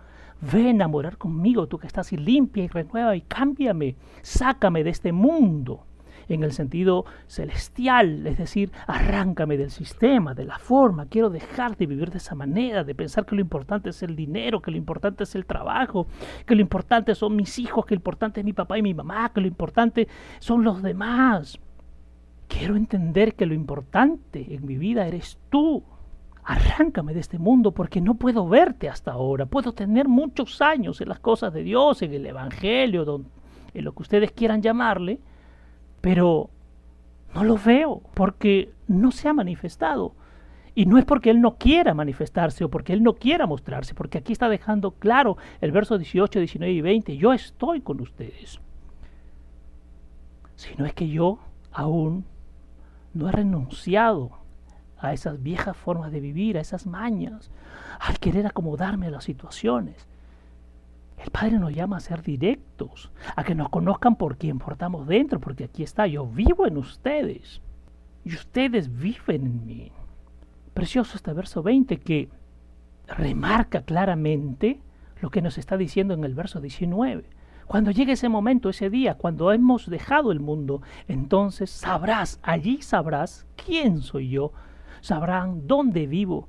Ven 0.42 0.82
a 0.82 0.88
morar 0.88 1.18
conmigo, 1.18 1.68
tú 1.68 1.78
que 1.78 1.88
estás 1.88 2.14
y 2.14 2.18
limpia 2.18 2.64
y 2.64 2.70
renueva 2.70 3.14
y 3.14 3.20
cámbiame, 3.20 3.98
sácame 4.22 4.86
de 4.86 4.90
este 4.90 5.12
mundo 5.12 5.84
en 6.30 6.44
el 6.44 6.52
sentido 6.52 7.06
celestial, 7.28 8.26
es 8.26 8.38
decir, 8.38 8.72
arráncame 8.88 9.58
del 9.58 9.72
sistema, 9.72 10.34
de 10.34 10.46
la 10.46 10.60
forma, 10.60 11.08
quiero 11.08 11.30
dejar 11.30 11.76
de 11.76 11.88
vivir 11.88 12.12
de 12.12 12.20
esa 12.20 12.36
manera, 12.36 12.84
de 12.84 12.96
pensar 12.96 13.26
que 13.26 13.36
lo 13.36 13.42
importante 13.42 13.90
es 13.90 14.04
el 14.04 14.16
dinero, 14.16 14.62
que 14.62 14.72
lo 14.72 14.78
importante 14.78 15.24
es 15.24 15.36
el 15.36 15.46
trabajo, 15.46 16.08
que 16.46 16.56
lo 16.56 16.62
importante 16.62 17.16
son 17.16 17.36
mis 17.36 17.58
hijos, 17.60 17.86
que 17.86 17.96
lo 17.96 18.00
importante 18.00 18.40
es 18.40 18.46
mi 18.46 18.54
papá 18.54 18.78
y 18.78 18.84
mi 18.84 18.94
mamá, 18.94 19.32
que 19.34 19.42
lo 19.42 19.48
importante 19.48 20.08
son 20.40 20.64
los 20.64 20.82
demás. 20.82 21.60
Quiero 22.48 22.76
entender 22.76 23.36
que 23.36 23.46
lo 23.46 23.54
importante 23.54 24.54
en 24.54 24.66
mi 24.66 24.78
vida 24.78 25.08
eres 25.08 25.38
tú, 25.50 25.84
arráncame 26.44 27.14
de 27.14 27.20
este 27.20 27.38
mundo 27.38 27.72
porque 27.72 28.02
no 28.02 28.16
puedo 28.16 28.48
verte 28.48 28.90
hasta 28.90 29.12
ahora. 29.12 29.46
Puedo 29.46 29.74
tener 29.74 30.08
muchos 30.08 30.62
años 30.62 31.00
en 31.00 31.10
las 31.10 31.20
cosas 31.20 31.54
de 31.54 31.62
Dios, 31.64 32.02
en 32.02 32.14
el 32.14 32.26
Evangelio, 32.26 33.24
en 33.74 33.86
lo 33.86 33.94
que 33.94 34.02
ustedes 34.02 34.32
quieran 34.32 34.62
llamarle, 34.62 35.20
pero 36.02 36.50
no 37.34 37.44
lo 37.44 37.58
veo 37.58 38.02
porque 38.14 38.72
no 38.88 39.12
se 39.12 39.28
ha 39.28 39.34
manifestado. 39.34 40.16
Y 40.76 40.86
no 40.86 40.98
es 40.98 41.06
porque 41.06 41.30
Él 41.30 41.42
no 41.42 41.58
quiera 41.58 41.94
manifestarse 41.94 42.64
o 42.64 42.70
porque 42.70 42.94
Él 42.94 43.04
no 43.04 43.16
quiera 43.16 43.46
mostrarse, 43.48 43.94
porque 43.94 44.18
aquí 44.18 44.32
está 44.32 44.48
dejando 44.48 44.92
claro 44.92 45.38
el 45.62 45.72
verso 45.72 45.98
18, 45.98 46.40
19 46.40 46.74
y 46.74 46.82
20, 46.82 47.18
yo 47.18 47.34
estoy 47.34 47.82
con 47.82 48.00
ustedes. 48.00 48.60
Sino 50.56 50.86
es 50.86 50.94
que 50.94 51.10
yo 51.10 51.40
aún 51.72 52.26
no 53.14 53.28
he 53.28 53.32
renunciado 53.32 54.32
a 54.98 55.14
esas 55.14 55.42
viejas 55.42 55.76
formas 55.76 56.12
de 56.12 56.20
vivir, 56.20 56.58
a 56.58 56.62
esas 56.62 56.86
mañas, 56.86 57.52
al 58.00 58.20
querer 58.20 58.46
acomodarme 58.46 59.08
a 59.08 59.12
las 59.12 59.24
situaciones. 59.24 60.08
El 61.20 61.32
Padre 61.32 61.60
nos 61.60 61.74
llama 61.74 61.98
a 61.98 62.02
ser 62.02 62.22
directos, 62.22 63.12
a 63.36 63.44
que 63.44 63.56
nos 63.56 63.70
conozcan 63.70 64.16
por 64.16 64.38
quien 64.38 64.58
portamos 64.58 65.08
dentro, 65.08 65.40
porque 65.40 65.66
aquí 65.66 65.84
está, 65.84 66.08
yo 66.08 66.26
vivo 66.26 66.66
en 66.66 66.78
ustedes 66.78 67.62
y 68.24 68.34
ustedes 68.34 68.98
viven 68.98 69.46
en 69.46 69.66
mí. 69.66 69.92
Precioso 70.74 71.18
este 71.18 71.34
verso 71.34 71.62
20 71.62 71.98
que 72.00 72.30
remarca 73.08 73.82
claramente 73.82 74.80
lo 75.22 75.30
que 75.30 75.42
nos 75.42 75.58
está 75.58 75.76
diciendo 75.76 76.14
en 76.14 76.24
el 76.24 76.34
verso 76.34 76.62
19. 76.62 77.26
Cuando 77.68 77.92
llegue 77.92 78.14
ese 78.14 78.30
momento, 78.30 78.70
ese 78.70 78.90
día, 78.90 79.16
cuando 79.16 79.52
hemos 79.52 79.90
dejado 79.90 80.32
el 80.32 80.40
mundo, 80.40 80.82
entonces 81.08 81.70
sabrás, 81.70 82.40
allí 82.42 82.82
sabrás 82.82 83.46
quién 83.56 84.02
soy 84.02 84.30
yo 84.30 84.54
sabrán 85.02 85.68
dónde 85.68 86.08
vivo, 86.08 86.48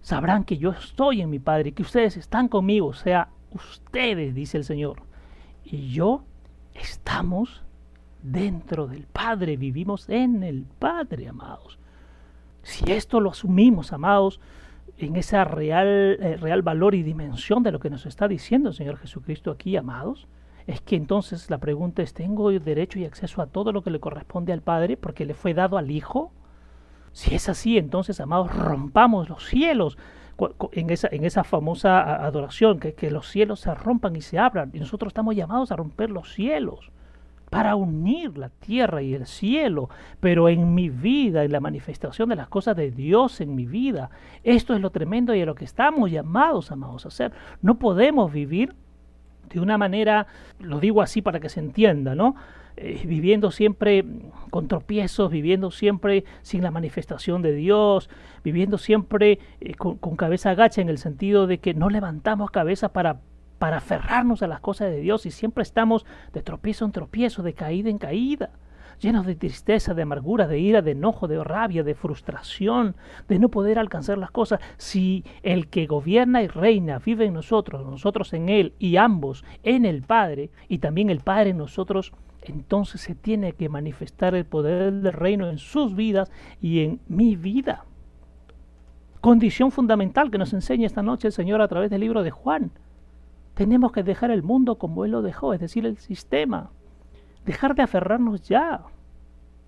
sabrán 0.00 0.44
que 0.44 0.58
yo 0.58 0.70
estoy 0.70 1.20
en 1.20 1.30
mi 1.30 1.38
Padre, 1.38 1.72
que 1.72 1.82
ustedes 1.82 2.16
están 2.16 2.48
conmigo, 2.48 2.88
o 2.88 2.92
sea, 2.92 3.28
ustedes, 3.54 4.34
dice 4.34 4.58
el 4.58 4.64
Señor, 4.64 5.02
y 5.64 5.90
yo 5.90 6.24
estamos 6.74 7.62
dentro 8.22 8.86
del 8.86 9.06
Padre, 9.06 9.56
vivimos 9.56 10.08
en 10.08 10.42
el 10.42 10.64
Padre, 10.78 11.28
amados. 11.28 11.78
Si 12.62 12.92
esto 12.92 13.20
lo 13.20 13.30
asumimos, 13.30 13.92
amados, 13.92 14.40
en 14.98 15.16
esa 15.16 15.44
real, 15.44 16.16
eh, 16.20 16.36
real 16.36 16.62
valor 16.62 16.94
y 16.94 17.02
dimensión 17.02 17.62
de 17.62 17.72
lo 17.72 17.80
que 17.80 17.90
nos 17.90 18.06
está 18.06 18.28
diciendo 18.28 18.68
el 18.68 18.74
Señor 18.74 18.98
Jesucristo 18.98 19.50
aquí, 19.50 19.76
amados, 19.76 20.28
es 20.66 20.80
que 20.80 20.96
entonces 20.96 21.50
la 21.50 21.58
pregunta 21.58 22.02
es, 22.02 22.14
¿tengo 22.14 22.50
derecho 22.50 22.98
y 22.98 23.04
acceso 23.04 23.42
a 23.42 23.46
todo 23.46 23.72
lo 23.72 23.82
que 23.82 23.90
le 23.90 24.00
corresponde 24.00 24.52
al 24.52 24.62
Padre 24.62 24.96
porque 24.96 25.26
le 25.26 25.34
fue 25.34 25.54
dado 25.54 25.76
al 25.76 25.90
Hijo? 25.90 26.32
Si 27.12 27.34
es 27.34 27.48
así, 27.48 27.78
entonces, 27.78 28.20
amados, 28.20 28.54
rompamos 28.54 29.28
los 29.28 29.44
cielos 29.46 29.98
en 30.72 30.90
esa, 30.90 31.08
en 31.10 31.24
esa 31.24 31.44
famosa 31.44 32.24
adoración, 32.24 32.80
que, 32.80 32.94
que 32.94 33.10
los 33.10 33.28
cielos 33.28 33.60
se 33.60 33.74
rompan 33.74 34.16
y 34.16 34.20
se 34.20 34.38
abran. 34.38 34.70
Y 34.72 34.80
nosotros 34.80 35.10
estamos 35.10 35.34
llamados 35.34 35.72
a 35.72 35.76
romper 35.76 36.10
los 36.10 36.32
cielos 36.32 36.90
para 37.52 37.76
unir 37.76 38.38
la 38.38 38.48
tierra 38.48 39.02
y 39.02 39.12
el 39.12 39.26
cielo, 39.26 39.90
pero 40.20 40.48
en 40.48 40.74
mi 40.74 40.88
vida, 40.88 41.44
en 41.44 41.52
la 41.52 41.60
manifestación 41.60 42.30
de 42.30 42.36
las 42.36 42.48
cosas 42.48 42.74
de 42.74 42.90
Dios 42.90 43.42
en 43.42 43.54
mi 43.54 43.66
vida. 43.66 44.08
Esto 44.42 44.74
es 44.74 44.80
lo 44.80 44.88
tremendo 44.88 45.34
y 45.34 45.42
a 45.42 45.44
lo 45.44 45.54
que 45.54 45.66
estamos 45.66 46.10
llamados, 46.10 46.72
amados, 46.72 47.04
a 47.04 47.08
hacer. 47.08 47.30
No 47.60 47.78
podemos 47.78 48.32
vivir 48.32 48.74
de 49.50 49.60
una 49.60 49.76
manera, 49.76 50.26
lo 50.60 50.80
digo 50.80 51.02
así 51.02 51.20
para 51.20 51.40
que 51.40 51.50
se 51.50 51.60
entienda, 51.60 52.14
¿no? 52.14 52.36
Eh, 52.76 53.02
viviendo 53.04 53.50
siempre 53.50 54.02
con 54.48 54.66
tropiezos, 54.66 55.30
viviendo 55.30 55.70
siempre 55.70 56.24
sin 56.40 56.62
la 56.62 56.70
manifestación 56.70 57.42
de 57.42 57.52
Dios, 57.52 58.08
viviendo 58.42 58.78
siempre 58.78 59.38
eh, 59.60 59.74
con, 59.74 60.16
cabeza 60.16 60.50
agacha 60.50 60.80
en 60.80 60.88
el 60.88 60.96
sentido 60.96 61.46
de 61.46 61.58
que 61.58 61.74
no 61.74 61.90
levantamos 61.90 62.50
cabeza 62.50 62.90
para, 62.90 63.20
para 63.58 63.76
aferrarnos 63.76 64.42
a 64.42 64.46
las 64.46 64.60
cosas 64.60 64.90
de 64.90 65.00
Dios 65.00 65.26
y 65.26 65.30
siempre 65.30 65.62
estamos 65.62 66.06
de 66.32 66.42
tropiezo 66.42 66.86
en 66.86 66.92
tropiezo, 66.92 67.42
de 67.42 67.52
caída 67.52 67.90
en 67.90 67.98
caída. 67.98 68.50
llenos 69.00 69.26
de 69.26 69.34
tristeza, 69.34 69.92
de 69.92 70.02
amargura, 70.02 70.46
de 70.46 70.58
ira, 70.58 70.80
de 70.80 70.92
enojo, 70.92 71.28
de 71.28 71.44
rabia, 71.44 71.82
de 71.82 71.94
frustración, 71.94 72.96
de 73.28 73.38
no 73.38 73.50
poder 73.50 73.78
alcanzar 73.78 74.16
las 74.16 74.30
cosas, 74.30 74.60
si 74.78 75.24
el 75.42 75.68
que 75.68 75.86
gobierna 75.86 76.42
y 76.42 76.46
reina 76.46 77.00
vive 77.00 77.26
en 77.26 77.34
nosotros, 77.34 77.84
nosotros 77.84 78.32
en 78.32 78.48
Él 78.48 78.72
y 78.78 78.96
ambos 78.96 79.44
en 79.62 79.84
el 79.84 80.02
Padre, 80.02 80.50
y 80.68 80.78
también 80.78 81.10
el 81.10 81.20
Padre 81.20 81.50
en 81.50 81.58
nosotros, 81.58 82.12
entonces 82.44 83.00
se 83.00 83.14
tiene 83.14 83.52
que 83.52 83.68
manifestar 83.68 84.34
el 84.34 84.44
poder 84.44 84.92
del 84.92 85.12
reino 85.12 85.48
en 85.48 85.58
sus 85.58 85.94
vidas 85.94 86.30
y 86.60 86.80
en 86.80 87.00
mi 87.08 87.36
vida. 87.36 87.84
Condición 89.20 89.70
fundamental 89.70 90.30
que 90.30 90.38
nos 90.38 90.52
enseña 90.52 90.86
esta 90.86 91.02
noche 91.02 91.28
el 91.28 91.32
Señor 91.32 91.60
a 91.60 91.68
través 91.68 91.90
del 91.90 92.00
libro 92.00 92.22
de 92.22 92.32
Juan. 92.32 92.72
Tenemos 93.54 93.92
que 93.92 94.02
dejar 94.02 94.30
el 94.30 94.42
mundo 94.42 94.78
como 94.78 95.04
Él 95.04 95.12
lo 95.12 95.22
dejó, 95.22 95.54
es 95.54 95.60
decir, 95.60 95.86
el 95.86 95.98
sistema. 95.98 96.70
Dejar 97.44 97.74
de 97.74 97.82
aferrarnos 97.82 98.42
ya. 98.42 98.82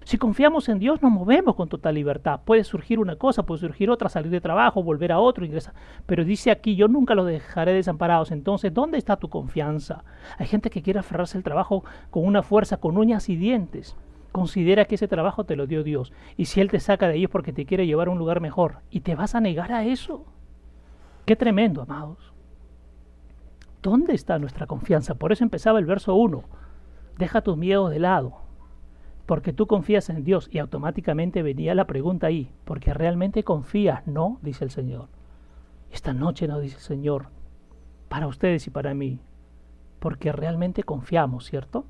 Si 0.05 0.19
confiamos 0.19 0.69
en 0.69 0.79
Dios, 0.79 1.01
nos 1.01 1.11
movemos 1.11 1.55
con 1.55 1.69
total 1.71 1.95
libertad. 1.95 2.41
Puede 2.45 2.63
surgir 2.65 2.99
una 2.99 3.17
cosa, 3.17 3.45
puede 3.45 3.61
surgir 3.61 3.89
otra, 3.89 4.11
salir 4.11 4.31
de 4.31 4.41
trabajo, 4.43 4.83
volver 4.83 5.13
a 5.13 5.19
otro, 5.19 5.47
ingresar. 5.47 5.73
Pero 6.05 6.25
dice 6.25 6.51
aquí, 6.51 6.77
yo 6.77 6.89
nunca 6.89 7.15
los 7.15 7.27
dejaré 7.27 7.73
desamparados. 7.73 8.31
Entonces, 8.31 8.73
¿dónde 8.75 8.99
está 8.99 9.17
tu 9.17 9.31
confianza? 9.31 10.05
Hay 10.37 10.47
gente 10.47 10.69
que 10.69 10.83
quiere 10.83 10.99
aferrarse 10.99 11.39
al 11.39 11.43
trabajo 11.43 11.85
con 12.11 12.27
una 12.27 12.43
fuerza, 12.43 12.77
con 12.77 12.99
uñas 12.99 13.31
y 13.31 13.37
dientes. 13.37 13.97
Considera 14.31 14.85
que 14.85 14.97
ese 14.97 15.09
trabajo 15.09 15.45
te 15.45 15.57
lo 15.57 15.67
dio 15.67 15.83
Dios. 15.83 16.13
Y 16.37 16.47
si 16.47 16.61
Él 16.61 16.71
te 16.71 16.81
saca 16.81 17.09
de 17.09 17.15
ahí 17.15 17.25
es 17.25 17.31
porque 17.31 17.55
te 17.55 17.65
quiere 17.65 17.87
llevar 17.87 18.09
a 18.09 18.11
un 18.11 18.19
lugar 18.19 18.43
mejor. 18.43 18.81
¿Y 18.91 19.01
te 19.01 19.15
vas 19.15 19.35
a 19.35 19.41
negar 19.41 19.73
a 19.73 19.85
eso? 19.85 20.27
Qué 21.25 21.35
tremendo, 21.35 21.81
amados. 21.81 22.35
¿Dónde 23.81 24.13
está 24.13 24.39
nuestra 24.39 24.67
confianza? 24.67 25.15
Por 25.15 25.33
eso 25.33 25.45
empezaba 25.45 25.79
el 25.79 25.87
verso 25.87 26.15
1. 26.15 26.43
Deja 27.17 27.41
tus 27.41 27.57
miedos 27.57 27.91
de 27.91 28.01
lado 28.01 28.44
porque 29.27 29.53
tú 29.53 29.67
confías 29.67 30.11
en 30.11 30.23
Dios 30.25 30.49
y 30.51 30.59
automáticamente 30.59 31.43
venía 31.43 31.75
la 31.75 31.87
pregunta 31.87 32.27
ahí, 32.27 32.51
porque 32.65 32.93
realmente 32.93 33.43
confías, 33.43 34.07
no, 34.07 34.39
dice 34.43 34.65
el 34.65 34.71
Señor. 34.71 35.09
Esta 35.91 36.13
noche 36.13 36.47
no 36.47 36.61
dice 36.61 36.77
el 36.77 36.83
Señor, 36.83 37.29
para 38.09 38.27
ustedes 38.27 38.67
y 38.67 38.71
para 38.71 38.95
mí, 38.95 39.21
porque 39.99 40.33
realmente 40.33 40.83
confiamos, 40.83 41.47
¿cierto? 41.47 41.87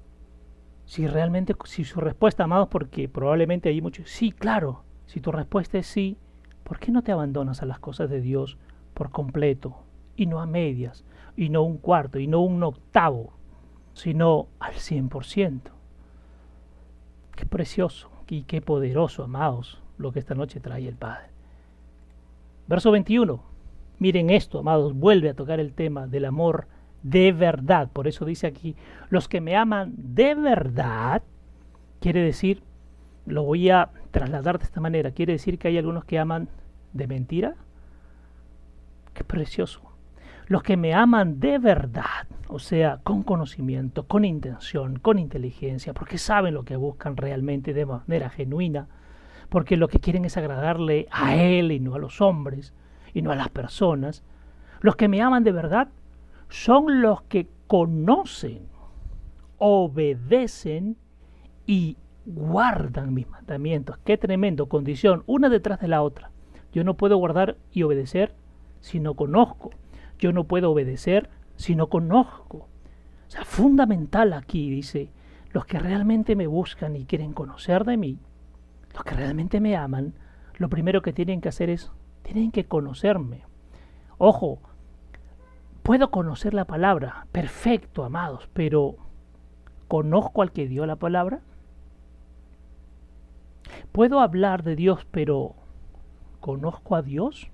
Si 0.85 1.07
realmente, 1.07 1.55
si 1.65 1.85
su 1.85 2.01
respuesta, 2.01 2.45
amados, 2.45 2.69
porque 2.69 3.09
probablemente 3.09 3.69
hay 3.69 3.81
muchos, 3.81 4.09
sí, 4.09 4.31
claro, 4.31 4.85
si 5.07 5.21
tu 5.21 5.33
respuesta 5.33 5.79
es 5.79 5.87
sí, 5.87 6.19
¿por 6.63 6.79
qué 6.79 6.93
no 6.93 7.03
te 7.03 7.13
abandonas 7.13 7.63
a 7.63 7.67
las 7.67 7.81
cosas 7.81 8.11
de 8.11 8.21
Dios 8.21 8.59
por 8.93 9.11
completo 9.11 9.83
y 10.15 10.27
no 10.27 10.41
a 10.41 10.47
medias, 10.47 11.05
y 11.37 11.49
no 11.49 11.63
un 11.63 11.79
cuarto, 11.79 12.21
y 12.21 12.29
no 12.29 12.41
un 12.41 12.63
octavo, 12.63 13.33
sino 13.95 14.47
al 14.61 14.75
cien 14.75 15.09
por 15.09 15.25
ciento? 15.25 15.74
Qué 17.35 17.47
precioso 17.47 18.11
y 18.29 18.43
qué 18.43 18.61
poderoso, 18.61 19.25
amados, 19.25 19.83
lo 19.99 20.13
que 20.13 20.19
esta 20.19 20.35
noche 20.35 20.61
trae 20.61 20.89
el 20.89 20.97
Padre. 20.97 21.29
Verso 22.67 22.91
21. 22.91 23.43
Miren 23.99 24.31
esto, 24.31 24.59
amados, 24.59 24.95
vuelve 24.95 25.29
a 25.29 25.35
tocar 25.35 25.61
el 25.61 25.73
tema 25.73 26.07
del 26.07 26.25
amor 26.25 26.67
de 27.03 27.33
verdad. 27.33 27.89
Por 27.93 28.09
eso 28.09 28.25
dice 28.25 28.47
aquí, 28.47 28.77
los 29.09 29.29
que 29.29 29.41
me 29.41 29.57
aman 29.57 29.95
de 29.97 30.35
verdad, 30.35 31.23
quiere 32.01 32.21
decir, 32.21 32.63
lo 33.27 33.45
voy 33.45 33.71
a 33.71 33.91
trasladar 34.11 34.59
de 34.59 34.65
esta 34.65 34.81
manera, 34.81 35.13
quiere 35.13 35.35
decir 35.35 35.59
que 35.59 35.69
hay 35.69 35.79
algunos 35.79 36.05
que 36.05 36.19
aman 36.19 36.49
de 36.93 37.07
mentira. 37.07 37.55
Qué 39.13 39.23
precioso 39.23 39.94
los 40.47 40.63
que 40.63 40.77
me 40.77 40.95
aman 40.95 41.41
de 41.41 41.59
verdad, 41.59 42.27
o 42.49 42.59
sea, 42.59 43.01
con 43.03 43.23
conocimiento, 43.23 44.07
con 44.07 44.25
intención, 44.25 44.99
con 44.99 45.19
inteligencia, 45.19 45.95
porque 45.95 46.19
saben 46.19 46.55
lo 46.55 46.65
que 46.65 46.77
buscan 46.77 47.17
realmente 47.17 47.73
de 47.73 47.87
manera 47.87 48.29
genuina, 48.29 48.89
porque 49.49 49.77
lo 49.77 49.89
que 49.89 50.01
quieren 50.01 50.25
es 50.25 50.37
agradarle 50.37 51.07
a 51.11 51.37
Él 51.37 51.73
y 51.73 51.81
no 51.81 51.95
a 51.95 51.99
los 51.99 52.21
hombres, 52.21 52.75
y 53.13 53.23
no 53.23 53.31
a 53.31 53.37
las 53.37 53.49
personas. 53.49 54.23
Los 54.81 54.97
que 54.97 55.09
me 55.09 55.23
aman 55.23 55.45
de 55.45 55.53
verdad 55.53 55.89
son 56.49 57.01
los 57.01 57.23
que 57.23 57.49
conocen, 57.67 58.69
obedecen 59.59 60.97
y 61.67 61.97
guardan 62.27 63.15
mis 63.15 63.29
mandamientos. 63.29 63.99
Qué 64.05 64.19
tremendo, 64.19 64.67
condición, 64.67 65.23
una 65.27 65.49
detrás 65.49 65.81
de 65.81 65.89
la 65.89 66.03
otra. 66.03 66.31
Yo 66.73 66.85
no 66.85 66.95
puedo 66.95 67.17
guardar 67.17 67.57
y 67.73 67.83
obedecer 67.85 68.35
si 68.81 69.01
no 69.01 69.15
conozco 69.15 69.71
yo 70.25 70.33
no 70.33 70.45
puedo 70.45 70.71
obedecer 70.71 71.29
si 71.57 71.77
no 71.77 71.91
conozco. 71.91 72.57
O 72.57 73.31
sea, 73.31 73.45
fundamental 73.45 74.33
aquí, 74.33 74.71
dice, 74.71 75.11
los 75.51 75.67
que 75.67 75.79
realmente 75.79 76.35
me 76.35 76.47
buscan 76.47 76.97
y 76.97 77.05
quieren 77.05 77.35
conocer 77.35 77.85
de 77.85 77.99
mí, 77.99 78.19
los 78.95 79.05
que 79.05 79.15
realmente 79.15 79.61
me 79.61 79.77
aman, 79.77 80.15
lo 80.57 80.71
primero 80.71 81.03
que 81.03 81.13
tienen 81.13 81.43
que 81.43 81.51
hacer 81.51 81.69
es, 81.69 81.93
tienen 82.23 82.53
que 82.53 82.65
conocerme. 82.65 83.43
Ojo, 84.17 84.61
puedo 85.83 86.11
conocer 86.11 86.55
la 86.55 86.65
palabra, 86.65 87.27
perfecto, 87.31 88.03
amados, 88.03 88.49
pero 88.55 88.97
¿conozco 89.89 90.41
al 90.41 90.53
que 90.53 90.67
dio 90.67 90.87
la 90.87 90.97
palabra? 90.97 91.43
Puedo 93.93 94.21
hablar 94.21 94.63
de 94.63 94.75
Dios, 94.75 95.07
pero 95.11 95.55
¿conozco 96.41 96.97
a 96.97 97.03
Dios? 97.03 97.51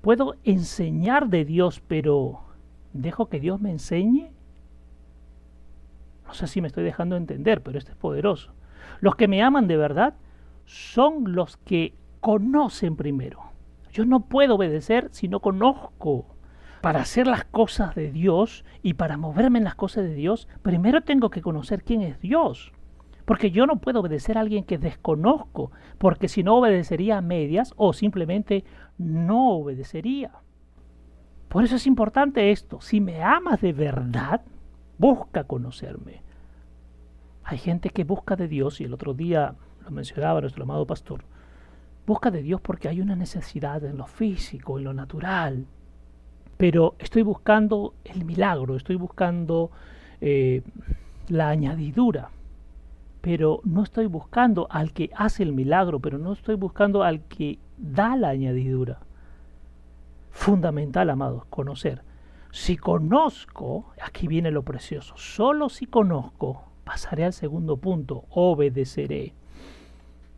Puedo 0.00 0.36
enseñar 0.44 1.28
de 1.28 1.44
Dios, 1.44 1.82
pero 1.86 2.40
¿dejo 2.92 3.28
que 3.28 3.40
Dios 3.40 3.60
me 3.60 3.70
enseñe? 3.70 4.30
No 6.26 6.34
sé 6.34 6.46
si 6.46 6.60
me 6.60 6.68
estoy 6.68 6.84
dejando 6.84 7.16
entender, 7.16 7.62
pero 7.62 7.78
esto 7.78 7.90
es 7.90 7.96
poderoso. 7.96 8.52
Los 9.00 9.16
que 9.16 9.28
me 9.28 9.42
aman 9.42 9.66
de 9.66 9.76
verdad 9.76 10.14
son 10.66 11.34
los 11.34 11.56
que 11.56 11.94
conocen 12.20 12.96
primero. 12.96 13.40
Yo 13.92 14.04
no 14.04 14.20
puedo 14.20 14.56
obedecer 14.56 15.08
si 15.10 15.28
no 15.28 15.40
conozco. 15.40 16.26
Para 16.80 17.00
hacer 17.00 17.26
las 17.26 17.44
cosas 17.44 17.94
de 17.94 18.12
Dios 18.12 18.64
y 18.82 18.94
para 18.94 19.16
moverme 19.16 19.58
en 19.58 19.64
las 19.64 19.74
cosas 19.74 20.04
de 20.04 20.14
Dios, 20.14 20.46
primero 20.62 21.00
tengo 21.00 21.30
que 21.30 21.42
conocer 21.42 21.82
quién 21.82 22.02
es 22.02 22.20
Dios. 22.20 22.72
Porque 23.28 23.50
yo 23.50 23.66
no 23.66 23.76
puedo 23.76 24.00
obedecer 24.00 24.38
a 24.38 24.40
alguien 24.40 24.64
que 24.64 24.78
desconozco, 24.78 25.70
porque 25.98 26.28
si 26.28 26.42
no 26.42 26.56
obedecería 26.56 27.18
a 27.18 27.20
medias 27.20 27.74
o 27.76 27.92
simplemente 27.92 28.64
no 28.96 29.50
obedecería. 29.50 30.30
Por 31.50 31.62
eso 31.62 31.76
es 31.76 31.86
importante 31.86 32.52
esto. 32.52 32.80
Si 32.80 33.02
me 33.02 33.22
amas 33.22 33.60
de 33.60 33.74
verdad, 33.74 34.40
busca 34.96 35.44
conocerme. 35.44 36.22
Hay 37.44 37.58
gente 37.58 37.90
que 37.90 38.04
busca 38.04 38.34
de 38.34 38.48
Dios, 38.48 38.80
y 38.80 38.84
el 38.84 38.94
otro 38.94 39.12
día 39.12 39.54
lo 39.84 39.90
mencionaba 39.90 40.40
nuestro 40.40 40.62
amado 40.62 40.86
pastor, 40.86 41.22
busca 42.06 42.30
de 42.30 42.40
Dios 42.40 42.62
porque 42.62 42.88
hay 42.88 43.02
una 43.02 43.14
necesidad 43.14 43.84
en 43.84 43.98
lo 43.98 44.06
físico, 44.06 44.78
en 44.78 44.84
lo 44.84 44.94
natural. 44.94 45.66
Pero 46.56 46.94
estoy 46.98 47.20
buscando 47.20 47.92
el 48.04 48.24
milagro, 48.24 48.74
estoy 48.74 48.96
buscando 48.96 49.70
eh, 50.22 50.62
la 51.28 51.50
añadidura 51.50 52.30
pero 53.28 53.60
no 53.62 53.82
estoy 53.82 54.06
buscando 54.06 54.68
al 54.70 54.94
que 54.94 55.10
hace 55.14 55.42
el 55.42 55.52
milagro, 55.52 56.00
pero 56.00 56.16
no 56.16 56.32
estoy 56.32 56.54
buscando 56.54 57.02
al 57.02 57.24
que 57.24 57.58
da 57.76 58.16
la 58.16 58.30
añadidura. 58.30 59.00
Fundamental, 60.30 61.10
amados, 61.10 61.44
conocer. 61.50 62.00
Si 62.52 62.78
conozco, 62.78 63.92
aquí 64.02 64.28
viene 64.28 64.50
lo 64.50 64.62
precioso, 64.62 65.12
solo 65.18 65.68
si 65.68 65.84
conozco, 65.84 66.62
pasaré 66.84 67.26
al 67.26 67.34
segundo 67.34 67.76
punto, 67.76 68.24
obedeceré. 68.30 69.34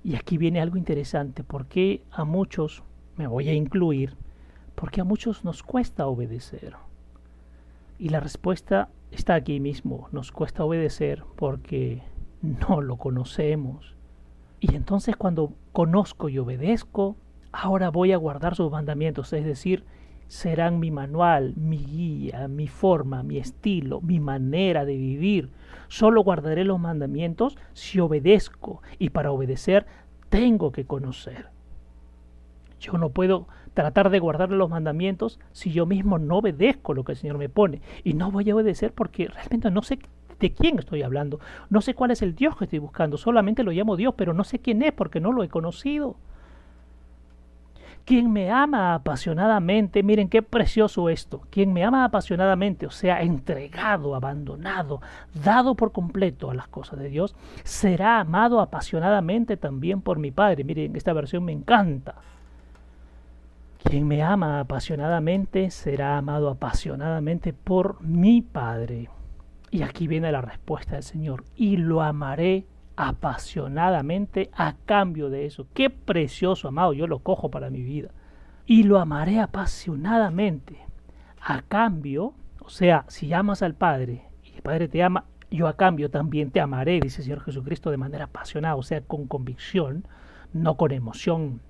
Y 0.03 0.17
aquí 0.17 0.37
viene 0.37 0.61
algo 0.61 0.77
interesante, 0.77 1.45
porque 1.45 2.03
a 2.11 2.25
muchos, 2.25 2.83
me 3.17 3.29
voy 3.29 3.51
a 3.51 3.55
incluir, 3.55 4.17
porque 4.75 5.01
a 5.01 5.05
muchos 5.05 5.45
nos 5.45 5.63
cuesta 5.63 6.09
obedecer. 6.09 6.75
Y 8.01 8.09
la 8.09 8.19
respuesta 8.19 8.89
está 9.13 9.37
aquí 9.37 9.61
mismo, 9.61 10.09
nos 10.11 10.33
cuesta 10.33 10.65
obedecer 10.65 11.23
porque 11.37 12.03
no 12.43 12.81
lo 12.81 12.97
conocemos. 12.97 13.95
Y 14.61 14.75
entonces 14.75 15.17
cuando 15.17 15.53
conozco 15.73 16.29
y 16.29 16.39
obedezco, 16.39 17.17
ahora 17.53 17.91
voy 17.91 18.13
a 18.13 18.17
guardar 18.17 18.55
sus 18.55 18.71
mandamientos, 18.71 19.33
es 19.33 19.45
decir, 19.45 19.85
serán 20.29 20.79
mi 20.79 20.91
manual, 20.91 21.55
mi 21.57 21.79
guía, 21.79 22.47
mi 22.47 22.69
forma, 22.69 23.23
mi 23.23 23.39
estilo, 23.39 24.01
mi 24.01 24.21
manera 24.21 24.85
de 24.85 24.97
vivir. 24.97 25.51
Solo 25.89 26.23
guardaré 26.23 26.65
los 26.65 26.79
mandamientos 26.79 27.59
si 27.73 27.99
obedezco 27.99 28.81
y 28.99 29.11
para 29.11 29.33
obedecer 29.33 29.87
tengo 30.29 30.71
que 30.71 30.85
conocer. 30.85 31.49
Yo 32.79 32.93
no 32.93 33.11
puedo 33.11 33.49
tratar 33.75 34.11
de 34.11 34.21
guardar 34.21 34.51
los 34.51 34.71
mandamientos 34.71 35.41
si 35.53 35.73
yo 35.73 35.85
mismo 35.85 36.19
no 36.19 36.39
obedezco 36.39 36.95
lo 36.95 37.05
que 37.05 37.13
el 37.13 37.19
Señor 37.19 37.39
me 37.39 37.49
pone. 37.49 37.83
Y 38.05 38.15
no 38.15 38.31
voy 38.31 38.49
a 38.49 38.55
obedecer 38.55 38.93
porque 38.93 39.27
realmente 39.27 39.71
no 39.71 39.83
sé 39.83 39.99
de 40.41 40.53
quién 40.53 40.79
estoy 40.79 41.03
hablando. 41.03 41.39
No 41.69 41.81
sé 41.81 41.95
cuál 41.95 42.11
es 42.11 42.23
el 42.23 42.35
Dios 42.35 42.57
que 42.57 42.65
estoy 42.65 42.81
buscando, 42.81 43.17
solamente 43.17 43.63
lo 43.63 43.71
llamo 43.71 43.97
Dios, 43.97 44.15
pero 44.17 44.35
no 44.35 44.45
sé 44.45 44.59
quién 44.59 44.83
es 44.83 44.93
porque 44.93 45.21
no 45.21 45.33
lo 45.33 45.45
he 45.45 45.49
conocido. 45.49 46.17
Quien 48.05 48.33
me 48.33 48.51
ama 48.51 48.95
apasionadamente, 48.95 50.03
miren 50.03 50.29
qué 50.29 50.43
precioso 50.43 51.11
esto, 51.11 51.43
quien 51.51 51.73
me 51.73 51.85
ama 51.85 52.05
apasionadamente, 52.05 52.87
o 52.87 52.91
sea, 52.91 53.23
entregado, 53.23 54.17
abandonado, 54.17 55.01
dado 55.45 55.75
por 55.75 55.93
completo 55.93 56.51
a 56.51 56.55
las 56.55 56.67
cosas 56.67 56.99
de 56.99 57.09
Dios, 57.09 57.37
será 57.63 58.19
amado 58.19 58.61
apasionadamente 58.61 59.57
también 59.57 60.01
por 60.01 60.19
mi 60.19 60.31
Padre. 60.31 60.65
Miren, 60.65 60.97
esta 60.97 61.13
versión 61.13 61.45
me 61.45 61.53
encanta. 61.53 62.17
Quien 63.85 64.09
me 64.09 64.23
ama 64.23 64.61
apasionadamente 64.61 65.71
será 65.71 66.19
amado 66.19 66.49
apasionadamente 66.49 67.53
por 67.53 68.03
mi 68.03 68.43
Padre. 68.43 69.09
Y 69.71 69.83
aquí 69.83 70.07
viene 70.09 70.33
la 70.33 70.41
respuesta 70.41 70.95
del 70.95 71.03
Señor. 71.03 71.45
Y 71.57 71.77
lo 71.77 72.03
amaré 72.03 72.67
apasionadamente 72.97 74.51
a 74.53 74.75
cambio 74.85 75.31
de 75.31 75.47
eso. 75.47 75.67
Qué 75.75 75.91
precioso, 75.91 76.69
amado, 76.69 76.93
yo 76.93 77.07
lo 77.07 77.21
cojo 77.21 77.51
para 77.51 77.71
mi 77.71 77.83
vida. 77.83 78.11
Y 78.67 78.83
lo 78.83 78.99
amaré 78.99 79.41
apasionadamente 79.41 80.77
a 81.41 81.63
cambio, 81.63 82.35
o 82.61 82.69
sea, 82.69 83.05
si 83.09 83.33
amas 83.33 83.63
al 83.63 83.75
Padre 83.75 84.25
y 84.45 84.55
el 84.55 84.63
Padre 84.63 84.89
te 84.89 85.03
ama, 85.03 85.25
yo 85.51 85.67
a 85.67 85.77
cambio 85.77 86.11
también 86.11 86.51
te 86.51 86.61
amaré, 86.61 87.01
dice 87.01 87.23
el 87.23 87.25
Señor 87.25 87.41
Jesucristo, 87.41 87.91
de 87.91 87.97
manera 87.97 88.25
apasionada, 88.25 88.77
o 88.77 88.83
sea, 88.83 89.01
con 89.01 89.27
convicción, 89.27 90.05
no 90.53 90.77
con 90.77 90.93
emoción, 90.93 91.61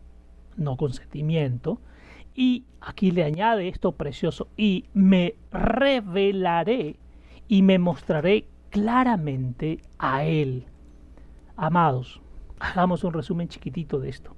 no 0.57 0.77
con 0.77 0.93
sentimiento. 0.93 1.81
Y 2.35 2.65
aquí 2.81 3.11
le 3.11 3.25
añade 3.25 3.69
esto 3.69 3.93
precioso, 3.93 4.49
y 4.57 4.87
me 4.93 5.37
revelaré 5.53 6.97
y 7.51 7.63
me 7.63 7.81
mostraré 7.81 8.47
claramente 8.71 9.81
a 9.99 10.23
Él. 10.23 10.67
Amados, 11.57 12.23
hagamos 12.61 13.03
un 13.03 13.13
resumen 13.13 13.49
chiquitito 13.49 13.99
de 13.99 14.09
esto. 14.09 14.37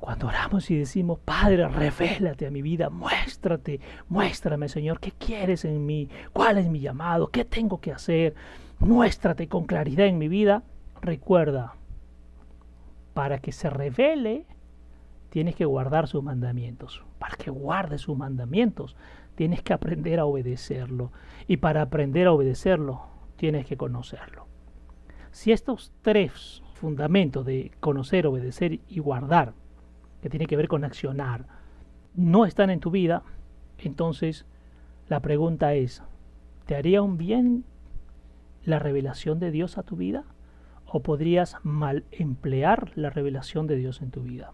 Cuando 0.00 0.26
oramos 0.26 0.68
y 0.68 0.76
decimos, 0.76 1.20
Padre, 1.20 1.68
revélate 1.68 2.48
a 2.48 2.50
mi 2.50 2.60
vida, 2.60 2.90
muéstrate, 2.90 3.78
muéstrame, 4.08 4.68
Señor, 4.68 4.98
qué 4.98 5.12
quieres 5.12 5.64
en 5.64 5.86
mí, 5.86 6.08
cuál 6.32 6.58
es 6.58 6.68
mi 6.68 6.80
llamado, 6.80 7.28
qué 7.28 7.44
tengo 7.44 7.80
que 7.80 7.92
hacer, 7.92 8.34
muéstrate 8.80 9.46
con 9.46 9.64
claridad 9.64 10.06
en 10.06 10.18
mi 10.18 10.26
vida. 10.26 10.64
Recuerda, 11.00 11.76
para 13.14 13.38
que 13.38 13.52
se 13.52 13.70
revele, 13.70 14.46
tienes 15.30 15.54
que 15.54 15.64
guardar 15.64 16.08
sus 16.08 16.24
mandamientos. 16.24 17.04
Para 17.20 17.36
que 17.36 17.52
guardes 17.52 18.00
sus 18.00 18.18
mandamientos, 18.18 18.96
tienes 19.42 19.62
que 19.64 19.72
aprender 19.72 20.20
a 20.20 20.24
obedecerlo. 20.24 21.10
Y 21.48 21.56
para 21.56 21.82
aprender 21.82 22.28
a 22.28 22.32
obedecerlo, 22.32 23.02
tienes 23.34 23.66
que 23.66 23.76
conocerlo. 23.76 24.46
Si 25.32 25.50
estos 25.50 25.92
tres 26.00 26.62
fundamentos 26.74 27.44
de 27.44 27.72
conocer, 27.80 28.28
obedecer 28.28 28.78
y 28.86 29.00
guardar, 29.00 29.54
que 30.20 30.30
tiene 30.30 30.46
que 30.46 30.56
ver 30.56 30.68
con 30.68 30.84
accionar, 30.84 31.46
no 32.14 32.46
están 32.46 32.70
en 32.70 32.78
tu 32.78 32.92
vida, 32.92 33.24
entonces 33.78 34.46
la 35.08 35.18
pregunta 35.18 35.74
es, 35.74 36.04
¿te 36.66 36.76
haría 36.76 37.02
un 37.02 37.18
bien 37.18 37.64
la 38.62 38.78
revelación 38.78 39.40
de 39.40 39.50
Dios 39.50 39.76
a 39.76 39.82
tu 39.82 39.96
vida? 39.96 40.22
¿O 40.86 41.02
podrías 41.02 41.56
mal 41.64 42.04
emplear 42.12 42.92
la 42.94 43.10
revelación 43.10 43.66
de 43.66 43.74
Dios 43.74 44.02
en 44.02 44.12
tu 44.12 44.22
vida? 44.22 44.52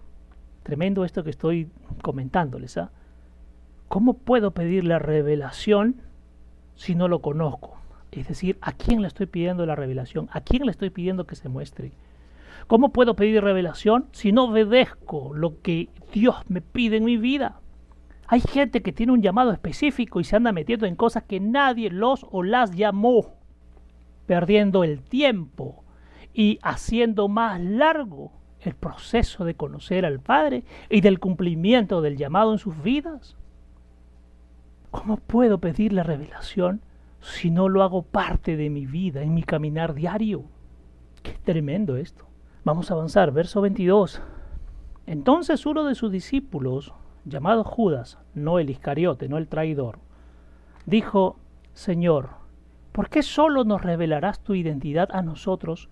Tremendo 0.62 1.04
esto 1.04 1.24
que 1.24 1.30
estoy 1.30 1.70
comentándoles. 2.00 2.78
¿ah? 2.78 2.90
¿Cómo 3.88 4.14
puedo 4.14 4.50
pedir 4.50 4.84
la 4.84 4.98
revelación 4.98 6.02
si 6.76 6.94
no 6.94 7.08
lo 7.08 7.20
conozco? 7.20 7.78
Es 8.12 8.28
decir, 8.28 8.58
¿a 8.60 8.72
quién 8.72 9.00
le 9.00 9.08
estoy 9.08 9.26
pidiendo 9.26 9.64
la 9.64 9.76
revelación? 9.76 10.28
¿A 10.32 10.40
quién 10.42 10.64
le 10.64 10.70
estoy 10.70 10.90
pidiendo 10.90 11.26
que 11.26 11.36
se 11.36 11.48
muestre? 11.48 11.92
¿Cómo 12.66 12.92
puedo 12.92 13.14
pedir 13.16 13.42
revelación 13.42 14.06
si 14.12 14.30
no 14.30 14.44
obedezco 14.44 15.32
lo 15.34 15.62
que 15.62 15.88
Dios 16.12 16.36
me 16.48 16.60
pide 16.60 16.98
en 16.98 17.04
mi 17.04 17.16
vida? 17.16 17.60
Hay 18.26 18.40
gente 18.40 18.82
que 18.82 18.92
tiene 18.92 19.12
un 19.12 19.22
llamado 19.22 19.52
específico 19.52 20.20
y 20.20 20.24
se 20.24 20.36
anda 20.36 20.52
metiendo 20.52 20.84
en 20.84 20.94
cosas 20.96 21.22
que 21.22 21.40
nadie 21.40 21.90
los 21.90 22.26
o 22.30 22.42
las 22.42 22.72
llamó, 22.72 23.36
perdiendo 24.26 24.84
el 24.84 25.00
tiempo 25.00 25.82
y 26.34 26.58
haciendo 26.62 27.28
más 27.28 27.58
largo 27.58 28.32
el 28.60 28.74
proceso 28.74 29.46
de 29.46 29.54
conocer 29.54 30.04
al 30.04 30.20
Padre 30.20 30.64
y 30.90 31.00
del 31.00 31.20
cumplimiento 31.20 32.02
del 32.02 32.18
llamado 32.18 32.52
en 32.52 32.58
sus 32.58 32.82
vidas. 32.82 33.38
¿Cómo 34.90 35.16
puedo 35.16 35.58
pedir 35.58 35.92
la 35.92 36.02
revelación 36.02 36.80
si 37.20 37.50
no 37.50 37.68
lo 37.68 37.82
hago 37.82 38.02
parte 38.02 38.56
de 38.56 38.70
mi 38.70 38.86
vida, 38.86 39.22
en 39.22 39.34
mi 39.34 39.42
caminar 39.42 39.94
diario. 39.94 40.44
Qué 41.22 41.36
tremendo 41.44 41.96
esto. 41.96 42.24
Vamos 42.64 42.90
a 42.90 42.94
avanzar, 42.94 43.32
verso 43.32 43.60
22. 43.60 44.22
Entonces 45.06 45.66
uno 45.66 45.84
de 45.84 45.94
sus 45.94 46.12
discípulos, 46.12 46.92
llamado 47.24 47.64
Judas, 47.64 48.18
no 48.34 48.58
el 48.58 48.70
Iscariote, 48.70 49.28
no 49.28 49.38
el 49.38 49.48
traidor, 49.48 49.98
dijo, 50.86 51.36
Señor, 51.72 52.30
¿por 52.92 53.08
qué 53.08 53.22
solo 53.22 53.64
nos 53.64 53.82
revelarás 53.82 54.40
tu 54.40 54.54
identidad 54.54 55.08
a 55.12 55.22
nosotros, 55.22 55.88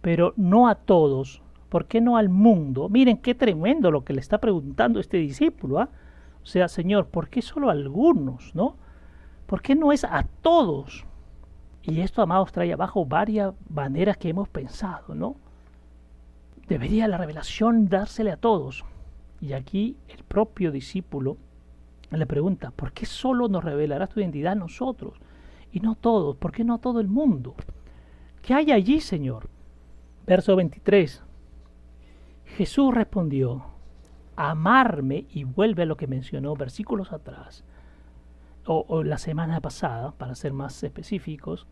pero 0.00 0.34
no 0.36 0.68
a 0.68 0.76
todos? 0.76 1.42
¿Por 1.68 1.86
qué 1.86 2.00
no 2.00 2.16
al 2.16 2.28
mundo? 2.28 2.88
Miren 2.88 3.16
qué 3.18 3.34
tremendo 3.34 3.90
lo 3.90 4.04
que 4.04 4.12
le 4.12 4.20
está 4.20 4.38
preguntando 4.38 5.00
este 5.00 5.16
discípulo. 5.16 5.80
¿ah? 5.80 5.88
O 6.42 6.46
sea, 6.46 6.68
Señor, 6.68 7.08
¿por 7.08 7.28
qué 7.28 7.42
solo 7.42 7.68
a 7.68 7.72
algunos? 7.72 8.54
¿No? 8.54 8.76
¿Por 9.46 9.62
qué 9.62 9.74
no 9.74 9.92
es 9.92 10.04
a 10.04 10.26
todos? 10.42 11.06
Y 11.82 12.00
esto, 12.00 12.22
amados, 12.22 12.52
trae 12.52 12.72
abajo 12.72 13.04
varias 13.04 13.54
maneras 13.68 14.16
que 14.16 14.28
hemos 14.28 14.48
pensado, 14.48 15.14
¿no? 15.14 15.36
Debería 16.68 17.08
la 17.08 17.18
revelación 17.18 17.88
dársele 17.88 18.30
a 18.30 18.36
todos. 18.36 18.84
Y 19.40 19.52
aquí 19.52 19.96
el 20.08 20.22
propio 20.24 20.70
discípulo 20.70 21.36
le 22.10 22.26
pregunta, 22.26 22.70
¿por 22.70 22.92
qué 22.92 23.06
solo 23.06 23.48
nos 23.48 23.64
revelarás 23.64 24.10
tu 24.10 24.20
identidad 24.20 24.52
a 24.52 24.56
nosotros 24.56 25.18
y 25.72 25.80
no 25.80 25.94
todos? 25.94 26.36
¿Por 26.36 26.52
qué 26.52 26.62
no 26.62 26.74
a 26.74 26.78
todo 26.78 27.00
el 27.00 27.08
mundo? 27.08 27.54
¿Qué 28.42 28.54
hay 28.54 28.70
allí, 28.70 29.00
Señor? 29.00 29.48
Verso 30.26 30.54
23. 30.54 31.22
Jesús 32.44 32.94
respondió, 32.94 33.64
amarme, 34.36 35.26
y 35.30 35.44
vuelve 35.44 35.82
a 35.82 35.86
lo 35.86 35.96
que 35.96 36.06
mencionó 36.06 36.54
versículos 36.54 37.12
atrás, 37.12 37.64
o, 38.66 39.02
la 39.02 39.18
semana 39.18 39.60
pasada, 39.60 40.12
para 40.12 40.34
ser 40.34 40.52
más 40.52 40.82
específicos, 40.82 41.66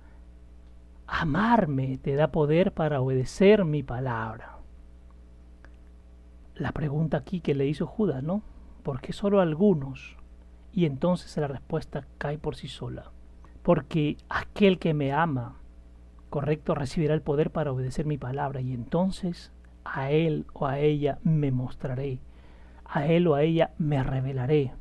amarme 1.07 1.99
te 1.99 2.15
da 2.15 2.33
poder 2.33 2.73
para 2.73 3.01
obedecer 3.01 3.65
mi 3.65 3.83
palabra. 3.83 4.59
La 6.57 6.73
pregunta 6.73 7.19
aquí 7.19 7.41
que 7.41 7.55
le 7.55 7.67
hizo 7.67 7.87
Judas, 7.87 8.23
¿no? 8.23 8.43
¿Por 8.83 9.01
qué 9.01 9.13
solo 9.13 9.41
algunos? 9.41 10.17
Y 10.73 10.85
entonces 10.85 11.37
la 11.37 11.49
respuesta 11.49 12.07
cae 12.19 12.39
por 12.39 12.57
sí 12.57 12.69
sola. 12.69 13.11
Porque 13.63 14.17
aquel 14.29 14.79
que 14.79 14.95
me 14.95 15.13
ama, 15.13 15.57
correcto, 16.29 16.75
recibirá 16.75 17.15
el 17.15 17.23
poder 17.23 17.51
para 17.51 17.73
obedecer 17.73 18.07
mi 18.07 18.19
palabra 18.19 18.61
y 18.61 18.73
entonces 18.73 19.53
a 19.85 20.11
él 20.11 20.47
o 20.53 20.67
a 20.67 20.79
ella 20.79 21.19
me 21.23 21.51
mostraré, 21.51 22.21
a 22.91 23.07
él 23.07 23.29
o 23.29 23.35
a 23.35 23.43
ella 23.43 23.71
me 23.79 24.03
revelaré, 24.03 24.73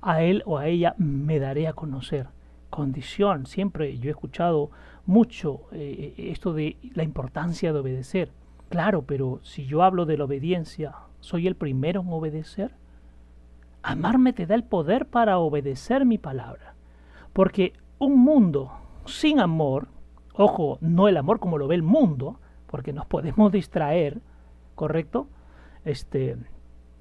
a 0.00 0.22
él 0.22 0.42
o 0.46 0.58
a 0.58 0.66
ella 0.66 0.94
me 0.96 1.38
daré 1.38 1.68
a 1.68 1.74
conocer. 1.74 2.28
Condición, 2.70 3.46
siempre 3.46 3.98
yo 3.98 4.08
he 4.08 4.10
escuchado 4.10 4.70
mucho 5.06 5.62
eh, 5.72 6.14
esto 6.16 6.52
de 6.52 6.76
la 6.94 7.02
importancia 7.02 7.72
de 7.72 7.78
obedecer. 7.78 8.30
Claro, 8.70 9.02
pero 9.02 9.40
si 9.42 9.66
yo 9.66 9.82
hablo 9.82 10.06
de 10.06 10.18
la 10.18 10.24
obediencia, 10.24 10.94
¿soy 11.20 11.46
el 11.46 11.56
primero 11.56 12.00
en 12.00 12.12
obedecer? 12.12 12.72
Amarme 13.82 14.32
te 14.32 14.46
da 14.46 14.54
el 14.54 14.64
poder 14.64 15.06
para 15.06 15.38
obedecer 15.38 16.04
mi 16.04 16.18
palabra. 16.18 16.74
Porque 17.32 17.72
un 17.98 18.18
mundo 18.18 18.72
sin 19.06 19.40
amor, 19.40 19.88
ojo, 20.34 20.78
no 20.80 21.08
el 21.08 21.16
amor 21.16 21.38
como 21.38 21.58
lo 21.58 21.68
ve 21.68 21.74
el 21.74 21.82
mundo, 21.82 22.38
porque 22.66 22.92
nos 22.92 23.06
podemos 23.06 23.50
distraer, 23.52 24.20
¿correcto? 24.74 25.28
Este, 25.84 26.36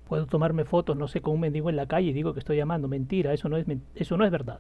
Puedo 0.08 0.26
tomarme 0.26 0.64
fotos, 0.64 0.96
no 0.96 1.08
sé, 1.08 1.22
con 1.22 1.34
un 1.34 1.42
mendigo 1.42 1.70
en 1.70 1.76
la 1.76 1.86
calle 1.86 2.10
y 2.10 2.14
digo 2.14 2.34
que 2.34 2.40
estoy 2.40 2.60
amando. 2.60 2.88
Mentira, 2.88 3.34
eso 3.34 3.50
no 3.50 3.58
es, 3.58 3.66
eso 3.96 4.18
no 4.18 4.26
es 4.26 4.32
verdad. 4.32 4.60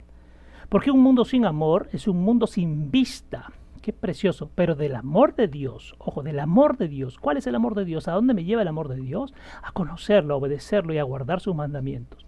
Porque 0.70 0.92
un 0.92 1.02
mundo 1.02 1.24
sin 1.24 1.46
amor 1.46 1.88
es 1.94 2.08
un 2.08 2.22
mundo 2.22 2.48
sin 2.48 2.92
vista. 2.92 3.52
Qué 3.82 3.94
precioso. 3.94 4.50
Pero 4.56 4.76
del 4.76 4.96
amor 4.96 5.36
de 5.36 5.48
Dios, 5.48 5.96
ojo, 6.00 6.22
del 6.22 6.40
amor 6.40 6.78
de 6.78 6.90
Dios. 6.90 7.18
¿Cuál 7.18 7.38
es 7.38 7.48
el 7.48 7.56
amor 7.56 7.76
de 7.76 7.86
Dios? 7.86 8.10
¿A 8.10 8.14
dónde 8.14 8.34
me 8.34 8.44
lleva 8.44 8.62
el 8.62 8.68
amor 8.68 8.90
de 8.90 8.98
Dios? 8.98 9.34
A 9.64 9.72
conocerlo, 9.72 10.34
a 10.34 10.38
obedecerlo 10.38 10.94
y 10.94 10.98
a 10.98 11.04
guardar 11.04 11.40
sus 11.40 11.56
mandamientos. 11.56 12.26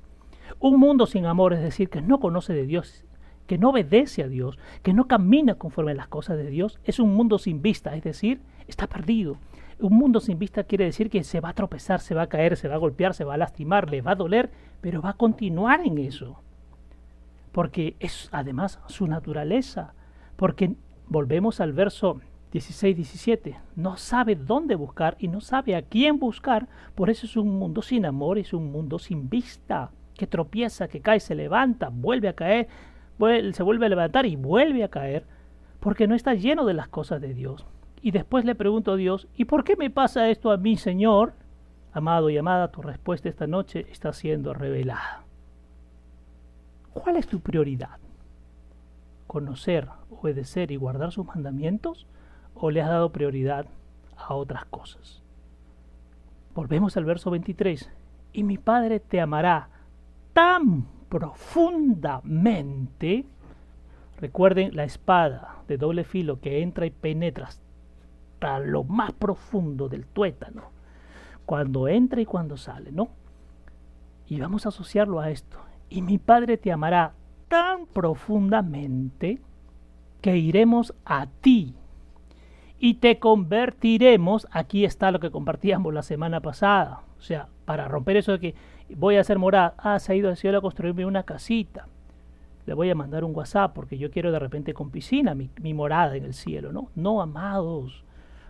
Un 0.59 0.79
mundo 0.79 1.05
sin 1.05 1.25
amor 1.25 1.53
es 1.53 1.61
decir, 1.61 1.89
que 1.89 2.01
no 2.01 2.19
conoce 2.19 2.53
de 2.53 2.65
Dios, 2.65 3.03
que 3.47 3.57
no 3.57 3.69
obedece 3.69 4.23
a 4.23 4.27
Dios, 4.27 4.57
que 4.83 4.93
no 4.93 5.07
camina 5.07 5.55
conforme 5.55 5.91
a 5.91 5.95
las 5.95 6.07
cosas 6.07 6.37
de 6.37 6.49
Dios, 6.49 6.79
es 6.83 6.99
un 6.99 7.13
mundo 7.13 7.37
sin 7.37 7.61
vista, 7.61 7.95
es 7.95 8.03
decir, 8.03 8.41
está 8.67 8.87
perdido, 8.87 9.37
un 9.79 9.93
mundo 9.93 10.19
sin 10.19 10.37
vista 10.37 10.63
quiere 10.63 10.85
decir 10.85 11.09
que 11.09 11.23
se 11.23 11.39
va 11.39 11.49
a 11.49 11.53
tropezar, 11.53 12.01
se 12.01 12.15
va 12.15 12.23
a 12.23 12.29
caer, 12.29 12.57
se 12.57 12.67
va 12.67 12.75
a 12.75 12.79
golpear, 12.79 13.13
se 13.13 13.23
va 13.23 13.35
a 13.35 13.37
lastimar, 13.37 13.89
le 13.89 14.01
va 14.01 14.11
a 14.11 14.15
doler, 14.15 14.49
pero 14.81 15.01
va 15.01 15.11
a 15.11 15.17
continuar 15.17 15.81
en 15.85 15.97
eso. 15.97 16.41
Porque 17.51 17.95
es 17.99 18.29
además 18.31 18.79
su 18.87 19.07
naturaleza. 19.07 19.93
Porque 20.35 20.75
volvemos 21.07 21.59
al 21.59 21.73
verso 21.73 22.21
16, 22.51 22.95
17. 22.95 23.57
No 23.75 23.97
sabe 23.97 24.35
dónde 24.35 24.75
buscar 24.75 25.15
y 25.19 25.27
no 25.27 25.41
sabe 25.41 25.75
a 25.75 25.81
quién 25.81 26.19
buscar. 26.19 26.67
Por 26.95 27.09
eso 27.09 27.25
es 27.25 27.37
un 27.37 27.57
mundo 27.57 27.81
sin 27.81 28.05
amor, 28.05 28.37
es 28.37 28.53
un 28.53 28.71
mundo 28.71 28.99
sin 28.99 29.29
vista, 29.29 29.91
que 30.15 30.27
tropieza, 30.27 30.87
que 30.87 31.01
cae, 31.01 31.19
se 31.19 31.35
levanta, 31.35 31.89
vuelve 31.91 32.27
a 32.27 32.33
caer, 32.33 32.67
se 33.53 33.63
vuelve 33.63 33.85
a 33.85 33.89
levantar 33.89 34.25
y 34.25 34.35
vuelve 34.35 34.83
a 34.83 34.89
caer, 34.89 35.25
porque 35.79 36.07
no 36.07 36.15
está 36.15 36.33
lleno 36.33 36.65
de 36.65 36.73
las 36.73 36.89
cosas 36.89 37.21
de 37.21 37.33
Dios. 37.33 37.65
Y 38.01 38.11
después 38.11 38.45
le 38.45 38.55
pregunto 38.55 38.93
a 38.93 38.95
Dios, 38.95 39.27
¿y 39.35 39.45
por 39.45 39.63
qué 39.63 39.75
me 39.75 39.89
pasa 39.89 40.29
esto 40.29 40.51
a 40.51 40.57
mí, 40.57 40.77
Señor? 40.77 41.33
Amado 41.91 42.29
y 42.29 42.37
amada, 42.37 42.71
tu 42.71 42.81
respuesta 42.81 43.27
esta 43.27 43.47
noche 43.47 43.85
está 43.91 44.13
siendo 44.13 44.53
revelada. 44.53 45.23
¿Cuál 46.93 47.17
es 47.17 47.27
tu 47.27 47.39
prioridad? 47.39 47.97
¿Conocer, 49.27 49.87
obedecer 50.09 50.71
y 50.71 50.77
guardar 50.77 51.11
sus 51.11 51.25
mandamientos? 51.25 52.07
¿O 52.55 52.71
le 52.71 52.81
has 52.81 52.89
dado 52.89 53.11
prioridad 53.11 53.65
a 54.17 54.33
otras 54.33 54.65
cosas? 54.65 55.21
Volvemos 56.55 56.97
al 56.97 57.05
verso 57.05 57.31
23. 57.31 57.89
Y 58.33 58.43
mi 58.43 58.57
Padre 58.57 58.99
te 58.99 59.19
amará 59.19 59.69
tan 60.33 60.85
profundamente. 61.09 63.25
Recuerden 64.19 64.75
la 64.75 64.83
espada 64.83 65.63
de 65.67 65.77
doble 65.77 66.03
filo 66.03 66.39
que 66.39 66.61
entra 66.61 66.85
y 66.85 66.91
penetra 66.91 67.49
lo 68.59 68.83
más 68.83 69.11
profundo 69.11 69.89
del 69.89 70.05
tuétano 70.05 70.63
cuando 71.45 71.87
entra 71.87 72.21
y 72.21 72.25
cuando 72.25 72.57
sale, 72.57 72.91
¿no? 72.91 73.09
Y 74.27 74.39
vamos 74.39 74.65
a 74.65 74.69
asociarlo 74.69 75.19
a 75.19 75.31
esto. 75.31 75.57
Y 75.89 76.03
mi 76.03 76.19
Padre 76.19 76.57
te 76.57 76.71
amará 76.71 77.13
tan 77.47 77.87
profundamente 77.87 79.39
que 80.21 80.37
iremos 80.37 80.93
a 81.05 81.25
ti 81.41 81.73
y 82.79 82.95
te 82.95 83.19
convertiremos, 83.19 84.47
aquí 84.51 84.85
está 84.85 85.11
lo 85.11 85.19
que 85.19 85.31
compartíamos 85.31 85.93
la 85.93 86.03
semana 86.03 86.39
pasada, 86.39 87.01
o 87.17 87.21
sea, 87.21 87.47
para 87.65 87.87
romper 87.87 88.17
eso 88.17 88.33
de 88.33 88.39
que 88.39 88.55
voy 88.95 89.17
a 89.17 89.21
hacer 89.21 89.37
morada, 89.37 89.73
ah, 89.77 89.99
se 89.99 90.13
ha 90.13 90.15
ido 90.15 90.29
al 90.29 90.37
cielo 90.37 90.59
a 90.59 90.61
construirme 90.61 91.05
una 91.05 91.23
casita, 91.23 91.87
le 92.65 92.73
voy 92.73 92.89
a 92.89 92.95
mandar 92.95 93.23
un 93.23 93.35
WhatsApp 93.35 93.73
porque 93.73 93.97
yo 93.97 94.11
quiero 94.11 94.31
de 94.31 94.39
repente 94.39 94.73
con 94.73 94.91
piscina 94.91 95.33
mi, 95.33 95.49
mi 95.61 95.73
morada 95.73 96.15
en 96.15 96.23
el 96.23 96.33
cielo, 96.33 96.71
¿no? 96.71 96.89
No, 96.95 97.21
amados, 97.21 98.03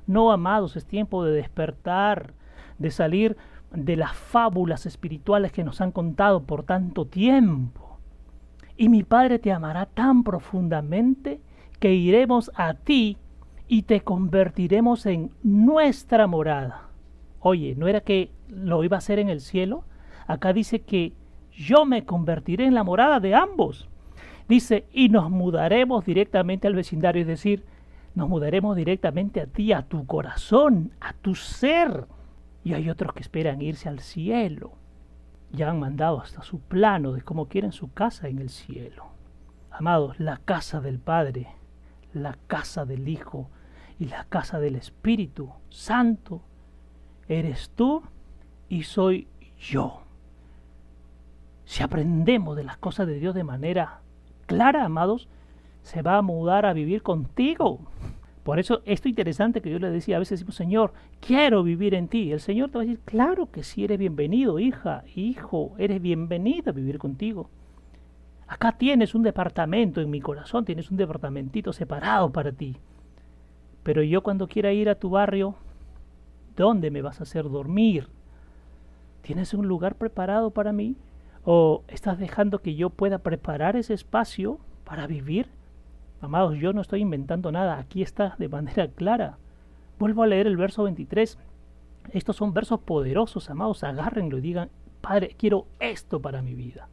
no, 0.10 0.32
amados, 0.32 0.76
es 0.76 0.88
tiempo 0.88 1.24
de 1.24 1.34
despertar, 1.34 2.34
de 2.80 2.90
salir 2.90 3.38
de 3.72 3.96
las 3.96 4.16
fábulas 4.16 4.88
espirituales 4.88 5.52
que 5.52 5.64
nos 5.64 5.82
han 5.82 5.92
contado 5.92 6.42
por 6.48 6.64
tanto 6.64 7.06
tiempo. 7.06 8.00
Y 8.76 8.90
mi 8.90 9.04
Padre 9.04 9.38
te 9.38 9.52
amará 9.52 9.86
tan 9.86 10.24
profundamente 10.24 11.42
que 11.80 11.94
iremos 11.94 12.50
a 12.56 12.74
ti 12.74 13.18
y 13.68 13.84
te 13.84 14.02
convertiremos 14.02 15.06
en 15.06 15.30
nuestra 15.44 16.26
morada. 16.26 16.88
Oye, 17.40 17.76
¿no 17.78 17.88
era 17.88 18.02
que 18.02 18.32
lo 18.48 18.84
iba 18.84 18.98
a 18.98 19.06
hacer 19.06 19.20
en 19.20 19.30
el 19.30 19.42
cielo? 19.42 19.84
Acá 20.26 20.54
dice 20.54 20.82
que 20.82 21.14
yo 21.52 21.86
me 21.86 22.04
convertiré 22.04 22.66
en 22.66 22.74
la 22.74 22.84
morada 22.84 23.20
de 23.20 23.36
ambos. 23.36 23.88
Dice, 24.48 24.88
y 24.92 25.10
nos 25.10 25.30
mudaremos 25.30 26.04
directamente 26.04 26.66
al 26.66 26.74
vecindario, 26.74 27.22
es 27.22 27.28
decir, 27.28 27.64
nos 28.16 28.30
mudaremos 28.30 28.76
directamente 28.76 29.42
a 29.42 29.48
ti, 29.48 29.74
a 29.74 29.84
tu 29.84 30.06
corazón, 30.06 30.92
a 31.00 31.14
tu 31.14 31.36
ser. 31.36 32.08
Y 32.64 32.74
hay 32.74 32.90
otros 32.90 33.14
que 33.14 33.22
esperan 33.22 33.62
irse 33.62 33.90
al 33.90 34.00
cielo. 34.00 34.74
Ya 35.52 35.70
han 35.70 35.80
mandado 35.80 36.22
hasta 36.22 36.44
su 36.44 36.60
plano 36.60 37.14
de 37.14 37.22
cómo 37.22 37.48
quieren 37.48 37.72
su 37.72 37.92
casa 37.92 38.28
en 38.28 38.40
el 38.40 38.50
cielo. 38.50 39.08
Amados, 39.72 40.20
la 40.20 40.38
casa 40.38 40.82
del 40.82 41.00
Padre, 41.00 41.48
la 42.14 42.38
casa 42.48 42.86
del 42.86 43.08
Hijo 43.08 43.50
y 44.00 44.06
la 44.06 44.26
casa 44.26 44.60
del 44.60 44.76
Espíritu 44.76 45.52
Santo 45.70 46.42
eres 47.28 47.70
tú 47.76 48.04
y 48.68 48.84
soy 48.84 49.28
yo. 49.58 50.02
Si 51.66 51.84
aprendemos 51.84 52.56
de 52.56 52.64
las 52.64 52.78
cosas 52.78 53.08
de 53.08 53.20
Dios 53.20 53.36
de 53.36 53.44
manera 53.44 54.02
clara, 54.48 54.86
amados, 54.86 55.28
se 55.84 56.02
va 56.02 56.18
a 56.18 56.22
mudar 56.22 56.66
a 56.66 56.74
vivir 56.74 57.04
contigo. 57.04 57.80
Por 58.44 58.58
eso 58.58 58.82
esto 58.86 59.10
interesante 59.10 59.62
que 59.62 59.70
yo 59.70 59.80
le 59.80 59.92
decía, 59.92 60.16
a 60.16 60.20
veces 60.20 60.40
decimos, 60.40 60.56
Señor, 60.56 60.94
quiero 61.20 61.62
vivir 61.64 61.94
en 61.94 62.08
ti. 62.08 62.32
El 62.32 62.40
Señor 62.40 62.70
te 62.70 62.78
va 62.78 62.84
a 62.84 62.86
decir, 62.86 63.02
claro 63.06 63.52
que 63.52 63.64
sí, 63.64 63.84
eres 63.84 64.00
bienvenido, 64.00 64.60
hija, 64.60 65.04
hijo, 65.16 65.76
eres 65.78 66.02
bienvenida 66.02 66.72
a 66.72 66.74
vivir 66.74 66.98
contigo. 66.98 67.50
Acá 68.48 68.72
tienes 68.72 69.14
un 69.14 69.22
departamento 69.22 70.02
en 70.02 70.10
mi 70.10 70.22
corazón, 70.22 70.66
tienes 70.66 70.90
un 70.90 70.98
departamentito 70.98 71.72
separado 71.74 72.32
para 72.32 72.52
ti. 72.52 72.78
Pero 73.84 74.02
yo 74.02 74.24
cuando 74.24 74.48
quiera 74.48 74.74
ir 74.74 74.90
a 74.90 74.96
tu 74.96 75.12
barrio, 75.12 75.56
¿dónde 76.56 76.90
me 76.92 77.02
vas 77.02 77.20
a 77.20 77.24
hacer 77.24 77.50
dormir? 77.50 78.08
¿Tienes 79.22 79.54
un 79.54 79.68
lugar 79.68 79.96
preparado 79.96 80.50
para 80.50 80.72
mí? 80.72 80.96
¿O 81.44 81.84
estás 81.88 82.18
dejando 82.18 82.60
que 82.60 82.76
yo 82.76 82.90
pueda 82.90 83.20
preparar 83.20 83.76
ese 83.76 83.94
espacio 83.94 84.60
para 84.84 85.06
vivir? 85.06 85.48
Amados, 86.22 86.58
yo 86.58 86.74
no 86.74 86.82
estoy 86.82 87.02
inventando 87.02 87.52
nada, 87.52 87.78
aquí 87.78 88.02
está 88.02 88.36
de 88.38 88.50
manera 88.50 88.88
clara. 88.90 89.38
Vuelvo 89.98 90.24
a 90.24 90.28
leer 90.28 90.48
el 90.48 90.58
verso 90.58 90.84
23. 90.84 91.38
Estos 92.12 92.36
son 92.36 92.54
versos 92.54 92.82
poderosos, 92.82 93.50
amados, 93.50 93.84
agárrenlo 93.84 94.38
y 94.38 94.42
digan, 94.42 94.70
Padre, 95.02 95.36
quiero 95.38 95.66
esto 95.80 96.22
para 96.22 96.42
mi 96.42 96.56
vida. 96.56 96.90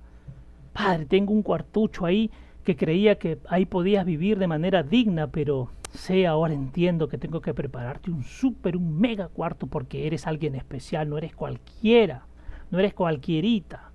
Padre, 0.72 1.06
tengo 1.06 1.32
un 1.32 1.42
cuartucho 1.42 2.06
ahí 2.06 2.30
que 2.62 2.76
creía 2.76 3.18
que 3.18 3.38
ahí 3.48 3.66
podías 3.66 4.04
vivir 4.04 4.38
de 4.38 4.46
manera 4.46 4.82
digna, 4.82 5.28
pero 5.28 5.70
sé, 5.92 6.26
ahora 6.26 6.54
entiendo 6.54 7.08
que 7.08 7.18
tengo 7.18 7.40
que 7.40 7.54
prepararte 7.54 8.10
un 8.10 8.22
súper, 8.22 8.76
un 8.76 8.98
mega 8.98 9.28
cuarto 9.28 9.66
porque 9.66 10.06
eres 10.06 10.26
alguien 10.26 10.54
especial, 10.54 11.08
no 11.08 11.18
eres 11.18 11.34
cualquiera, 11.34 12.26
no 12.70 12.78
eres 12.78 12.94
cualquierita, 12.94 13.90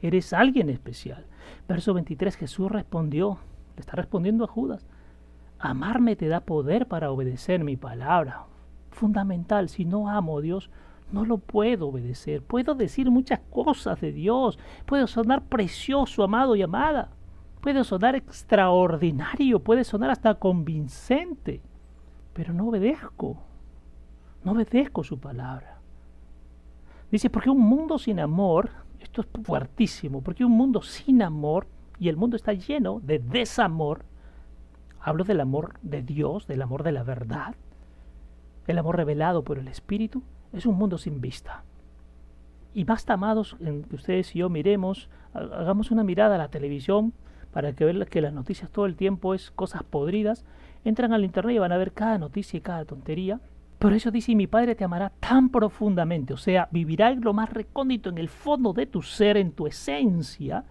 eres 0.00 0.32
alguien 0.32 0.68
especial. 0.70 1.26
Verso 1.68 1.94
23, 1.94 2.36
Jesús 2.36 2.70
respondió, 2.70 3.38
le 3.76 3.80
está 3.80 3.96
respondiendo 3.96 4.44
a 4.44 4.48
Judas. 4.48 4.86
Amarme 5.58 6.16
te 6.16 6.28
da 6.28 6.40
poder 6.40 6.86
para 6.86 7.10
obedecer 7.10 7.62
mi 7.64 7.76
palabra. 7.76 8.44
Fundamental, 8.90 9.68
si 9.68 9.84
no 9.84 10.08
amo 10.08 10.38
a 10.38 10.40
Dios, 10.40 10.70
no 11.12 11.24
lo 11.24 11.38
puedo 11.38 11.88
obedecer. 11.88 12.42
Puedo 12.42 12.74
decir 12.74 13.10
muchas 13.10 13.40
cosas 13.50 14.00
de 14.00 14.12
Dios. 14.12 14.58
Puedo 14.86 15.06
sonar 15.06 15.42
precioso, 15.44 16.24
amado 16.24 16.56
y 16.56 16.62
amada. 16.62 17.10
Puede 17.60 17.84
sonar 17.84 18.16
extraordinario, 18.16 19.60
puede 19.60 19.84
sonar 19.84 20.10
hasta 20.10 20.34
convincente. 20.34 21.60
Pero 22.32 22.52
no 22.52 22.68
obedezco. 22.68 23.36
No 24.42 24.52
obedezco 24.52 25.04
su 25.04 25.20
palabra. 25.20 25.78
Dice, 27.10 27.30
porque 27.30 27.50
un 27.50 27.60
mundo 27.60 27.98
sin 27.98 28.18
amor, 28.18 28.70
esto 28.98 29.20
es 29.20 29.28
fuertísimo, 29.44 30.22
porque 30.22 30.44
un 30.44 30.52
mundo 30.52 30.80
sin 30.82 31.22
amor 31.22 31.68
y 32.02 32.08
el 32.08 32.16
mundo 32.16 32.34
está 32.34 32.52
lleno 32.52 32.98
de 32.98 33.20
desamor. 33.20 34.04
Hablo 35.00 35.22
del 35.22 35.40
amor 35.40 35.74
de 35.82 36.02
Dios, 36.02 36.48
del 36.48 36.60
amor 36.60 36.82
de 36.82 36.90
la 36.90 37.04
verdad, 37.04 37.54
el 38.66 38.76
amor 38.76 38.96
revelado 38.96 39.44
por 39.44 39.56
el 39.56 39.68
Espíritu. 39.68 40.24
Es 40.52 40.66
un 40.66 40.74
mundo 40.74 40.98
sin 40.98 41.20
vista. 41.20 41.62
Y 42.74 42.82
basta, 42.82 43.12
amados, 43.12 43.56
en 43.60 43.84
que 43.84 43.94
ustedes 43.94 44.34
y 44.34 44.40
yo 44.40 44.48
miremos, 44.48 45.10
hagamos 45.32 45.92
una 45.92 46.02
mirada 46.02 46.34
a 46.34 46.38
la 46.38 46.48
televisión 46.48 47.12
para 47.52 47.72
que 47.72 47.84
vean 47.84 48.04
que 48.06 48.20
las 48.20 48.32
noticias 48.32 48.68
todo 48.68 48.86
el 48.86 48.96
tiempo 48.96 49.32
es 49.32 49.52
cosas 49.52 49.84
podridas. 49.84 50.44
Entran 50.84 51.12
al 51.12 51.22
internet 51.24 51.54
y 51.54 51.60
van 51.60 51.70
a 51.70 51.76
ver 51.76 51.92
cada 51.92 52.18
noticia 52.18 52.58
y 52.58 52.62
cada 52.62 52.84
tontería. 52.84 53.38
Por 53.78 53.92
eso 53.92 54.10
dice, 54.10 54.34
mi 54.34 54.48
Padre 54.48 54.74
te 54.74 54.82
amará 54.82 55.12
tan 55.20 55.50
profundamente, 55.50 56.34
o 56.34 56.36
sea, 56.36 56.68
vivirá 56.72 57.10
en 57.10 57.20
lo 57.20 57.32
más 57.32 57.50
recóndito, 57.50 58.10
en 58.10 58.18
el 58.18 58.28
fondo 58.28 58.72
de 58.72 58.86
tu 58.86 59.02
ser, 59.02 59.36
en 59.36 59.52
tu 59.52 59.68
esencia, 59.68 60.64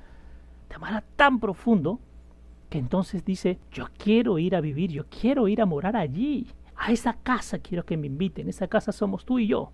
te 0.72 0.78
amará 0.78 1.04
tan 1.18 1.42
profundo 1.42 2.00
que 2.70 2.78
entonces 2.78 3.26
dice, 3.26 3.60
yo 3.74 3.88
quiero 3.98 4.40
ir 4.40 4.56
a 4.56 4.62
vivir, 4.62 4.90
yo 4.90 5.04
quiero 5.10 5.50
ir 5.50 5.62
a 5.62 5.66
morar 5.66 5.98
allí. 5.98 6.48
A 6.78 6.94
esa 6.94 7.12
casa 7.12 7.60
quiero 7.60 7.86
que 7.86 7.98
me 7.98 8.08
inviten, 8.08 8.48
esa 8.48 8.70
casa 8.70 8.94
somos 8.94 9.26
tú 9.26 9.38
y 9.38 9.48
yo. 9.48 9.74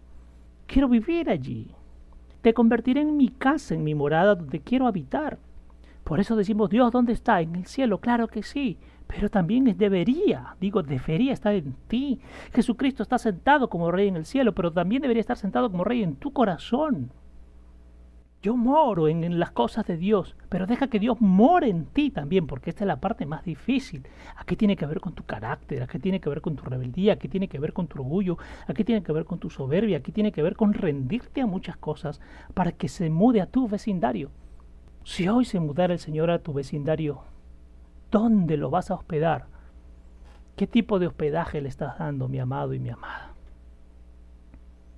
Quiero 0.65 0.89
vivir 0.89 1.29
allí. 1.29 1.69
Te 2.41 2.55
convertiré 2.55 3.01
en 3.01 3.15
mi 3.15 3.29
casa, 3.29 3.75
en 3.75 3.83
mi 3.83 3.93
morada 3.93 4.33
donde 4.33 4.59
quiero 4.59 4.87
habitar. 4.87 5.37
Por 6.03 6.19
eso 6.19 6.35
decimos, 6.35 6.71
Dios, 6.71 6.91
¿dónde 6.91 7.13
está? 7.13 7.41
En 7.41 7.55
el 7.55 7.67
cielo, 7.67 7.99
claro 7.99 8.27
que 8.27 8.41
sí. 8.41 8.79
Pero 9.05 9.29
también 9.29 9.77
debería, 9.77 10.55
digo, 10.59 10.81
debería 10.81 11.31
estar 11.31 11.53
en 11.53 11.75
ti. 11.87 12.19
Jesucristo 12.53 13.03
está 13.03 13.19
sentado 13.19 13.69
como 13.69 13.91
rey 13.91 14.07
en 14.07 14.15
el 14.15 14.25
cielo, 14.25 14.55
pero 14.55 14.73
también 14.73 15.03
debería 15.03 15.21
estar 15.21 15.37
sentado 15.37 15.69
como 15.69 15.83
rey 15.83 16.01
en 16.01 16.15
tu 16.15 16.33
corazón. 16.33 17.11
Yo 18.47 18.55
moro 18.55 19.09
en, 19.09 19.39
las 19.39 19.51
cosas 19.51 19.85
de 19.87 19.97
Dios, 19.97 20.37
pero 20.47 20.67
deja 20.67 20.87
que 20.87 21.01
Dios 21.01 21.19
more 21.19 21.67
en 21.67 21.83
ti 21.83 22.11
también, 22.11 22.47
porque 22.47 22.69
esta 22.69 22.85
es 22.85 22.87
la 22.87 23.01
parte 23.01 23.25
más 23.25 23.43
difícil. 23.43 24.07
Aquí 24.37 24.55
tiene 24.55 24.77
que 24.77 24.85
ver 24.85 25.01
con 25.01 25.11
tu 25.11 25.25
carácter, 25.25 25.83
aquí 25.83 25.99
tiene 25.99 26.21
que 26.21 26.29
ver 26.29 26.39
con 26.39 26.55
tu 26.55 26.63
rebeldía, 26.63 27.11
aquí 27.11 27.27
tiene 27.27 27.49
que 27.49 27.59
ver 27.59 27.73
con 27.73 27.87
tu 27.87 27.99
orgullo, 27.99 28.37
aquí 28.65 28.85
tiene 28.85 29.03
que 29.03 29.11
ver 29.11 29.25
con 29.25 29.37
tu 29.37 29.49
soberbia, 29.49 29.97
aquí 29.97 30.13
tiene 30.13 30.31
que 30.31 30.41
ver 30.41 30.55
con 30.55 30.73
rendirte 30.73 31.41
a 31.41 31.45
muchas 31.45 31.75
cosas 31.75 32.21
para 32.53 32.71
que 32.71 32.87
se 32.87 33.09
mude 33.09 33.41
a 33.41 33.47
tu 33.47 33.67
vecindario. 33.67 34.31
Si 35.03 35.27
hoy 35.27 35.43
se 35.43 35.59
mudara 35.59 35.91
el 35.91 35.99
Señor 35.99 36.31
a 36.31 36.39
tu 36.39 36.53
vecindario, 36.53 37.23
¿dónde 38.11 38.55
lo 38.55 38.69
vas 38.69 38.91
a 38.91 38.93
hospedar? 38.93 39.47
¿Qué 40.55 40.67
tipo 40.67 40.99
de 40.99 41.07
hospedaje 41.07 41.59
le 41.59 41.67
estás 41.67 41.99
dando, 41.99 42.29
mi 42.29 42.39
amado 42.39 42.73
y 42.73 42.79
mi 42.79 42.91
amada? 42.91 43.33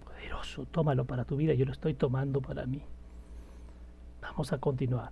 Poderoso, 0.05 0.65
tómalo 0.65 1.05
para 1.05 1.25
tu 1.25 1.35
vida, 1.35 1.55
yo 1.55 1.65
lo 1.65 1.71
estoy 1.71 1.95
tomando 1.95 2.41
para 2.41 2.67
mí. 2.67 2.83
Vamos 4.21 4.53
a 4.53 4.57
continuar. 4.57 5.11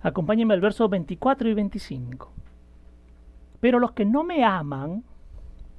Acompáñenme 0.00 0.54
al 0.54 0.60
verso 0.60 0.88
24 0.88 1.48
y 1.48 1.54
25. 1.54 2.32
Pero 3.60 3.78
los 3.78 3.92
que 3.92 4.04
no 4.04 4.24
me 4.24 4.44
aman, 4.44 5.04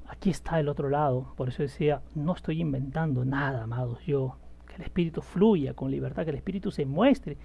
aquí 0.08 0.30
está 0.30 0.60
el 0.60 0.70
otro 0.70 0.90
lado, 0.90 1.34
por 1.36 1.50
eso 1.50 1.64
decía, 1.64 2.02
no 2.16 2.34
estoy 2.34 2.62
inventando 2.62 3.26
nada, 3.26 3.64
amados, 3.64 4.00
yo, 4.06 4.38
que 4.66 4.76
el 4.76 4.84
Espíritu 4.84 5.22
fluya 5.22 5.74
con 5.74 5.92
libertad, 5.92 6.24
que 6.24 6.30
el 6.30 6.38
Espíritu 6.38 6.72
se 6.72 6.86
muestre, 6.86 7.38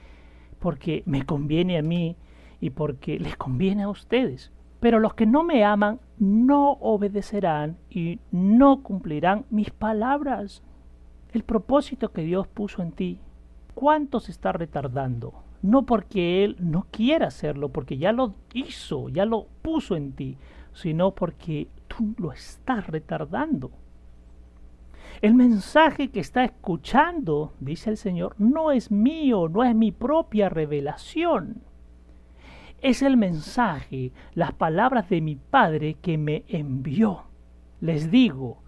porque 0.60 1.02
me 1.06 1.26
conviene 1.26 1.78
a 1.78 1.82
mí 1.82 2.16
y 2.60 2.70
porque 2.70 3.18
les 3.18 3.36
conviene 3.36 3.82
a 3.82 3.88
ustedes. 3.88 4.52
Pero 4.80 5.00
los 5.00 5.14
que 5.14 5.26
no 5.26 5.42
me 5.42 5.64
aman 5.64 5.98
no 6.18 6.72
obedecerán 6.72 7.76
y 7.90 8.20
no 8.30 8.82
cumplirán 8.82 9.44
mis 9.50 9.70
palabras. 9.70 10.62
El 11.32 11.42
propósito 11.42 12.12
que 12.12 12.22
Dios 12.22 12.46
puso 12.46 12.82
en 12.82 12.92
ti, 12.92 13.20
¿cuánto 13.78 14.18
se 14.18 14.32
está 14.32 14.50
retardando? 14.50 15.44
No 15.62 15.86
porque 15.86 16.42
Él 16.42 16.56
no 16.58 16.88
quiera 16.90 17.28
hacerlo, 17.28 17.68
porque 17.68 17.96
ya 17.96 18.10
lo 18.10 18.34
hizo, 18.52 19.08
ya 19.08 19.24
lo 19.24 19.46
puso 19.62 19.94
en 19.94 20.14
ti, 20.14 20.36
sino 20.72 21.14
porque 21.14 21.68
tú 21.86 22.12
lo 22.18 22.32
estás 22.32 22.88
retardando. 22.88 23.70
El 25.22 25.34
mensaje 25.34 26.08
que 26.08 26.18
está 26.18 26.42
escuchando, 26.42 27.52
dice 27.60 27.90
el 27.90 27.98
Señor, 27.98 28.34
no 28.36 28.72
es 28.72 28.90
mío, 28.90 29.48
no 29.48 29.62
es 29.62 29.76
mi 29.76 29.92
propia 29.92 30.48
revelación. 30.48 31.62
Es 32.82 33.02
el 33.02 33.16
mensaje, 33.16 34.10
las 34.34 34.54
palabras 34.54 35.08
de 35.08 35.20
mi 35.20 35.36
Padre 35.36 35.94
que 36.02 36.18
me 36.18 36.42
envió. 36.48 37.26
Les 37.80 38.10
digo, 38.10 38.58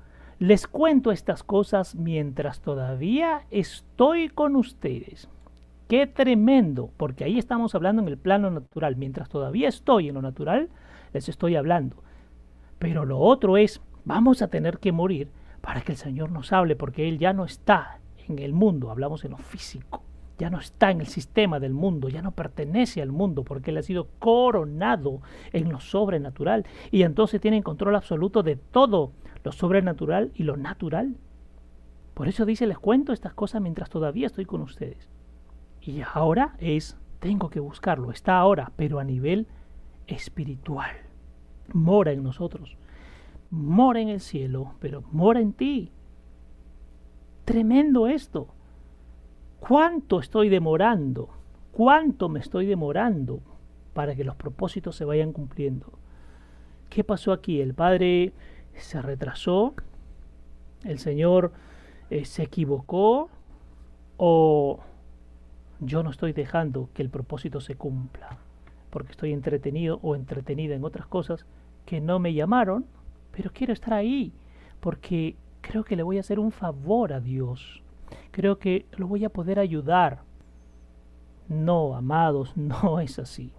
les 0.41 0.66
cuento 0.66 1.12
estas 1.12 1.43
cosas 1.43 1.95
mientras 1.95 2.61
todavía 2.61 3.43
estoy 3.51 4.30
con 4.30 4.57
ustedes. 4.57 5.28
Qué 5.86 6.07
tremendo, 6.07 6.91
porque 6.97 7.24
ahí 7.24 7.38
estamos 7.38 7.74
hablando 7.74 8.01
en 8.01 8.09
el 8.09 8.16
plano 8.16 8.51
natural. 8.51 8.97
Mientras 8.97 9.28
todavía 9.28 9.68
estoy 9.68 10.09
en 10.09 10.14
lo 10.14 10.22
natural, 10.22 10.70
les 11.12 11.28
estoy 11.28 11.57
hablando. 11.57 12.03
Pero 12.78 13.05
lo 13.05 13.18
otro 13.18 13.59
es, 13.59 13.82
vamos 14.07 14.41
a 14.41 14.49
tener 14.49 14.78
que 14.78 14.93
morir 14.93 15.28
para 15.61 15.82
que 15.82 15.93
el 15.93 15.99
Señor 15.99 16.32
nos 16.32 16.55
hable, 16.55 16.74
porque 16.74 17.07
Él 17.07 17.18
ya 17.18 17.34
no 17.34 17.45
está 17.45 17.99
en 18.26 18.38
el 18.38 18.55
mundo, 18.55 18.91
hablamos 18.91 19.26
en 19.26 19.32
lo 19.32 19.38
físico, 19.38 20.03
ya 20.41 20.51
no 20.51 20.59
está 20.59 20.91
en 20.91 21.01
el 21.01 21.07
sistema 21.07 21.61
del 21.61 21.72
mundo, 21.72 22.09
ya 22.09 22.22
no 22.22 22.32
pertenece 22.32 23.01
al 23.01 23.12
mundo, 23.12 23.45
porque 23.45 23.70
Él 23.70 23.78
ha 23.78 23.82
sido 23.82 24.09
coronado 24.18 25.20
en 25.53 25.70
lo 25.70 25.78
sobrenatural 25.78 26.66
y 26.91 27.03
entonces 27.03 27.41
tiene 27.41 27.62
control 27.62 27.95
absoluto 27.95 28.43
de 28.43 28.57
todo 28.57 29.12
lo 29.45 29.53
sobrenatural 29.53 30.32
y 30.34 30.43
lo 30.43 30.57
natural. 30.57 31.16
Por 32.14 32.26
eso 32.26 32.45
dice, 32.45 32.66
les 32.66 32.78
cuento 32.78 33.12
estas 33.12 33.34
cosas 33.34 33.62
mientras 33.62 33.88
todavía 33.88 34.26
estoy 34.26 34.47
con 34.47 34.62
ustedes. 34.62 35.09
Y 35.80 36.03
ahora 36.12 36.57
es, 36.59 36.99
tengo 37.20 37.51
que 37.51 37.61
buscarlo, 37.61 38.11
está 38.11 38.36
ahora, 38.38 38.72
pero 38.76 38.99
a 38.99 39.05
nivel 39.05 39.47
espiritual. 40.09 40.97
Mora 41.72 42.12
en 42.12 42.24
nosotros 42.24 42.76
mora 43.51 44.01
en 44.01 44.09
el 44.09 44.20
cielo, 44.20 44.74
pero 44.80 45.03
mora 45.11 45.41
en 45.41 45.53
ti. 45.53 45.93
Tremendo 47.45 48.07
esto. 48.07 48.55
¿Cuánto 49.61 50.19
estoy 50.19 50.49
demorando? 50.49 51.29
¿Cuánto 51.73 52.29
me 52.29 52.41
estoy 52.41 52.67
demorando 52.67 53.41
para 53.93 54.15
que 54.15 54.25
los 54.25 54.35
propósitos 54.35 54.97
se 54.97 55.05
vayan 55.05 55.33
cumpliendo? 55.33 55.93
¿Qué 56.89 57.05
pasó 57.05 57.33
aquí? 57.33 57.61
El 57.61 57.75
Padre 57.75 58.33
se 58.75 59.01
retrasó, 59.01 59.75
el 60.85 60.99
Señor 60.99 61.53
eh, 62.09 62.25
se 62.25 62.43
equivocó 62.43 63.29
o 64.17 64.81
yo 65.79 66.03
no 66.03 66.11
estoy 66.11 66.33
dejando 66.33 66.89
que 66.95 67.03
el 67.03 67.11
propósito 67.11 67.61
se 67.61 67.77
cumpla 67.77 68.39
porque 68.91 69.13
estoy 69.13 69.33
entretenido 69.33 70.01
o 70.03 70.17
entretenida 70.17 70.75
en 70.75 70.85
otras 70.85 71.07
cosas 71.07 71.47
que 71.87 72.01
no 72.01 72.19
me 72.19 72.35
llamaron 72.35 72.85
pero 73.33 73.51
quiero 73.53 73.73
estar 73.73 73.95
ahí 73.95 74.33
porque 74.81 75.37
creo 75.61 75.85
que 75.85 75.97
le 75.97 76.03
voy 76.03 76.17
a 76.17 76.21
hacer 76.21 76.39
un 76.39 76.51
favor 76.51 77.13
a 77.13 77.21
Dios. 77.21 77.83
Creo 78.31 78.59
que 78.59 78.87
lo 78.97 79.07
voy 79.07 79.25
a 79.25 79.31
poder 79.31 79.59
ayudar. 79.59 80.21
No, 81.49 81.95
amados, 81.95 82.57
no 82.57 83.01
es 83.01 83.19
así. 83.19 83.53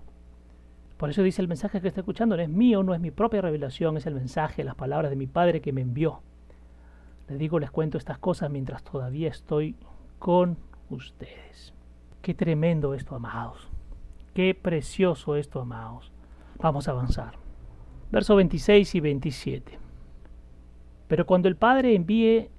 Por 0.98 1.10
eso 1.10 1.24
dice 1.24 1.42
el 1.42 1.48
mensaje 1.48 1.82
que 1.82 1.88
está 1.88 2.02
escuchando, 2.02 2.38
no 2.38 2.44
es 2.44 2.50
mío, 2.50 2.84
no 2.84 2.94
es 2.94 3.02
mi 3.02 3.12
propia 3.12 3.42
revelación, 3.42 3.98
es 3.98 4.06
el 4.06 4.14
mensaje, 4.14 4.64
las 4.64 4.76
palabras 4.76 5.10
de 5.10 5.16
mi 5.16 5.26
Padre 5.26 5.62
que 5.62 5.74
me 5.74 5.82
envió. 5.82 6.22
Les 7.28 7.40
digo, 7.40 7.60
les 7.60 7.72
cuento 7.72 7.98
estas 7.98 8.20
cosas 8.20 8.52
mientras 8.52 8.84
todavía 8.84 9.30
estoy 9.30 9.76
con 10.20 10.58
ustedes. 10.90 11.74
Qué 12.22 12.36
tremendo 12.36 12.94
esto, 12.94 13.16
amados. 13.16 13.68
Qué 14.36 14.54
precioso 14.54 15.36
esto, 15.36 15.62
amados. 15.62 16.12
Vamos 16.60 16.88
a 16.88 16.92
avanzar 16.92 17.42
versos 18.12 18.36
26 18.36 18.96
y 18.96 19.00
27. 19.00 19.80
Pero 21.08 21.26
cuando 21.26 21.48
el 21.48 21.56
Padre 21.56 21.96
envíe 21.96 22.50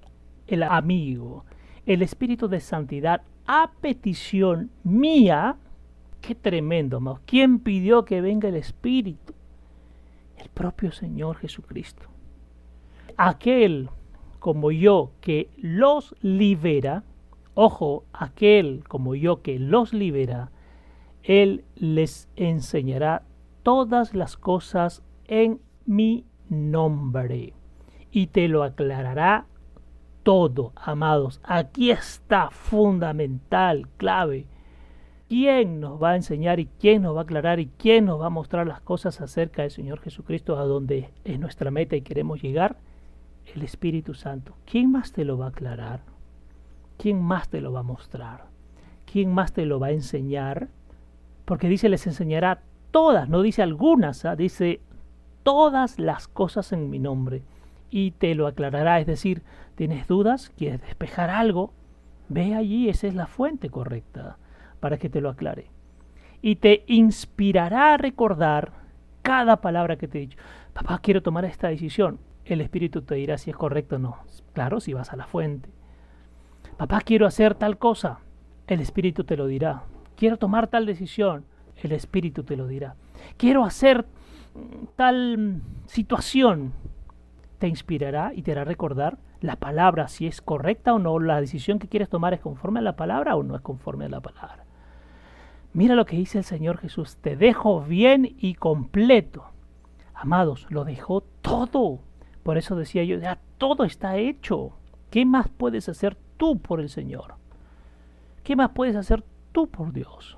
el 0.47 0.63
amigo, 0.63 1.45
el 1.87 2.03
Espíritu 2.03 2.49
de 2.49 2.61
Santidad, 2.61 3.23
a 3.47 3.73
petición 3.81 4.71
mía, 4.85 5.57
qué 6.21 6.35
tremendo, 6.35 6.99
amados. 6.99 7.21
¿Quién 7.27 7.59
pidió 7.59 8.05
que 8.05 8.21
venga 8.21 8.49
el 8.49 8.57
Espíritu? 8.57 9.35
El 10.37 10.49
propio 10.49 10.93
Señor 10.93 11.39
Jesucristo. 11.39 12.07
Aquel 13.17 13.91
como 14.39 14.71
yo 14.71 15.13
que 15.21 15.51
los 15.57 16.15
libera, 16.21 17.05
ojo, 17.55 18.05
aquel 18.13 18.85
como 18.89 19.15
yo 19.15 19.43
que 19.43 19.59
los 19.59 19.93
libera, 19.93 20.51
Él 21.23 21.65
les 21.77 22.29
enseñará 22.37 23.23
todas 23.63 24.15
las 24.15 24.37
cosas 24.37 25.03
en 25.27 25.61
mi 25.87 26.25
nombre 26.49 27.55
y 28.11 28.27
te 28.29 28.49
lo 28.49 28.63
aclarará 28.63 29.47
todo, 30.23 30.73
amados. 30.77 31.41
Aquí 31.43 31.91
está 31.91 32.51
fundamental, 32.51 33.89
clave. 33.97 34.47
¿Quién 35.29 35.81
nos 35.81 36.03
va 36.03 36.11
a 36.11 36.17
enseñar 36.17 36.61
y 36.61 36.67
quién 36.67 37.03
nos 37.03 37.17
va 37.17 37.21
a 37.21 37.23
aclarar 37.25 37.59
y 37.59 37.69
quién 37.79 38.05
nos 38.05 38.21
va 38.21 38.27
a 38.27 38.31
mostrar 38.31 38.67
las 38.67 38.81
cosas 38.81 39.21
acerca 39.21 39.63
del 39.63 39.71
Señor 39.71 40.01
Jesucristo 40.01 40.59
a 40.59 40.65
donde 40.65 41.11
es 41.25 41.41
nuestra 41.41 41.71
meta 41.71 41.97
y 41.97 42.03
queremos 42.03 42.43
llegar? 42.43 42.77
El 43.55 43.63
Espíritu 43.63 44.15
Santo. 44.15 44.55
¿Quién 44.67 44.93
más 44.93 45.13
te 45.13 45.25
lo 45.25 45.39
va 45.39 45.47
a 45.47 45.49
aclarar? 45.49 46.01
¿Quién 46.99 47.23
más 47.23 47.49
te 47.49 47.61
lo 47.61 47.73
va 47.73 47.81
a 47.81 47.85
mostrar? 47.85 48.45
¿Quién 49.11 49.33
más 49.33 49.53
te 49.53 49.65
lo 49.65 49.81
va 49.81 49.89
a 49.89 49.93
enseñar? 49.93 50.69
Porque 51.45 51.69
dice 51.69 51.89
les 51.89 52.07
enseñará 52.07 52.63
todas, 52.91 53.29
no 53.29 53.43
dice 53.43 53.63
algunas, 53.63 54.25
¿ah? 54.25 54.37
dice 54.37 54.81
todas 55.43 55.99
las 55.99 56.29
cosas 56.29 56.73
en 56.73 56.91
mi 56.91 56.99
nombre 56.99 57.43
y 57.93 58.13
te 58.13 58.35
lo 58.35 58.49
aclarará. 58.49 58.99
Es 58.99 59.07
decir, 59.07 59.43
tienes 59.77 60.09
dudas, 60.09 60.51
quieres 60.57 60.81
despejar 60.81 61.31
algo, 61.31 61.73
ve 62.29 62.55
allí, 62.55 62.89
esa 62.89 63.07
es 63.07 63.15
la 63.15 63.27
fuente 63.27 63.69
correcta 63.69 64.39
para 64.81 64.97
que 64.97 65.11
te 65.11 65.21
lo 65.21 65.29
aclare. 65.29 65.67
Y 66.41 66.57
te 66.57 66.85
inspirará 66.89 67.93
a 67.93 67.99
recordar 67.99 68.73
cada 69.21 69.61
palabra 69.61 69.97
que 69.97 70.09
te 70.09 70.19
he 70.19 70.23
dicho. 70.23 70.39
Papá, 70.73 70.99
quiero 71.01 71.23
tomar 71.23 71.45
esta 71.45 71.69
decisión. 71.69 72.19
El 72.47 72.63
Espíritu 72.63 73.03
te 73.03 73.15
dirá 73.15 73.39
si 73.39 73.51
es 73.51 73.57
correcto 73.57 73.97
o 73.97 73.99
no. 73.99 74.17
Claro, 74.55 74.81
si 74.81 74.95
vas 74.95 75.13
a 75.13 75.17
la 75.17 75.27
fuente. 75.27 75.69
Papá, 76.79 77.03
quiero 77.03 77.27
hacer 77.27 77.55
tal 77.55 77.77
cosa. 77.77 78.21
El 78.67 78.81
Espíritu 78.81 79.23
te 79.25 79.37
lo 79.37 79.47
dirá. 79.47 79.85
Quiero 80.17 80.39
tomar 80.39 80.67
tal 80.67 80.87
decisión. 80.87 81.45
El 81.77 81.93
Espíritu 81.93 82.43
te 82.43 82.57
lo 82.57 82.67
dirá. 82.67 82.97
Quiero 83.37 83.65
hacer 83.65 84.07
tal 84.97 85.61
situación 85.87 86.73
te 87.63 87.69
inspirará 87.69 88.33
y 88.35 88.43
te 88.43 88.51
hará 88.51 88.65
recordar 88.65 89.19
la 89.41 89.55
palabra, 89.55 90.09
si 90.09 90.27
es 90.27 90.43
correcta 90.43 90.95
o 90.95 90.99
no, 90.99 91.21
la 91.21 91.41
decisión 91.41 91.79
que 91.79 91.87
quieres 91.87 92.09
tomar 92.09 92.35
es 92.35 92.41
conforme 92.41 92.81
a 92.81 92.83
la 92.83 92.97
palabra 92.97 93.37
o 93.37 93.45
no 93.45 93.55
es 93.55 93.63
conforme 93.63 94.07
a 94.07 94.09
la 94.09 94.21
palabra. 94.21 94.65
Mira 95.73 95.95
lo 95.95 96.05
que 96.05 96.17
dice 96.17 96.39
el 96.39 96.45
Señor 96.45 96.79
Jesús, 96.79 97.19
te 97.19 97.37
dejo 97.37 97.81
bien 97.83 98.35
y 98.37 98.55
completo. 98.55 99.45
Amados, 100.13 100.67
lo 100.71 100.83
dejó 100.83 101.21
todo. 101.41 102.01
Por 102.43 102.59
eso 102.59 102.75
decía 102.75 103.05
yo, 103.05 103.17
ya 103.19 103.39
todo 103.59 103.85
está 103.85 104.17
hecho. 104.17 104.73
¿Qué 105.11 105.25
más 105.25 105.47
puedes 105.49 105.89
hacer 105.89 106.17
tú 106.39 106.59
por 106.59 106.81
el 106.81 106.89
Señor? 106.89 107.35
¿Qué 108.43 108.57
más 108.57 108.71
puedes 108.71 108.97
hacer 108.97 109.23
tú 109.53 109.69
por 109.69 109.93
Dios? 109.93 110.37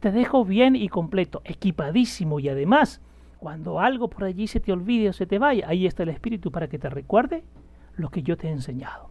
Te 0.00 0.12
dejo 0.12 0.44
bien 0.44 0.76
y 0.76 0.90
completo, 0.90 1.40
equipadísimo 1.46 2.40
y 2.40 2.50
además 2.50 3.00
cuando 3.42 3.80
algo 3.80 4.08
por 4.08 4.22
allí 4.22 4.46
se 4.46 4.60
te 4.60 4.70
olvide 4.70 5.08
o 5.08 5.12
se 5.12 5.26
te 5.26 5.40
vaya, 5.40 5.66
ahí 5.68 5.84
está 5.84 6.04
el 6.04 6.10
Espíritu 6.10 6.52
para 6.52 6.68
que 6.68 6.78
te 6.78 6.88
recuerde 6.88 7.42
lo 7.96 8.08
que 8.08 8.22
yo 8.22 8.36
te 8.36 8.46
he 8.46 8.52
enseñado. 8.52 9.10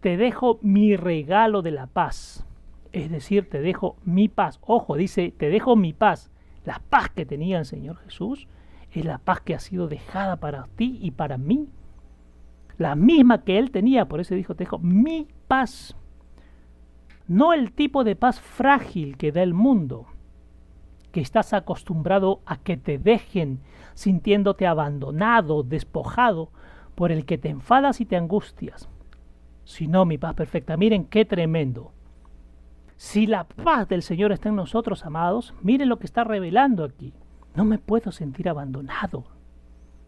Te 0.00 0.16
dejo 0.16 0.58
mi 0.62 0.96
regalo 0.96 1.60
de 1.60 1.70
la 1.70 1.88
paz. 1.88 2.46
Es 2.90 3.10
decir, 3.10 3.46
te 3.50 3.60
dejo 3.60 3.96
mi 4.02 4.28
paz. 4.28 4.58
Ojo, 4.62 4.96
dice, 4.96 5.34
te 5.36 5.50
dejo 5.50 5.76
mi 5.76 5.92
paz. 5.92 6.30
La 6.64 6.80
paz 6.88 7.10
que 7.10 7.26
tenía 7.26 7.58
el 7.58 7.66
Señor 7.66 7.98
Jesús 7.98 8.48
es 8.92 9.04
la 9.04 9.18
paz 9.18 9.42
que 9.42 9.54
ha 9.54 9.58
sido 9.58 9.88
dejada 9.88 10.36
para 10.36 10.66
ti 10.76 10.98
y 11.02 11.10
para 11.10 11.36
mí. 11.36 11.68
La 12.78 12.94
misma 12.94 13.44
que 13.44 13.58
Él 13.58 13.70
tenía, 13.72 14.06
por 14.06 14.20
eso 14.20 14.34
dijo, 14.34 14.54
te 14.54 14.64
dejo 14.64 14.78
mi 14.78 15.28
paz. 15.46 15.94
No 17.26 17.52
el 17.52 17.72
tipo 17.72 18.04
de 18.04 18.16
paz 18.16 18.40
frágil 18.40 19.18
que 19.18 19.32
da 19.32 19.42
el 19.42 19.52
mundo, 19.52 20.06
que 21.18 21.22
estás 21.22 21.52
acostumbrado 21.52 22.42
a 22.46 22.58
que 22.58 22.76
te 22.76 22.96
dejen 22.96 23.58
sintiéndote 23.94 24.68
abandonado, 24.68 25.64
despojado, 25.64 26.52
por 26.94 27.10
el 27.10 27.24
que 27.24 27.38
te 27.38 27.48
enfadas 27.48 28.00
y 28.00 28.04
te 28.04 28.14
angustias, 28.14 28.88
sino 29.64 30.04
mi 30.04 30.16
paz 30.16 30.34
perfecta. 30.34 30.76
Miren 30.76 31.06
qué 31.06 31.24
tremendo. 31.24 31.90
Si 32.96 33.26
la 33.26 33.48
paz 33.48 33.88
del 33.88 34.02
Señor 34.02 34.30
está 34.30 34.50
en 34.50 34.54
nosotros, 34.54 35.04
amados, 35.04 35.54
miren 35.60 35.88
lo 35.88 35.98
que 35.98 36.06
está 36.06 36.22
revelando 36.22 36.84
aquí. 36.84 37.12
No 37.56 37.64
me 37.64 37.78
puedo 37.78 38.12
sentir 38.12 38.48
abandonado. 38.48 39.24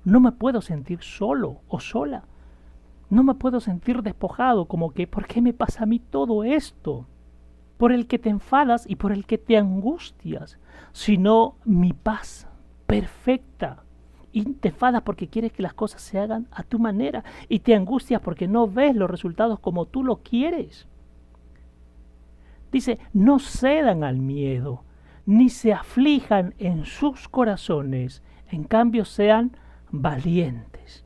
No 0.05 0.21
me 0.21 0.31
puedo 0.31 0.63
sentir 0.63 1.03
solo 1.03 1.63
o 1.67 1.81
sola. 1.81 2.23
No 3.09 3.25
me 3.25 3.35
puedo 3.35 3.59
sentir 3.59 4.03
despojado 4.03 4.67
como 4.67 4.93
que, 4.93 5.09
¿por 5.09 5.27
qué 5.27 5.43
me 5.43 5.55
pasa 5.55 5.83
a 5.83 5.87
mí 5.87 5.99
todo 5.99 6.45
esto? 6.45 7.09
Por 7.79 7.91
el 7.91 8.07
que 8.07 8.21
te 8.21 8.29
enfadas 8.29 8.89
y 8.89 8.95
por 8.95 9.11
el 9.11 9.27
que 9.27 9.39
te 9.39 9.57
angustias, 9.57 10.61
sino 10.93 11.57
mi 11.64 11.93
paz 11.93 12.49
perfecta. 12.87 13.85
Y 14.33 14.45
te 14.45 14.68
enfadas 14.68 15.03
porque 15.03 15.28
quieres 15.28 15.53
que 15.53 15.62
las 15.62 15.74
cosas 15.74 16.03
se 16.03 16.18
hagan 16.18 16.47
a 16.53 16.62
tu 16.62 16.78
manera 16.78 17.24
y 17.49 17.61
te 17.61 17.74
angustias 17.74 18.20
porque 18.20 18.47
no 18.47 18.68
ves 18.68 18.95
los 18.95 19.11
resultados 19.11 19.59
como 19.59 19.87
tú 19.87 20.05
lo 20.05 20.22
quieres. 20.22 20.87
Dice, 22.70 22.99
no 23.12 23.41
cedan 23.41 24.05
al 24.05 24.18
miedo, 24.18 24.85
ni 25.26 25.49
se 25.49 25.72
aflijan 25.72 26.55
en 26.59 26.85
sus 26.85 27.28
corazones, 27.28 28.22
en 28.51 28.64
cambio 28.64 29.05
sean 29.05 29.57
valientes. 29.91 31.05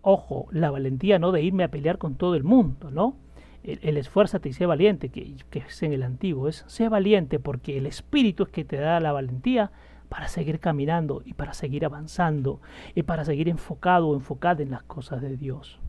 Ojo, 0.00 0.48
la 0.50 0.72
valentía 0.72 1.20
no 1.20 1.30
de 1.30 1.42
irme 1.42 1.62
a 1.62 1.70
pelear 1.70 1.98
con 1.98 2.16
todo 2.16 2.34
el 2.34 2.42
mundo, 2.42 2.90
¿no? 2.90 3.14
El, 3.62 3.78
el 3.82 3.96
esfuérzate 3.96 4.48
y 4.48 4.52
sé 4.52 4.66
valiente, 4.66 5.08
que, 5.08 5.36
que 5.50 5.60
es 5.60 5.82
en 5.82 5.92
el 5.92 6.02
antiguo, 6.02 6.48
es 6.48 6.64
sé 6.66 6.88
valiente 6.88 7.38
porque 7.38 7.78
el 7.78 7.86
espíritu 7.86 8.44
es 8.44 8.48
que 8.48 8.64
te 8.64 8.76
da 8.76 9.00
la 9.00 9.12
valentía 9.12 9.70
para 10.12 10.28
seguir 10.28 10.60
caminando 10.60 11.22
y 11.24 11.32
para 11.32 11.54
seguir 11.54 11.86
avanzando 11.86 12.60
y 12.94 13.04
para 13.04 13.24
seguir 13.24 13.48
enfocado 13.48 14.08
o 14.08 14.14
enfocada 14.14 14.62
en 14.62 14.70
las 14.70 14.82
cosas 14.82 15.22
de 15.22 15.38
Dios. 15.38 15.80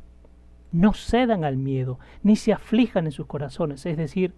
No 0.72 0.94
cedan 0.94 1.44
al 1.44 1.58
miedo, 1.58 2.00
ni 2.24 2.38
se 2.38 2.54
aflijan 2.54 3.06
en 3.06 3.12
sus 3.12 3.26
corazones, 3.26 3.86
es 3.86 3.98
decir, 3.98 4.34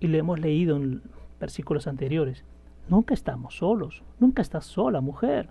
y 0.00 0.08
lo 0.08 0.18
hemos 0.18 0.40
leído 0.40 0.76
en 0.76 1.02
versículos 1.38 1.86
anteriores, 1.86 2.44
nunca 2.88 3.14
estamos 3.14 3.58
solos, 3.58 4.02
nunca 4.18 4.42
estás 4.42 4.66
sola, 4.66 5.00
mujer. 5.00 5.50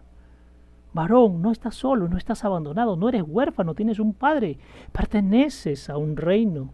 Varón, 0.91 1.41
no 1.41 1.53
estás 1.53 1.75
solo, 1.75 2.09
no 2.09 2.17
estás 2.17 2.43
abandonado, 2.43 2.97
no 2.97 3.07
eres 3.07 3.23
huérfano, 3.25 3.73
tienes 3.73 3.99
un 3.99 4.13
padre, 4.13 4.57
perteneces 4.91 5.89
a 5.89 5.95
un 5.95 6.17
reino, 6.17 6.73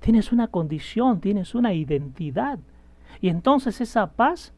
tienes 0.00 0.32
una 0.32 0.48
condición, 0.48 1.20
tienes 1.20 1.54
una 1.54 1.72
identidad. 1.72 2.58
Y 3.20 3.28
entonces 3.28 3.80
esa 3.80 4.12
paz, 4.12 4.52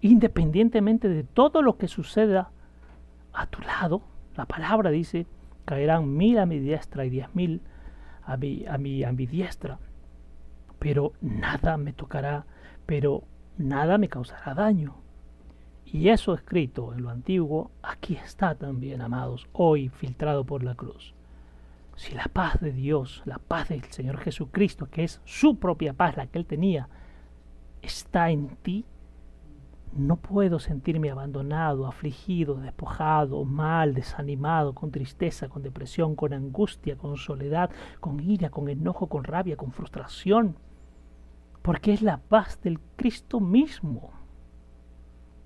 independientemente 0.00 1.08
de 1.08 1.24
todo 1.24 1.62
lo 1.62 1.76
que 1.76 1.88
suceda 1.88 2.50
a 3.32 3.46
tu 3.46 3.60
lado, 3.62 4.02
la 4.36 4.46
palabra 4.46 4.90
dice, 4.90 5.26
caerán 5.64 6.16
mil 6.16 6.38
a 6.38 6.46
mi 6.46 6.58
diestra 6.58 7.04
y 7.04 7.10
diez 7.10 7.34
mil 7.34 7.62
a 8.24 8.36
mi, 8.36 8.64
a 8.66 8.78
mi, 8.78 9.04
a 9.04 9.12
mi 9.12 9.26
diestra 9.26 9.78
pero 10.84 11.14
nada 11.22 11.78
me 11.78 11.94
tocará, 11.94 12.44
pero 12.84 13.24
nada 13.56 13.96
me 13.96 14.10
causará 14.10 14.52
daño. 14.52 14.96
Y 15.86 16.10
eso 16.10 16.34
escrito 16.34 16.92
en 16.92 17.00
lo 17.00 17.08
antiguo, 17.08 17.70
aquí 17.82 18.16
está 18.16 18.54
también, 18.54 19.00
amados, 19.00 19.46
hoy 19.54 19.88
filtrado 19.88 20.44
por 20.44 20.62
la 20.62 20.74
cruz. 20.74 21.13
Si 21.96 22.14
la 22.14 22.24
paz 22.32 22.60
de 22.60 22.72
Dios, 22.72 23.22
la 23.24 23.38
paz 23.38 23.68
del 23.68 23.84
Señor 23.84 24.18
Jesucristo, 24.18 24.88
que 24.90 25.04
es 25.04 25.20
su 25.24 25.58
propia 25.58 25.92
paz, 25.92 26.16
la 26.16 26.26
que 26.26 26.38
Él 26.38 26.46
tenía, 26.46 26.88
está 27.82 28.30
en 28.30 28.48
ti, 28.56 28.84
no 29.92 30.16
puedo 30.16 30.58
sentirme 30.58 31.10
abandonado, 31.10 31.86
afligido, 31.86 32.56
despojado, 32.56 33.44
mal, 33.44 33.94
desanimado, 33.94 34.74
con 34.74 34.90
tristeza, 34.90 35.48
con 35.48 35.62
depresión, 35.62 36.16
con 36.16 36.32
angustia, 36.32 36.96
con 36.96 37.16
soledad, 37.16 37.70
con 38.00 38.18
ira, 38.18 38.50
con 38.50 38.68
enojo, 38.68 39.08
con 39.08 39.22
rabia, 39.22 39.56
con 39.56 39.70
frustración 39.70 40.56
porque 41.64 41.94
es 41.94 42.02
la 42.02 42.18
paz 42.18 42.60
del 42.60 42.78
Cristo 42.94 43.40
mismo. 43.40 44.12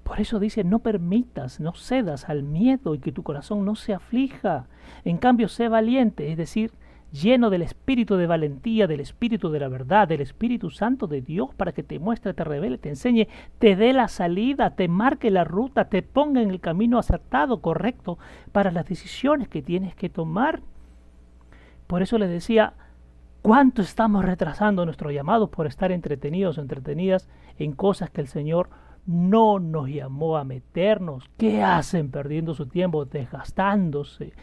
Por 0.08 0.22
eso 0.22 0.38
dice, 0.38 0.64
no 0.64 0.78
permitas, 0.78 1.60
no 1.60 1.74
cedas 1.74 2.30
al 2.30 2.42
miedo 2.42 2.94
y 2.94 2.98
que 2.98 3.12
tu 3.12 3.22
corazón 3.22 3.66
no 3.66 3.74
se 3.74 3.92
aflija. 3.92 4.64
En 5.04 5.18
cambio, 5.18 5.48
sé 5.48 5.68
valiente, 5.68 6.32
es 6.32 6.38
decir, 6.38 6.72
lleno 7.12 7.50
del 7.50 7.60
espíritu 7.60 8.16
de 8.16 8.26
valentía, 8.26 8.86
del 8.86 9.00
espíritu 9.00 9.50
de 9.50 9.60
la 9.60 9.68
verdad, 9.68 10.08
del 10.08 10.22
Espíritu 10.22 10.70
Santo 10.70 11.08
de 11.08 11.20
Dios 11.20 11.54
para 11.54 11.72
que 11.72 11.82
te 11.82 11.98
muestre, 11.98 12.32
te 12.32 12.42
revele, 12.42 12.78
te 12.78 12.88
enseñe, 12.88 13.28
te 13.58 13.76
dé 13.76 13.92
la 13.92 14.08
salida, 14.08 14.70
te 14.70 14.88
marque 14.88 15.30
la 15.30 15.44
ruta, 15.44 15.90
te 15.90 16.00
ponga 16.00 16.40
en 16.40 16.48
el 16.48 16.60
camino 16.60 16.98
acertado, 16.98 17.60
correcto, 17.60 18.18
para 18.50 18.70
las 18.70 18.88
decisiones 18.88 19.48
que 19.48 19.60
tienes 19.60 19.94
que 19.94 20.08
tomar. 20.08 20.62
Por 21.86 22.00
eso 22.00 22.16
le 22.16 22.28
decía, 22.28 22.72
¿Cuánto 23.42 23.82
estamos 23.82 24.24
retrasando 24.24 24.84
nuestro 24.84 25.10
llamado 25.10 25.50
por 25.50 25.66
estar 25.66 25.92
entretenidos 25.92 26.58
o 26.58 26.60
entretenidas 26.60 27.28
en 27.58 27.72
cosas 27.72 28.10
que 28.10 28.20
el 28.20 28.26
Señor 28.26 28.68
no 29.08 29.58
nos 29.58 29.88
llamó 29.88 30.36
a 30.36 30.44
meternos? 30.44 31.30
¿Qué 31.38 31.62
hacen 31.62 32.10
perdiendo 32.10 32.54
su 32.54 32.66
tiempo, 32.66 33.06
desgastándose? 33.06 34.34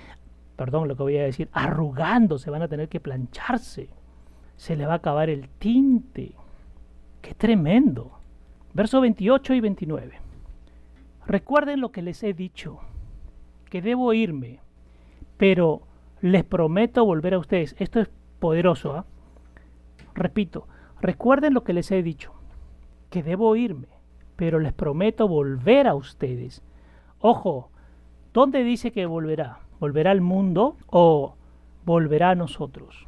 Perdón 0.56 0.88
lo 0.88 0.96
que 0.96 1.04
voy 1.04 1.18
a 1.18 1.24
decir, 1.24 1.50
arrugándose, 1.54 2.50
van 2.50 2.64
a 2.64 2.68
tener 2.68 2.90
que 2.90 3.00
plancharse. 3.00 3.90
Se 4.58 4.76
le 4.76 4.88
va 4.88 4.94
a 4.94 4.98
acabar 4.98 5.30
el 5.30 5.50
tinte. 5.50 6.34
¡Qué 7.22 7.36
tremendo! 7.36 8.20
Verso 8.74 9.02
28 9.02 9.54
y 9.54 9.60
29. 9.60 10.20
Recuerden 11.28 11.80
lo 11.80 11.92
que 11.92 12.02
les 12.02 12.24
he 12.24 12.34
dicho, 12.34 12.80
que 13.70 13.84
debo 13.84 14.14
irme, 14.14 14.62
pero 15.38 15.84
les 16.22 16.44
prometo 16.44 17.06
volver 17.06 17.36
a 17.36 17.40
ustedes. 17.40 17.76
Esto 17.78 18.00
es 18.00 18.10
poderoso. 18.40 18.96
¿ah? 18.96 19.06
Repito, 20.16 20.68
recuerden 21.02 21.54
lo 21.54 21.64
que 21.64 21.74
les 21.74 21.92
he 21.92 22.02
dicho, 22.02 22.34
que 23.12 23.22
debo 23.22 23.56
irme, 23.56 23.95
pero 24.36 24.60
les 24.60 24.74
prometo 24.74 25.28
volver 25.28 25.88
a 25.88 25.96
ustedes. 25.96 26.64
Ojo, 27.20 27.70
¿dónde 28.34 28.64
dice 28.64 28.92
que 28.92 29.06
volverá? 29.06 29.60
¿Volverá 29.80 30.12
al 30.12 30.22
mundo 30.22 30.78
o 30.88 31.36
volverá 31.86 32.32
a 32.32 32.36
nosotros? 32.36 33.08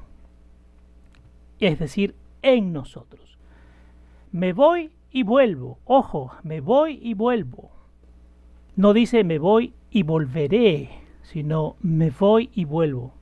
Es 1.59 1.79
decir, 1.79 2.15
en 2.41 2.73
nosotros. 2.73 3.37
Me 4.31 4.53
voy 4.53 4.91
y 5.11 5.23
vuelvo. 5.23 5.79
Ojo, 5.85 6.31
me 6.43 6.61
voy 6.61 6.99
y 7.01 7.13
vuelvo. 7.13 7.71
No 8.75 8.93
dice 8.93 9.23
me 9.23 9.39
voy 9.39 9.73
y 9.89 10.03
volveré, 10.03 10.89
sino 11.23 11.75
me 11.81 12.11
voy 12.11 12.51
y 12.53 12.65
vuelvo. 12.65 13.13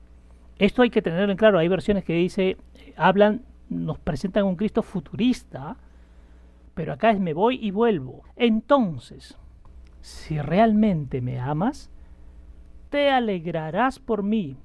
Esto 0.58 0.82
hay 0.82 0.90
que 0.90 1.02
tenerlo 1.02 1.32
en 1.32 1.38
claro. 1.38 1.58
Hay 1.58 1.68
versiones 1.68 2.04
que 2.04 2.14
dice, 2.14 2.56
hablan, 2.96 3.42
nos 3.68 3.98
presentan 3.98 4.44
un 4.44 4.56
Cristo 4.56 4.82
futurista, 4.82 5.76
pero 6.76 6.92
acá 6.92 7.10
es 7.10 7.18
me 7.18 7.32
voy 7.32 7.58
y 7.60 7.70
vuelvo. 7.70 8.22
Entonces, 8.36 9.38
si 10.02 10.38
realmente 10.38 11.22
me 11.22 11.40
amas, 11.40 11.90
te 12.90 13.10
alegrarás 13.10 13.98
por 13.98 14.22
mí, 14.22 14.58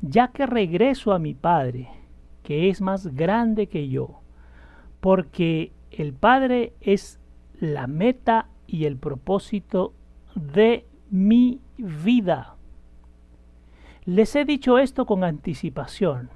ya 0.00 0.32
que 0.32 0.46
regreso 0.46 1.12
a 1.12 1.20
mi 1.20 1.34
Padre, 1.34 1.90
que 2.42 2.68
es 2.68 2.80
más 2.80 3.14
grande 3.14 3.68
que 3.68 3.88
yo, 3.88 4.20
porque 5.00 5.70
el 5.92 6.12
Padre 6.12 6.72
es 6.80 7.20
la 7.60 7.86
meta 7.86 8.48
y 8.66 8.86
el 8.86 8.96
propósito 8.96 9.94
de 10.34 10.86
mi 11.08 11.60
vida. 11.76 12.56
Les 14.06 14.34
he 14.34 14.44
dicho 14.44 14.76
esto 14.78 15.06
con 15.06 15.22
anticipación, 15.22 16.30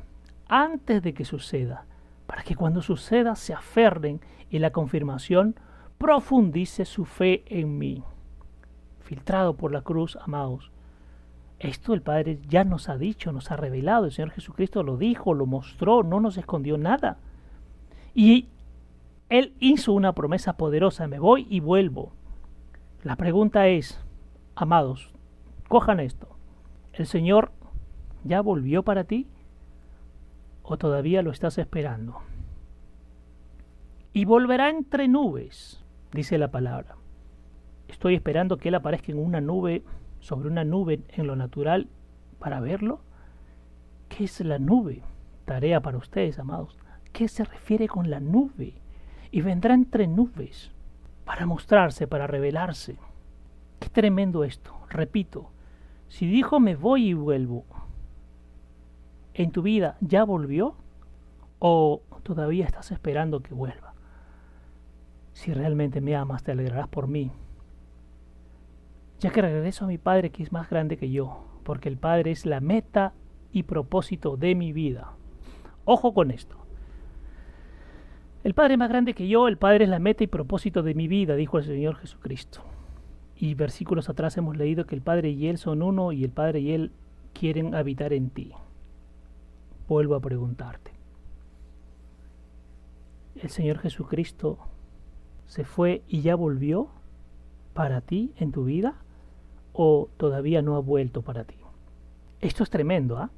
antes 0.46 1.02
de 1.02 1.12
que 1.12 1.24
suceda, 1.24 1.86
para 2.32 2.44
que 2.44 2.56
cuando 2.56 2.80
suceda 2.80 3.36
se 3.36 3.52
aferren 3.52 4.22
y 4.48 4.58
la 4.58 4.70
confirmación 4.70 5.54
profundice 5.98 6.86
su 6.86 7.04
fe 7.04 7.44
en 7.44 7.76
mí. 7.76 8.02
Filtrado 9.00 9.54
por 9.54 9.70
la 9.70 9.82
cruz, 9.82 10.16
amados. 10.16 10.72
Esto 11.58 11.92
el 11.92 12.00
Padre 12.00 12.38
ya 12.48 12.64
nos 12.64 12.88
ha 12.88 12.96
dicho, 12.96 13.32
nos 13.32 13.50
ha 13.50 13.56
revelado, 13.58 14.06
el 14.06 14.12
Señor 14.12 14.30
Jesucristo 14.30 14.82
lo 14.82 14.96
dijo, 14.96 15.34
lo 15.34 15.44
mostró, 15.44 16.02
no 16.02 16.20
nos 16.20 16.38
escondió 16.38 16.78
nada. 16.78 17.18
Y 18.14 18.48
Él 19.28 19.52
hizo 19.60 19.92
una 19.92 20.14
promesa 20.14 20.56
poderosa, 20.56 21.06
me 21.08 21.18
voy 21.18 21.46
y 21.50 21.60
vuelvo. 21.60 22.12
La 23.02 23.16
pregunta 23.16 23.68
es, 23.68 24.00
amados, 24.54 25.12
cojan 25.68 26.00
esto. 26.00 26.28
El 26.94 27.04
Señor 27.04 27.52
¿Ya 28.24 28.40
volvió 28.40 28.82
para 28.82 29.04
ti? 29.04 29.26
¿O 30.62 30.76
todavía 30.76 31.22
lo 31.22 31.30
estás 31.30 31.58
esperando? 31.58 32.18
Y 34.12 34.24
volverá 34.24 34.70
entre 34.70 35.08
nubes, 35.08 35.84
dice 36.12 36.38
la 36.38 36.50
palabra. 36.50 36.96
Estoy 37.88 38.14
esperando 38.14 38.56
que 38.58 38.68
Él 38.68 38.74
aparezca 38.74 39.12
en 39.12 39.18
una 39.18 39.40
nube 39.40 39.82
sobre 40.22 40.48
una 40.48 40.64
nube 40.64 41.00
en 41.08 41.26
lo 41.26 41.36
natural 41.36 41.88
para 42.38 42.60
verlo? 42.60 43.00
¿Qué 44.08 44.24
es 44.24 44.40
la 44.40 44.58
nube? 44.58 45.02
Tarea 45.44 45.80
para 45.80 45.98
ustedes, 45.98 46.38
amados. 46.38 46.78
¿Qué 47.12 47.28
se 47.28 47.44
refiere 47.44 47.88
con 47.88 48.08
la 48.08 48.20
nube? 48.20 48.74
Y 49.30 49.40
vendrá 49.40 49.74
entre 49.74 50.06
nubes 50.06 50.70
para 51.24 51.44
mostrarse, 51.46 52.06
para 52.06 52.26
revelarse. 52.26 52.96
Qué 53.80 53.88
tremendo 53.88 54.44
esto. 54.44 54.72
Repito, 54.88 55.50
si 56.08 56.26
dijo 56.26 56.60
me 56.60 56.76
voy 56.76 57.08
y 57.08 57.14
vuelvo, 57.14 57.64
¿en 59.34 59.50
tu 59.50 59.62
vida 59.62 59.96
ya 60.00 60.24
volvió? 60.24 60.74
¿O 61.58 62.02
todavía 62.22 62.64
estás 62.64 62.90
esperando 62.90 63.40
que 63.40 63.54
vuelva? 63.54 63.94
Si 65.32 65.52
realmente 65.52 66.00
me 66.00 66.16
amas, 66.16 66.42
te 66.42 66.52
alegrarás 66.52 66.88
por 66.88 67.06
mí. 67.06 67.30
Ya 69.20 69.30
que 69.30 69.42
regreso 69.42 69.84
a 69.84 69.88
mi 69.88 69.98
Padre 69.98 70.30
que 70.30 70.42
es 70.42 70.52
más 70.52 70.68
grande 70.68 70.96
que 70.96 71.10
yo, 71.10 71.44
porque 71.62 71.88
el 71.88 71.96
Padre 71.96 72.32
es 72.32 72.44
la 72.44 72.60
meta 72.60 73.12
y 73.52 73.62
propósito 73.62 74.36
de 74.36 74.54
mi 74.54 74.72
vida. 74.72 75.12
Ojo 75.84 76.12
con 76.14 76.30
esto. 76.30 76.56
El 78.44 78.54
Padre 78.54 78.74
es 78.74 78.78
más 78.78 78.88
grande 78.88 79.14
que 79.14 79.28
yo, 79.28 79.46
el 79.46 79.56
Padre 79.56 79.84
es 79.84 79.90
la 79.90 80.00
meta 80.00 80.24
y 80.24 80.26
propósito 80.26 80.82
de 80.82 80.94
mi 80.94 81.06
vida, 81.06 81.36
dijo 81.36 81.58
el 81.58 81.64
Señor 81.64 81.96
Jesucristo. 81.96 82.60
Y 83.36 83.54
versículos 83.54 84.08
atrás 84.08 84.36
hemos 84.36 84.56
leído 84.56 84.86
que 84.86 84.96
el 84.96 85.02
Padre 85.02 85.30
y 85.30 85.46
Él 85.46 85.58
son 85.58 85.82
uno 85.82 86.10
y 86.10 86.24
el 86.24 86.30
Padre 86.30 86.60
y 86.60 86.72
Él 86.72 86.90
quieren 87.32 87.74
habitar 87.74 88.12
en 88.12 88.30
ti. 88.30 88.52
Vuelvo 89.92 90.14
a 90.14 90.20
preguntarte. 90.20 90.90
¿El 93.36 93.50
Señor 93.50 93.78
Jesucristo 93.78 94.56
se 95.44 95.64
fue 95.64 96.02
y 96.08 96.22
ya 96.22 96.34
volvió 96.34 96.88
para 97.74 98.00
ti 98.00 98.32
en 98.38 98.52
tu 98.52 98.64
vida? 98.64 98.94
¿O 99.74 100.08
todavía 100.16 100.62
no 100.62 100.76
ha 100.76 100.78
vuelto 100.78 101.20
para 101.20 101.44
ti? 101.44 101.56
Esto 102.40 102.62
es 102.62 102.70
tremendo, 102.70 103.18
¿ah? 103.18 103.28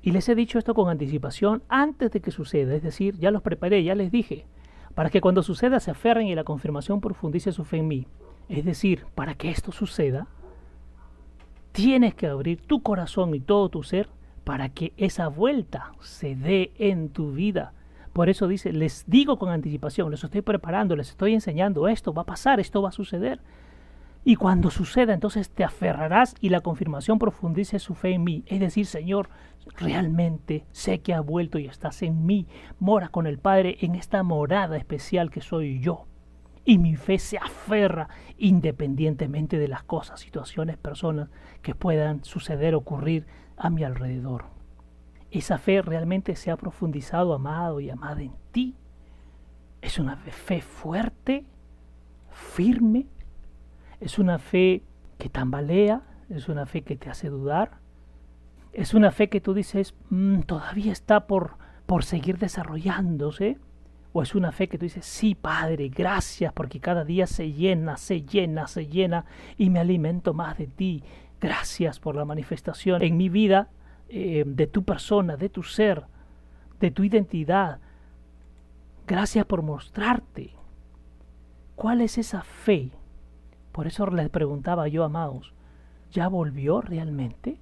Y 0.00 0.12
les 0.12 0.28
he 0.28 0.36
dicho 0.36 0.60
esto 0.60 0.72
con 0.72 0.88
anticipación 0.88 1.64
antes 1.68 2.12
de 2.12 2.20
que 2.20 2.30
suceda, 2.30 2.76
es 2.76 2.84
decir, 2.84 3.18
ya 3.18 3.32
los 3.32 3.42
preparé, 3.42 3.82
ya 3.82 3.96
les 3.96 4.12
dije, 4.12 4.46
para 4.94 5.10
que 5.10 5.20
cuando 5.20 5.42
suceda 5.42 5.80
se 5.80 5.90
aferren 5.90 6.28
y 6.28 6.36
la 6.36 6.44
confirmación 6.44 7.00
profundice 7.00 7.50
su 7.50 7.64
fe 7.64 7.78
en 7.78 7.88
mí. 7.88 8.06
Es 8.48 8.64
decir, 8.64 9.04
para 9.16 9.34
que 9.34 9.50
esto 9.50 9.72
suceda, 9.72 10.28
tienes 11.72 12.14
que 12.14 12.28
abrir 12.28 12.60
tu 12.60 12.84
corazón 12.84 13.34
y 13.34 13.40
todo 13.40 13.68
tu 13.68 13.82
ser 13.82 14.08
para 14.48 14.70
que 14.70 14.94
esa 14.96 15.28
vuelta 15.28 15.92
se 16.00 16.34
dé 16.34 16.72
en 16.78 17.10
tu 17.10 17.32
vida. 17.32 17.74
Por 18.14 18.30
eso 18.30 18.48
dice, 18.48 18.72
les 18.72 19.04
digo 19.06 19.38
con 19.38 19.50
anticipación, 19.50 20.10
les 20.10 20.24
estoy 20.24 20.40
preparando, 20.40 20.96
les 20.96 21.10
estoy 21.10 21.34
enseñando, 21.34 21.86
esto 21.86 22.14
va 22.14 22.22
a 22.22 22.24
pasar, 22.24 22.58
esto 22.58 22.80
va 22.80 22.88
a 22.88 22.92
suceder. 22.92 23.42
Y 24.24 24.36
cuando 24.36 24.70
suceda, 24.70 25.12
entonces 25.12 25.50
te 25.50 25.64
aferrarás 25.64 26.34
y 26.40 26.48
la 26.48 26.62
confirmación 26.62 27.18
profundice 27.18 27.78
su 27.78 27.94
fe 27.94 28.14
en 28.14 28.24
mí. 28.24 28.42
Es 28.46 28.58
decir, 28.60 28.86
Señor, 28.86 29.28
realmente 29.76 30.64
sé 30.72 31.00
que 31.00 31.12
ha 31.12 31.20
vuelto 31.20 31.58
y 31.58 31.66
estás 31.66 32.00
en 32.00 32.24
mí. 32.24 32.46
Mora 32.78 33.10
con 33.10 33.26
el 33.26 33.38
Padre 33.38 33.76
en 33.82 33.96
esta 33.96 34.22
morada 34.22 34.78
especial 34.78 35.30
que 35.30 35.42
soy 35.42 35.80
yo. 35.80 36.06
Y 36.64 36.78
mi 36.78 36.96
fe 36.96 37.18
se 37.18 37.36
aferra 37.36 38.08
independientemente 38.38 39.58
de 39.58 39.68
las 39.68 39.82
cosas, 39.82 40.20
situaciones, 40.20 40.78
personas 40.78 41.28
que 41.60 41.74
puedan 41.74 42.24
suceder, 42.24 42.74
ocurrir 42.74 43.26
a 43.58 43.70
mi 43.70 43.84
alrededor. 43.84 44.46
Esa 45.30 45.58
fe 45.58 45.82
realmente 45.82 46.36
se 46.36 46.50
ha 46.50 46.56
profundizado, 46.56 47.34
amado 47.34 47.80
y 47.80 47.90
amada 47.90 48.22
en 48.22 48.32
ti. 48.52 48.76
Es 49.82 49.98
una 49.98 50.16
fe 50.16 50.60
fuerte, 50.60 51.44
firme, 52.30 53.06
es 54.00 54.18
una 54.18 54.38
fe 54.38 54.82
que 55.18 55.28
tambalea, 55.28 56.02
es 56.30 56.48
una 56.48 56.66
fe 56.66 56.82
que 56.82 56.96
te 56.96 57.10
hace 57.10 57.28
dudar, 57.28 57.78
es 58.72 58.94
una 58.94 59.10
fe 59.10 59.28
que 59.28 59.40
tú 59.40 59.54
dices, 59.54 59.94
mm, 60.10 60.40
todavía 60.40 60.92
está 60.92 61.26
por, 61.26 61.56
por 61.86 62.04
seguir 62.04 62.38
desarrollándose, 62.38 63.58
o 64.12 64.22
es 64.22 64.34
una 64.34 64.52
fe 64.52 64.68
que 64.68 64.78
tú 64.78 64.84
dices, 64.86 65.04
sí, 65.04 65.34
Padre, 65.34 65.88
gracias, 65.88 66.52
porque 66.52 66.80
cada 66.80 67.04
día 67.04 67.26
se 67.26 67.52
llena, 67.52 67.96
se 67.96 68.22
llena, 68.22 68.66
se 68.66 68.86
llena, 68.86 69.26
y 69.56 69.70
me 69.70 69.80
alimento 69.80 70.32
más 70.32 70.56
de 70.58 70.66
ti. 70.66 71.02
Gracias 71.40 72.00
por 72.00 72.16
la 72.16 72.24
manifestación 72.24 73.02
en 73.02 73.16
mi 73.16 73.28
vida 73.28 73.68
eh, 74.08 74.44
de 74.46 74.66
tu 74.66 74.82
persona, 74.84 75.36
de 75.36 75.48
tu 75.48 75.62
ser, 75.62 76.04
de 76.80 76.90
tu 76.90 77.04
identidad. 77.04 77.78
Gracias 79.06 79.46
por 79.46 79.62
mostrarte. 79.62 80.50
¿Cuál 81.76 82.00
es 82.00 82.18
esa 82.18 82.42
fe 82.42 82.90
por 83.78 83.86
eso 83.86 84.06
les 84.06 84.28
preguntaba 84.28 84.88
yo 84.88 85.04
a 85.04 85.08
Maus, 85.08 85.52
¿ya 86.10 86.26
volvió 86.26 86.80
realmente? 86.80 87.58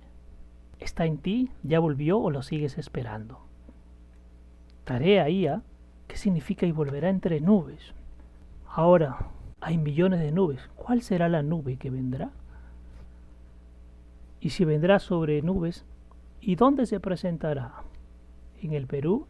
¿Está 0.81 1.05
en 1.05 1.19
ti? 1.19 1.51
¿Ya 1.63 1.79
volvió 1.79 2.19
o 2.19 2.31
lo 2.31 2.41
sigues 2.41 2.79
esperando? 2.79 3.41
Tarea 4.85 5.29
IA, 5.29 5.61
¿qué 6.09 6.17
significa 6.17 6.65
y 6.65 6.73
volverá 6.73 7.11
entre 7.11 7.43
nubes? 7.43 7.93
Ahora, 8.67 9.27
hay 9.61 9.77
millones 9.77 10.21
de 10.21 10.33
nubes. 10.33 10.71
¿Cuál 10.75 11.03
será 11.03 11.29
la 11.29 11.43
nube 11.43 11.77
que 11.77 11.91
vendrá? 11.91 12.31
Y 14.47 14.51
si 14.51 14.65
vendrá 14.65 15.01
sobre 15.01 15.43
nubes, 15.43 15.85
¿y 16.41 16.55
dónde 16.55 16.87
se 16.87 17.01
presentará? 17.01 17.83
¿En 18.63 18.75
el 18.75 18.87
Perú? 18.87 19.27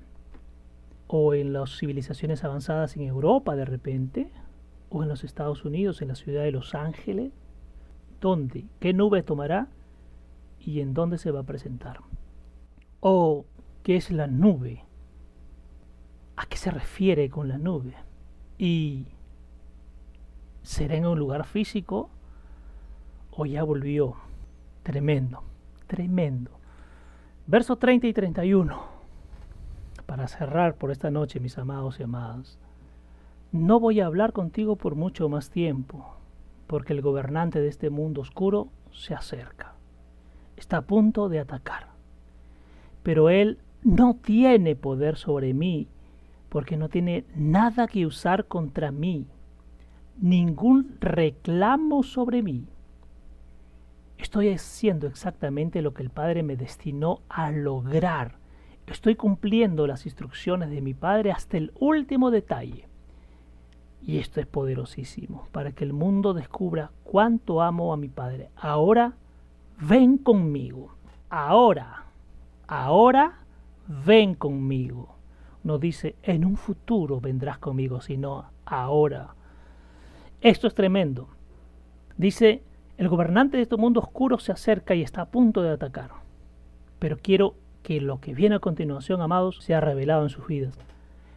¿O 1.06 1.32
en 1.32 1.54
las 1.54 1.78
civilizaciones 1.78 2.44
avanzadas 2.44 2.96
en 2.96 3.04
Europa 3.04 3.56
de 3.56 3.64
repente? 3.64 4.30
o 4.90 5.02
en 5.02 5.08
los 5.08 5.24
Estados 5.24 5.64
Unidos, 5.64 6.02
en 6.02 6.08
la 6.08 6.16
ciudad 6.16 6.42
de 6.42 6.50
Los 6.50 6.74
Ángeles? 6.74 7.32
¿Dónde? 8.20 8.66
¿Qué 8.78 8.92
nube 8.92 9.22
tomará? 9.22 9.68
¿Y 10.60 10.80
en 10.80 10.92
dónde 10.92 11.16
se 11.16 11.30
va 11.30 11.40
a 11.40 11.44
presentar? 11.44 12.00
¿O 13.00 13.46
qué 13.82 13.96
es 13.96 14.10
la 14.10 14.26
nube? 14.26 14.84
¿A 16.36 16.44
qué 16.44 16.58
se 16.58 16.70
refiere 16.70 17.30
con 17.30 17.48
la 17.48 17.56
nube? 17.56 17.94
¿Y 18.58 19.06
será 20.62 20.94
en 20.94 21.06
un 21.06 21.18
lugar 21.18 21.46
físico 21.46 22.10
o 23.30 23.46
ya 23.46 23.62
volvió? 23.62 24.25
Tremendo, 24.86 25.42
tremendo. 25.88 26.52
Versos 27.48 27.76
30 27.80 28.06
y 28.06 28.12
31. 28.12 28.78
Para 30.06 30.28
cerrar 30.28 30.76
por 30.76 30.92
esta 30.92 31.10
noche, 31.10 31.40
mis 31.40 31.58
amados 31.58 31.98
y 31.98 32.04
amadas. 32.04 32.56
No 33.50 33.80
voy 33.80 33.98
a 33.98 34.06
hablar 34.06 34.32
contigo 34.32 34.76
por 34.76 34.94
mucho 34.94 35.28
más 35.28 35.50
tiempo, 35.50 36.14
porque 36.68 36.92
el 36.92 37.02
gobernante 37.02 37.58
de 37.60 37.66
este 37.66 37.90
mundo 37.90 38.20
oscuro 38.20 38.68
se 38.92 39.12
acerca. 39.12 39.74
Está 40.56 40.76
a 40.76 40.82
punto 40.82 41.28
de 41.28 41.40
atacar. 41.40 41.88
Pero 43.02 43.28
él 43.28 43.58
no 43.82 44.14
tiene 44.14 44.76
poder 44.76 45.16
sobre 45.16 45.52
mí, 45.52 45.88
porque 46.48 46.76
no 46.76 46.88
tiene 46.88 47.24
nada 47.34 47.88
que 47.88 48.06
usar 48.06 48.44
contra 48.44 48.92
mí, 48.92 49.26
ningún 50.20 50.96
reclamo 51.00 52.04
sobre 52.04 52.44
mí. 52.44 52.68
Estoy 54.18 54.50
haciendo 54.50 55.06
exactamente 55.06 55.82
lo 55.82 55.92
que 55.92 56.02
el 56.02 56.10
Padre 56.10 56.42
me 56.42 56.56
destinó 56.56 57.20
a 57.28 57.50
lograr. 57.50 58.36
Estoy 58.86 59.16
cumpliendo 59.16 59.86
las 59.86 60.06
instrucciones 60.06 60.70
de 60.70 60.80
mi 60.80 60.94
Padre 60.94 61.32
hasta 61.32 61.56
el 61.56 61.72
último 61.78 62.30
detalle. 62.30 62.88
Y 64.02 64.18
esto 64.18 64.40
es 64.40 64.46
poderosísimo, 64.46 65.48
para 65.50 65.72
que 65.72 65.84
el 65.84 65.92
mundo 65.92 66.32
descubra 66.32 66.92
cuánto 67.02 67.60
amo 67.60 67.92
a 67.92 67.96
mi 67.96 68.08
Padre. 68.08 68.50
Ahora, 68.56 69.14
ven 69.80 70.18
conmigo. 70.18 70.94
Ahora, 71.28 72.04
ahora, 72.68 73.40
ven 73.88 74.34
conmigo. 74.34 75.16
No 75.64 75.78
dice, 75.78 76.14
en 76.22 76.44
un 76.44 76.56
futuro 76.56 77.20
vendrás 77.20 77.58
conmigo, 77.58 78.00
sino 78.00 78.44
ahora. 78.64 79.34
Esto 80.40 80.68
es 80.68 80.74
tremendo. 80.74 81.28
Dice, 82.16 82.62
el 82.98 83.08
gobernante 83.08 83.56
de 83.56 83.64
este 83.64 83.76
mundo 83.76 84.00
oscuro 84.00 84.38
se 84.38 84.52
acerca 84.52 84.94
y 84.94 85.02
está 85.02 85.22
a 85.22 85.30
punto 85.30 85.62
de 85.62 85.70
atacar. 85.70 86.10
Pero 86.98 87.18
quiero 87.18 87.54
que 87.82 88.00
lo 88.00 88.20
que 88.20 88.34
viene 88.34 88.56
a 88.56 88.60
continuación, 88.60 89.20
amados, 89.20 89.58
sea 89.62 89.80
revelado 89.80 90.22
en 90.22 90.30
sus 90.30 90.46
vidas 90.46 90.78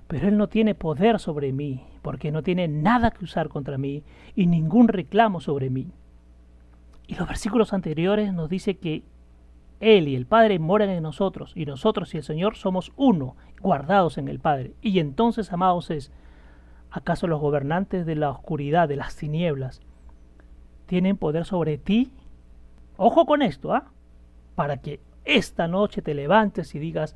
pero 0.10 0.28
Él 0.28 0.38
no 0.38 0.50
tiene 0.50 0.74
poder 0.74 1.20
sobre 1.20 1.54
mí, 1.54 1.84
porque 2.02 2.32
no 2.32 2.42
tiene 2.42 2.68
nada 2.68 3.12
que 3.12 3.24
usar 3.24 3.48
contra 3.48 3.78
mí 3.78 4.02
y 4.36 4.48
ningún 4.48 4.88
reclamo 4.88 5.40
sobre 5.40 5.70
mí. 5.70 5.92
Y 7.06 7.14
los 7.14 7.28
versículos 7.28 7.74
anteriores 7.74 8.34
nos 8.34 8.50
dice 8.50 8.78
que 8.78 9.04
Él 9.80 10.08
y 10.08 10.16
el 10.16 10.26
Padre 10.26 10.58
moran 10.58 10.90
en 10.90 11.04
nosotros, 11.04 11.54
y 11.56 11.68
nosotros 11.68 12.12
y 12.16 12.18
el 12.18 12.24
Señor 12.24 12.56
somos 12.56 12.92
uno, 12.96 13.36
guardados 13.62 14.18
en 14.18 14.30
el 14.30 14.40
Padre. 14.40 14.74
Y 14.82 14.98
entonces, 14.98 15.54
amados, 15.54 15.92
es, 15.92 16.12
¿acaso 16.90 17.28
los 17.28 17.40
gobernantes 17.40 18.08
de 18.08 18.16
la 18.16 18.32
oscuridad, 18.32 18.90
de 18.90 18.96
las 18.96 19.16
tinieblas, 19.16 19.80
tienen 20.90 21.18
poder 21.18 21.46
sobre 21.46 21.78
ti? 21.78 22.12
Ojo 22.98 23.28
con 23.28 23.44
esto, 23.44 23.74
¿ah? 23.74 23.92
Para 24.56 24.78
que 24.78 25.00
esta 25.24 25.68
noche 25.68 26.02
te 26.02 26.16
levantes 26.16 26.74
y 26.74 26.80
digas, 26.80 27.16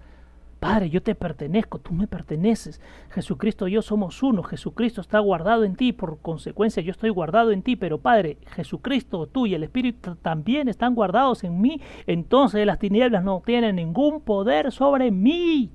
Padre, 0.60 0.92
yo 0.92 1.02
te 1.02 1.16
pertenezco, 1.16 1.80
tú 1.80 1.92
me 1.92 2.08
perteneces. 2.08 2.80
Jesucristo 3.10 3.68
y 3.68 3.72
yo 3.72 3.82
somos 3.82 4.22
uno. 4.22 4.44
Jesucristo 4.44 5.02
está 5.02 5.20
guardado 5.20 5.64
en 5.66 5.76
ti, 5.76 5.92
por 5.92 6.20
consecuencia 6.20 6.84
yo 6.84 6.92
estoy 6.92 7.10
guardado 7.10 7.52
en 7.52 7.64
ti. 7.64 7.76
Pero 7.76 7.98
Padre, 7.98 8.38
Jesucristo, 8.56 9.28
tú 9.28 9.48
y 9.48 9.56
el 9.56 9.64
Espíritu 9.64 10.16
también 10.16 10.70
están 10.70 10.94
guardados 10.96 11.44
en 11.44 11.60
mí. 11.60 11.82
Entonces 12.06 12.66
las 12.66 12.80
tinieblas 12.80 13.24
no 13.24 13.42
tienen 13.46 13.76
ningún 13.76 14.22
poder 14.22 14.72
sobre 14.72 15.12
mí. 15.12 15.72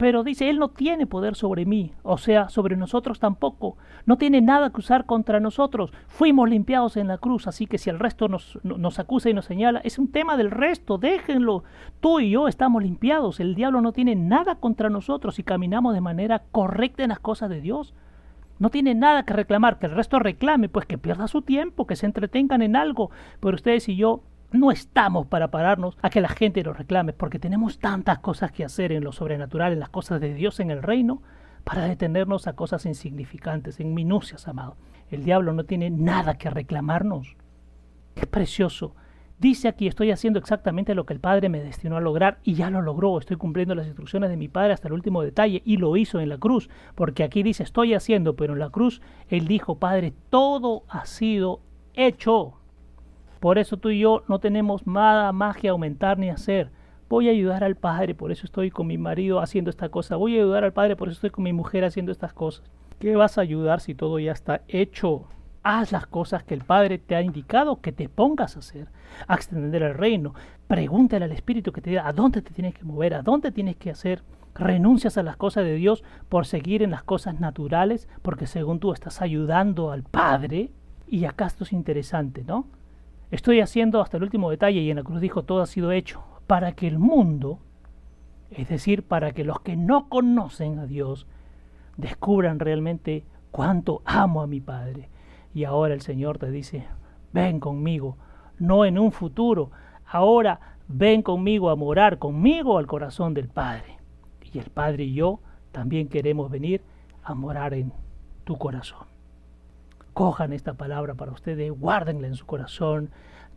Pero 0.00 0.24
dice, 0.24 0.48
Él 0.48 0.58
no 0.58 0.70
tiene 0.70 1.06
poder 1.06 1.34
sobre 1.34 1.66
mí, 1.66 1.92
o 2.02 2.16
sea, 2.16 2.48
sobre 2.48 2.74
nosotros 2.74 3.20
tampoco. 3.20 3.76
No 4.06 4.16
tiene 4.16 4.40
nada 4.40 4.70
que 4.70 4.80
usar 4.80 5.04
contra 5.04 5.40
nosotros. 5.40 5.92
Fuimos 6.06 6.48
limpiados 6.48 6.96
en 6.96 7.06
la 7.06 7.18
cruz, 7.18 7.46
así 7.46 7.66
que 7.66 7.76
si 7.76 7.90
el 7.90 7.98
resto 7.98 8.26
nos, 8.26 8.58
nos 8.62 8.98
acusa 8.98 9.28
y 9.28 9.34
nos 9.34 9.44
señala, 9.44 9.82
es 9.84 9.98
un 9.98 10.10
tema 10.10 10.38
del 10.38 10.50
resto, 10.50 10.96
déjenlo. 10.96 11.64
Tú 12.00 12.18
y 12.18 12.30
yo 12.30 12.48
estamos 12.48 12.82
limpiados. 12.82 13.40
El 13.40 13.54
diablo 13.54 13.82
no 13.82 13.92
tiene 13.92 14.16
nada 14.16 14.54
contra 14.54 14.88
nosotros 14.88 15.38
y 15.38 15.42
caminamos 15.42 15.92
de 15.92 16.00
manera 16.00 16.44
correcta 16.50 17.02
en 17.02 17.10
las 17.10 17.20
cosas 17.20 17.50
de 17.50 17.60
Dios. 17.60 17.92
No 18.58 18.70
tiene 18.70 18.94
nada 18.94 19.24
que 19.24 19.34
reclamar, 19.34 19.78
que 19.78 19.84
el 19.84 19.92
resto 19.92 20.18
reclame, 20.18 20.70
pues 20.70 20.86
que 20.86 20.96
pierda 20.96 21.28
su 21.28 21.42
tiempo, 21.42 21.86
que 21.86 21.96
se 21.96 22.06
entretengan 22.06 22.62
en 22.62 22.74
algo. 22.74 23.10
Pero 23.38 23.54
ustedes 23.54 23.86
y 23.90 23.96
yo 23.96 24.22
no 24.52 24.70
estamos 24.70 25.26
para 25.26 25.50
pararnos 25.50 25.96
a 26.02 26.10
que 26.10 26.20
la 26.20 26.28
gente 26.28 26.62
nos 26.62 26.76
reclame, 26.76 27.12
porque 27.12 27.38
tenemos 27.38 27.78
tantas 27.78 28.18
cosas 28.18 28.52
que 28.52 28.64
hacer 28.64 28.92
en 28.92 29.04
lo 29.04 29.12
sobrenatural, 29.12 29.72
en 29.72 29.80
las 29.80 29.90
cosas 29.90 30.20
de 30.20 30.34
Dios 30.34 30.60
en 30.60 30.70
el 30.70 30.82
reino, 30.82 31.22
para 31.64 31.84
detenernos 31.84 32.46
a 32.46 32.54
cosas 32.54 32.86
insignificantes, 32.86 33.80
en 33.80 33.94
minucias, 33.94 34.48
amado. 34.48 34.76
El 35.10 35.24
diablo 35.24 35.52
no 35.52 35.64
tiene 35.64 35.90
nada 35.90 36.38
que 36.38 36.50
reclamarnos. 36.50 37.36
Es 38.16 38.26
precioso. 38.26 38.94
Dice 39.38 39.68
aquí, 39.68 39.86
estoy 39.86 40.10
haciendo 40.10 40.38
exactamente 40.38 40.94
lo 40.94 41.06
que 41.06 41.14
el 41.14 41.20
Padre 41.20 41.48
me 41.48 41.62
destinó 41.62 41.96
a 41.96 42.00
lograr 42.00 42.40
y 42.44 42.54
ya 42.54 42.68
lo 42.70 42.82
logró. 42.82 43.18
Estoy 43.18 43.36
cumpliendo 43.36 43.74
las 43.74 43.86
instrucciones 43.86 44.28
de 44.28 44.36
mi 44.36 44.48
Padre 44.48 44.74
hasta 44.74 44.88
el 44.88 44.94
último 44.94 45.22
detalle 45.22 45.62
y 45.64 45.78
lo 45.78 45.96
hizo 45.96 46.20
en 46.20 46.28
la 46.28 46.36
cruz. 46.36 46.68
Porque 46.94 47.24
aquí 47.24 47.42
dice, 47.42 47.62
estoy 47.62 47.94
haciendo, 47.94 48.36
pero 48.36 48.52
en 48.52 48.58
la 48.58 48.68
cruz 48.68 49.00
Él 49.28 49.48
dijo, 49.48 49.78
Padre, 49.78 50.12
todo 50.28 50.84
ha 50.88 51.06
sido 51.06 51.60
hecho. 51.94 52.59
Por 53.40 53.56
eso 53.56 53.78
tú 53.78 53.88
y 53.88 54.00
yo 54.00 54.22
no 54.28 54.38
tenemos 54.38 54.86
nada 54.86 55.32
más 55.32 55.56
que 55.56 55.68
aumentar 55.68 56.18
ni 56.18 56.28
hacer. 56.28 56.70
Voy 57.08 57.26
a 57.28 57.32
ayudar 57.32 57.64
al 57.64 57.74
Padre, 57.74 58.14
por 58.14 58.30
eso 58.30 58.44
estoy 58.44 58.70
con 58.70 58.86
mi 58.86 58.98
marido 58.98 59.40
haciendo 59.40 59.70
esta 59.70 59.88
cosa. 59.88 60.16
Voy 60.16 60.36
a 60.36 60.42
ayudar 60.42 60.62
al 60.62 60.74
Padre, 60.74 60.94
por 60.94 61.08
eso 61.08 61.16
estoy 61.16 61.30
con 61.30 61.44
mi 61.44 61.52
mujer 61.54 61.84
haciendo 61.84 62.12
estas 62.12 62.34
cosas. 62.34 62.70
¿Qué 62.98 63.16
vas 63.16 63.38
a 63.38 63.40
ayudar 63.40 63.80
si 63.80 63.94
todo 63.94 64.18
ya 64.18 64.32
está 64.32 64.60
hecho? 64.68 65.24
Haz 65.62 65.90
las 65.90 66.06
cosas 66.06 66.44
que 66.44 66.52
el 66.52 66.64
Padre 66.64 66.98
te 66.98 67.16
ha 67.16 67.22
indicado 67.22 67.80
que 67.80 67.92
te 67.92 68.10
pongas 68.10 68.56
a 68.56 68.58
hacer, 68.58 68.88
a 69.26 69.34
extender 69.34 69.82
el 69.82 69.94
reino. 69.94 70.34
Pregúntale 70.68 71.24
al 71.24 71.32
Espíritu 71.32 71.72
que 71.72 71.80
te 71.80 71.90
diga 71.90 72.06
a 72.06 72.12
dónde 72.12 72.42
te 72.42 72.52
tienes 72.52 72.74
que 72.74 72.84
mover, 72.84 73.14
a 73.14 73.22
dónde 73.22 73.52
tienes 73.52 73.76
que 73.76 73.90
hacer. 73.90 74.22
Renuncias 74.54 75.16
a 75.16 75.22
las 75.22 75.38
cosas 75.38 75.64
de 75.64 75.76
Dios 75.76 76.04
por 76.28 76.44
seguir 76.44 76.82
en 76.82 76.90
las 76.90 77.04
cosas 77.04 77.40
naturales, 77.40 78.06
porque 78.20 78.46
según 78.46 78.80
tú 78.80 78.92
estás 78.92 79.22
ayudando 79.22 79.92
al 79.92 80.02
Padre. 80.02 80.72
Y 81.08 81.24
acá 81.24 81.46
esto 81.46 81.64
es 81.64 81.72
interesante, 81.72 82.44
¿no? 82.44 82.66
Estoy 83.30 83.60
haciendo 83.60 84.00
hasta 84.00 84.16
el 84.16 84.24
último 84.24 84.50
detalle 84.50 84.80
y 84.80 84.90
en 84.90 84.96
la 84.96 85.04
cruz 85.04 85.20
dijo 85.20 85.44
todo 85.44 85.62
ha 85.62 85.66
sido 85.66 85.92
hecho 85.92 86.22
para 86.48 86.72
que 86.72 86.88
el 86.88 86.98
mundo, 86.98 87.60
es 88.50 88.68
decir, 88.68 89.04
para 89.04 89.30
que 89.30 89.44
los 89.44 89.60
que 89.60 89.76
no 89.76 90.08
conocen 90.08 90.80
a 90.80 90.86
Dios, 90.86 91.28
descubran 91.96 92.58
realmente 92.58 93.24
cuánto 93.52 94.02
amo 94.04 94.42
a 94.42 94.48
mi 94.48 94.60
Padre. 94.60 95.10
Y 95.54 95.62
ahora 95.62 95.94
el 95.94 96.00
Señor 96.00 96.38
te 96.38 96.50
dice, 96.50 96.88
ven 97.32 97.60
conmigo, 97.60 98.16
no 98.58 98.84
en 98.84 98.98
un 98.98 99.12
futuro, 99.12 99.70
ahora 100.06 100.76
ven 100.88 101.22
conmigo 101.22 101.70
a 101.70 101.76
morar 101.76 102.18
conmigo 102.18 102.78
al 102.78 102.88
corazón 102.88 103.32
del 103.32 103.48
Padre. 103.48 103.98
Y 104.52 104.58
el 104.58 104.70
Padre 104.70 105.04
y 105.04 105.14
yo 105.14 105.38
también 105.70 106.08
queremos 106.08 106.50
venir 106.50 106.82
a 107.22 107.34
morar 107.34 107.74
en 107.74 107.92
tu 108.42 108.58
corazón 108.58 109.09
cojan 110.20 110.52
esta 110.52 110.74
palabra 110.74 111.14
para 111.14 111.32
ustedes, 111.32 111.72
guárdenla 111.72 112.26
en 112.26 112.34
su 112.34 112.44
corazón, 112.44 113.08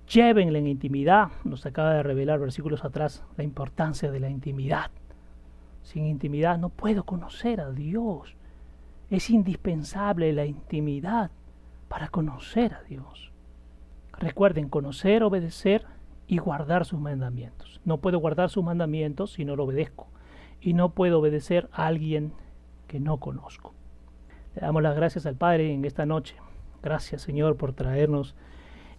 llévenla 0.07 0.59
en 0.59 0.67
intimidad. 0.67 1.27
Nos 1.43 1.65
acaba 1.65 1.93
de 1.95 2.03
revelar 2.03 2.39
versículos 2.39 2.85
atrás 2.85 3.21
la 3.35 3.43
importancia 3.43 4.09
de 4.11 4.21
la 4.21 4.29
intimidad. 4.29 4.89
Sin 5.81 6.05
intimidad 6.05 6.57
no 6.57 6.69
puedo 6.69 7.03
conocer 7.03 7.59
a 7.59 7.69
Dios. 7.71 8.37
Es 9.09 9.29
indispensable 9.29 10.31
la 10.31 10.45
intimidad 10.45 11.31
para 11.89 12.07
conocer 12.07 12.75
a 12.75 12.83
Dios. 12.83 13.33
Recuerden, 14.17 14.69
conocer, 14.69 15.21
obedecer 15.23 15.85
y 16.27 16.37
guardar 16.37 16.85
sus 16.85 17.01
mandamientos. 17.01 17.81
No 17.83 17.97
puedo 17.97 18.19
guardar 18.19 18.49
sus 18.49 18.63
mandamientos 18.63 19.33
si 19.33 19.43
no 19.43 19.57
lo 19.57 19.65
obedezco. 19.65 20.07
Y 20.61 20.75
no 20.75 20.93
puedo 20.93 21.19
obedecer 21.19 21.67
a 21.73 21.87
alguien 21.87 22.31
que 22.87 23.01
no 23.01 23.17
conozco. 23.17 23.73
Le 24.55 24.61
damos 24.61 24.81
las 24.81 24.95
gracias 24.95 25.25
al 25.25 25.35
Padre 25.35 25.73
en 25.73 25.83
esta 25.83 26.05
noche. 26.05 26.37
Gracias 26.83 27.21
Señor 27.21 27.55
por 27.55 27.73
traernos 27.73 28.35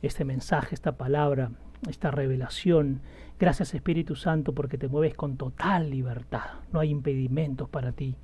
este 0.00 0.24
mensaje, 0.24 0.74
esta 0.74 0.92
palabra, 0.96 1.50
esta 1.88 2.10
revelación. 2.10 3.02
Gracias 3.38 3.74
Espíritu 3.74 4.16
Santo 4.16 4.54
porque 4.54 4.78
te 4.78 4.88
mueves 4.88 5.14
con 5.14 5.36
total 5.36 5.90
libertad. 5.90 6.46
No 6.72 6.80
hay 6.80 6.90
impedimentos 6.90 7.68
para 7.68 7.92
ti. 7.92 8.16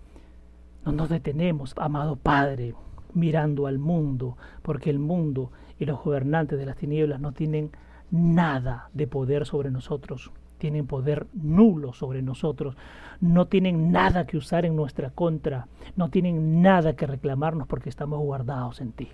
No 0.85 0.93
nos 0.93 1.11
detenemos, 1.11 1.75
amado 1.77 2.17
Padre, 2.17 2.75
mirando 3.13 3.67
al 3.67 3.79
mundo, 3.79 4.39
porque 4.63 4.89
el 4.89 4.99
mundo 4.99 5.53
y 5.79 5.85
los 5.85 6.03
gobernantes 6.03 6.59
de 6.59 6.65
las 6.67 6.77
tinieblas 6.77 7.21
no 7.21 7.33
tienen 7.33 7.71
nada 8.11 8.89
de 8.95 9.07
poder 9.07 9.45
sobre 9.45 9.71
nosotros 9.71 10.33
tienen 10.61 10.87
poder 10.87 11.27
nulo 11.33 11.95
sobre 11.95 12.23
nosotros, 12.23 12.77
no 13.21 13.47
tienen 13.47 13.91
nada 13.91 14.27
que 14.27 14.37
usar 14.37 14.67
en 14.67 14.77
nuestra 14.77 15.09
contra, 15.11 15.67
no 15.97 16.11
tienen 16.11 16.61
nada 16.61 16.95
que 16.95 17.07
reclamarnos 17.07 17.67
porque 17.67 17.89
estamos 17.89 18.21
guardados 18.21 18.83
en 18.83 18.93
ti. 18.93 19.09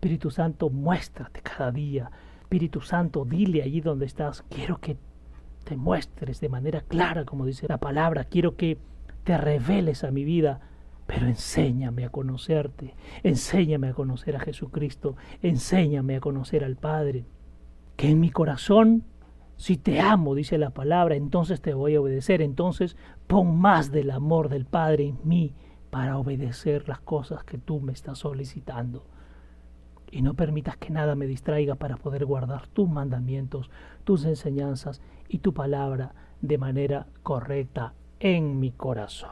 Espíritu 0.00 0.30
Santo, 0.30 0.70
muéstrate 0.70 1.42
cada 1.42 1.70
día. 1.70 2.10
Espíritu 2.40 2.80
Santo, 2.80 3.26
dile 3.26 3.62
allí 3.62 3.82
donde 3.82 4.06
estás, 4.06 4.42
quiero 4.48 4.78
que 4.78 4.96
te 5.64 5.76
muestres 5.76 6.40
de 6.40 6.48
manera 6.48 6.80
clara, 6.80 7.26
como 7.26 7.44
dice 7.44 7.68
la 7.68 7.76
palabra, 7.76 8.24
quiero 8.24 8.56
que 8.56 8.78
te 9.24 9.36
reveles 9.36 10.02
a 10.02 10.10
mi 10.10 10.24
vida, 10.24 10.62
pero 11.06 11.26
enséñame 11.26 12.06
a 12.06 12.08
conocerte, 12.08 12.94
enséñame 13.22 13.88
a 13.88 13.92
conocer 13.92 14.36
a 14.36 14.40
Jesucristo, 14.40 15.16
enséñame 15.42 16.16
a 16.16 16.20
conocer 16.20 16.64
al 16.64 16.76
Padre, 16.76 17.26
que 17.96 18.08
en 18.08 18.20
mi 18.20 18.30
corazón 18.30 19.04
si 19.58 19.76
te 19.76 20.00
amo, 20.00 20.34
dice 20.34 20.56
la 20.56 20.70
palabra, 20.70 21.14
entonces 21.16 21.60
te 21.60 21.74
voy 21.74 21.94
a 21.94 22.00
obedecer. 22.00 22.40
Entonces 22.40 22.96
pon 23.26 23.60
más 23.60 23.92
del 23.92 24.10
amor 24.12 24.48
del 24.48 24.64
Padre 24.64 25.08
en 25.08 25.18
mí 25.24 25.52
para 25.90 26.16
obedecer 26.16 26.88
las 26.88 27.00
cosas 27.00 27.44
que 27.44 27.58
tú 27.58 27.80
me 27.80 27.92
estás 27.92 28.20
solicitando. 28.20 29.04
Y 30.10 30.22
no 30.22 30.34
permitas 30.34 30.76
que 30.76 30.90
nada 30.90 31.14
me 31.14 31.26
distraiga 31.26 31.76
para 31.76 31.96
poder 31.96 32.24
guardar 32.24 32.66
tus 32.68 32.88
mandamientos, 32.88 33.70
tus 34.04 34.24
enseñanzas 34.24 35.00
y 35.28 35.38
tu 35.38 35.54
palabra 35.54 36.14
de 36.40 36.58
manera 36.58 37.06
correcta 37.22 37.94
en 38.18 38.58
mi 38.58 38.72
corazón. 38.72 39.30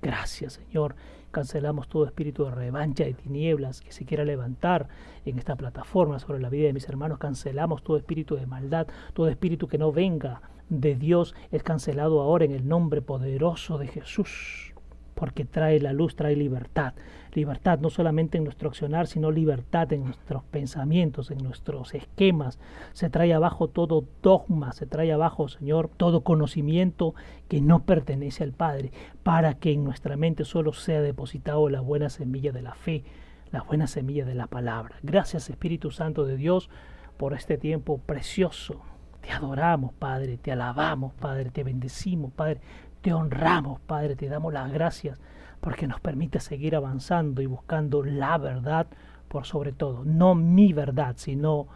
Gracias, 0.00 0.54
Señor. 0.54 0.94
Cancelamos 1.30 1.88
todo 1.88 2.06
espíritu 2.06 2.44
de 2.44 2.52
revancha, 2.52 3.04
de 3.04 3.12
tinieblas 3.12 3.82
que 3.82 3.92
se 3.92 4.06
quiera 4.06 4.24
levantar 4.24 4.88
en 5.26 5.38
esta 5.38 5.56
plataforma 5.56 6.18
sobre 6.18 6.40
la 6.40 6.48
vida 6.48 6.66
de 6.66 6.72
mis 6.72 6.88
hermanos. 6.88 7.18
Cancelamos 7.18 7.82
todo 7.82 7.98
espíritu 7.98 8.36
de 8.36 8.46
maldad, 8.46 8.86
todo 9.12 9.28
espíritu 9.28 9.68
que 9.68 9.78
no 9.78 9.92
venga 9.92 10.40
de 10.68 10.94
Dios 10.94 11.34
es 11.50 11.62
cancelado 11.62 12.20
ahora 12.20 12.44
en 12.44 12.52
el 12.52 12.66
nombre 12.66 13.02
poderoso 13.02 13.78
de 13.78 13.88
Jesús 13.88 14.72
porque 15.16 15.44
trae 15.44 15.80
la 15.80 15.92
luz, 15.92 16.14
trae 16.14 16.36
libertad. 16.36 16.94
Libertad 17.36 17.80
no 17.80 17.90
solamente 17.90 18.38
en 18.38 18.44
nuestro 18.44 18.70
accionar, 18.70 19.06
sino 19.06 19.30
libertad 19.30 19.92
en 19.92 20.04
nuestros 20.04 20.42
pensamientos, 20.44 21.30
en 21.30 21.36
nuestros 21.36 21.94
esquemas. 21.94 22.58
Se 22.94 23.10
trae 23.10 23.34
abajo 23.34 23.68
todo 23.68 24.06
dogma, 24.22 24.72
se 24.72 24.86
trae 24.86 25.12
abajo, 25.12 25.46
Señor, 25.46 25.90
todo 25.98 26.22
conocimiento 26.22 27.14
que 27.48 27.60
no 27.60 27.84
pertenece 27.84 28.42
al 28.42 28.52
Padre, 28.52 28.90
para 29.22 29.52
que 29.52 29.70
en 29.70 29.84
nuestra 29.84 30.16
mente 30.16 30.46
solo 30.46 30.72
sea 30.72 31.02
depositado 31.02 31.68
la 31.68 31.82
buena 31.82 32.08
semilla 32.08 32.52
de 32.52 32.62
la 32.62 32.74
fe, 32.74 33.04
la 33.52 33.60
buena 33.60 33.86
semilla 33.86 34.24
de 34.24 34.34
la 34.34 34.46
palabra. 34.46 34.96
Gracias 35.02 35.50
Espíritu 35.50 35.90
Santo 35.90 36.24
de 36.24 36.38
Dios 36.38 36.70
por 37.18 37.34
este 37.34 37.58
tiempo 37.58 37.98
precioso. 37.98 38.80
Te 39.20 39.30
adoramos, 39.30 39.92
Padre, 39.92 40.38
te 40.38 40.52
alabamos, 40.52 41.12
Padre, 41.12 41.50
te 41.50 41.64
bendecimos, 41.64 42.32
Padre. 42.32 42.62
Te 43.02 43.12
honramos, 43.12 43.78
Padre, 43.80 44.16
te 44.16 44.26
damos 44.26 44.54
las 44.54 44.72
gracias 44.72 45.20
porque 45.66 45.88
nos 45.88 45.98
permite 45.98 46.38
seguir 46.38 46.76
avanzando 46.76 47.42
y 47.42 47.46
buscando 47.46 48.04
la 48.04 48.38
verdad 48.38 48.86
por 49.26 49.46
sobre 49.46 49.72
todo. 49.72 50.04
No 50.04 50.36
mi 50.36 50.72
verdad, 50.72 51.14
sino 51.18 51.66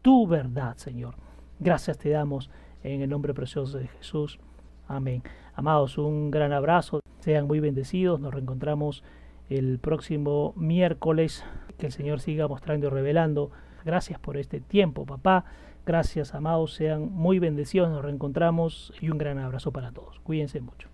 tu 0.00 0.28
verdad, 0.28 0.76
Señor. 0.76 1.16
Gracias 1.58 1.98
te 1.98 2.10
damos 2.10 2.50
en 2.84 3.02
el 3.02 3.10
nombre 3.10 3.34
precioso 3.34 3.78
de 3.78 3.88
Jesús. 3.88 4.38
Amén. 4.86 5.24
Amados, 5.56 5.98
un 5.98 6.30
gran 6.30 6.52
abrazo. 6.52 7.00
Sean 7.18 7.48
muy 7.48 7.58
bendecidos. 7.58 8.20
Nos 8.20 8.32
reencontramos 8.32 9.02
el 9.50 9.80
próximo 9.80 10.52
miércoles. 10.54 11.44
Que 11.78 11.86
el 11.86 11.92
Señor 11.92 12.20
siga 12.20 12.46
mostrando 12.46 12.86
y 12.86 12.90
revelando. 12.90 13.50
Gracias 13.84 14.20
por 14.20 14.36
este 14.36 14.60
tiempo, 14.60 15.04
papá. 15.04 15.46
Gracias, 15.84 16.32
amados, 16.32 16.74
sean 16.74 17.10
muy 17.10 17.40
bendecidos, 17.40 17.90
nos 17.90 18.04
reencontramos 18.04 18.92
y 19.00 19.10
un 19.10 19.18
gran 19.18 19.40
abrazo 19.40 19.72
para 19.72 19.90
todos. 19.90 20.20
Cuídense 20.20 20.60
mucho. 20.60 20.88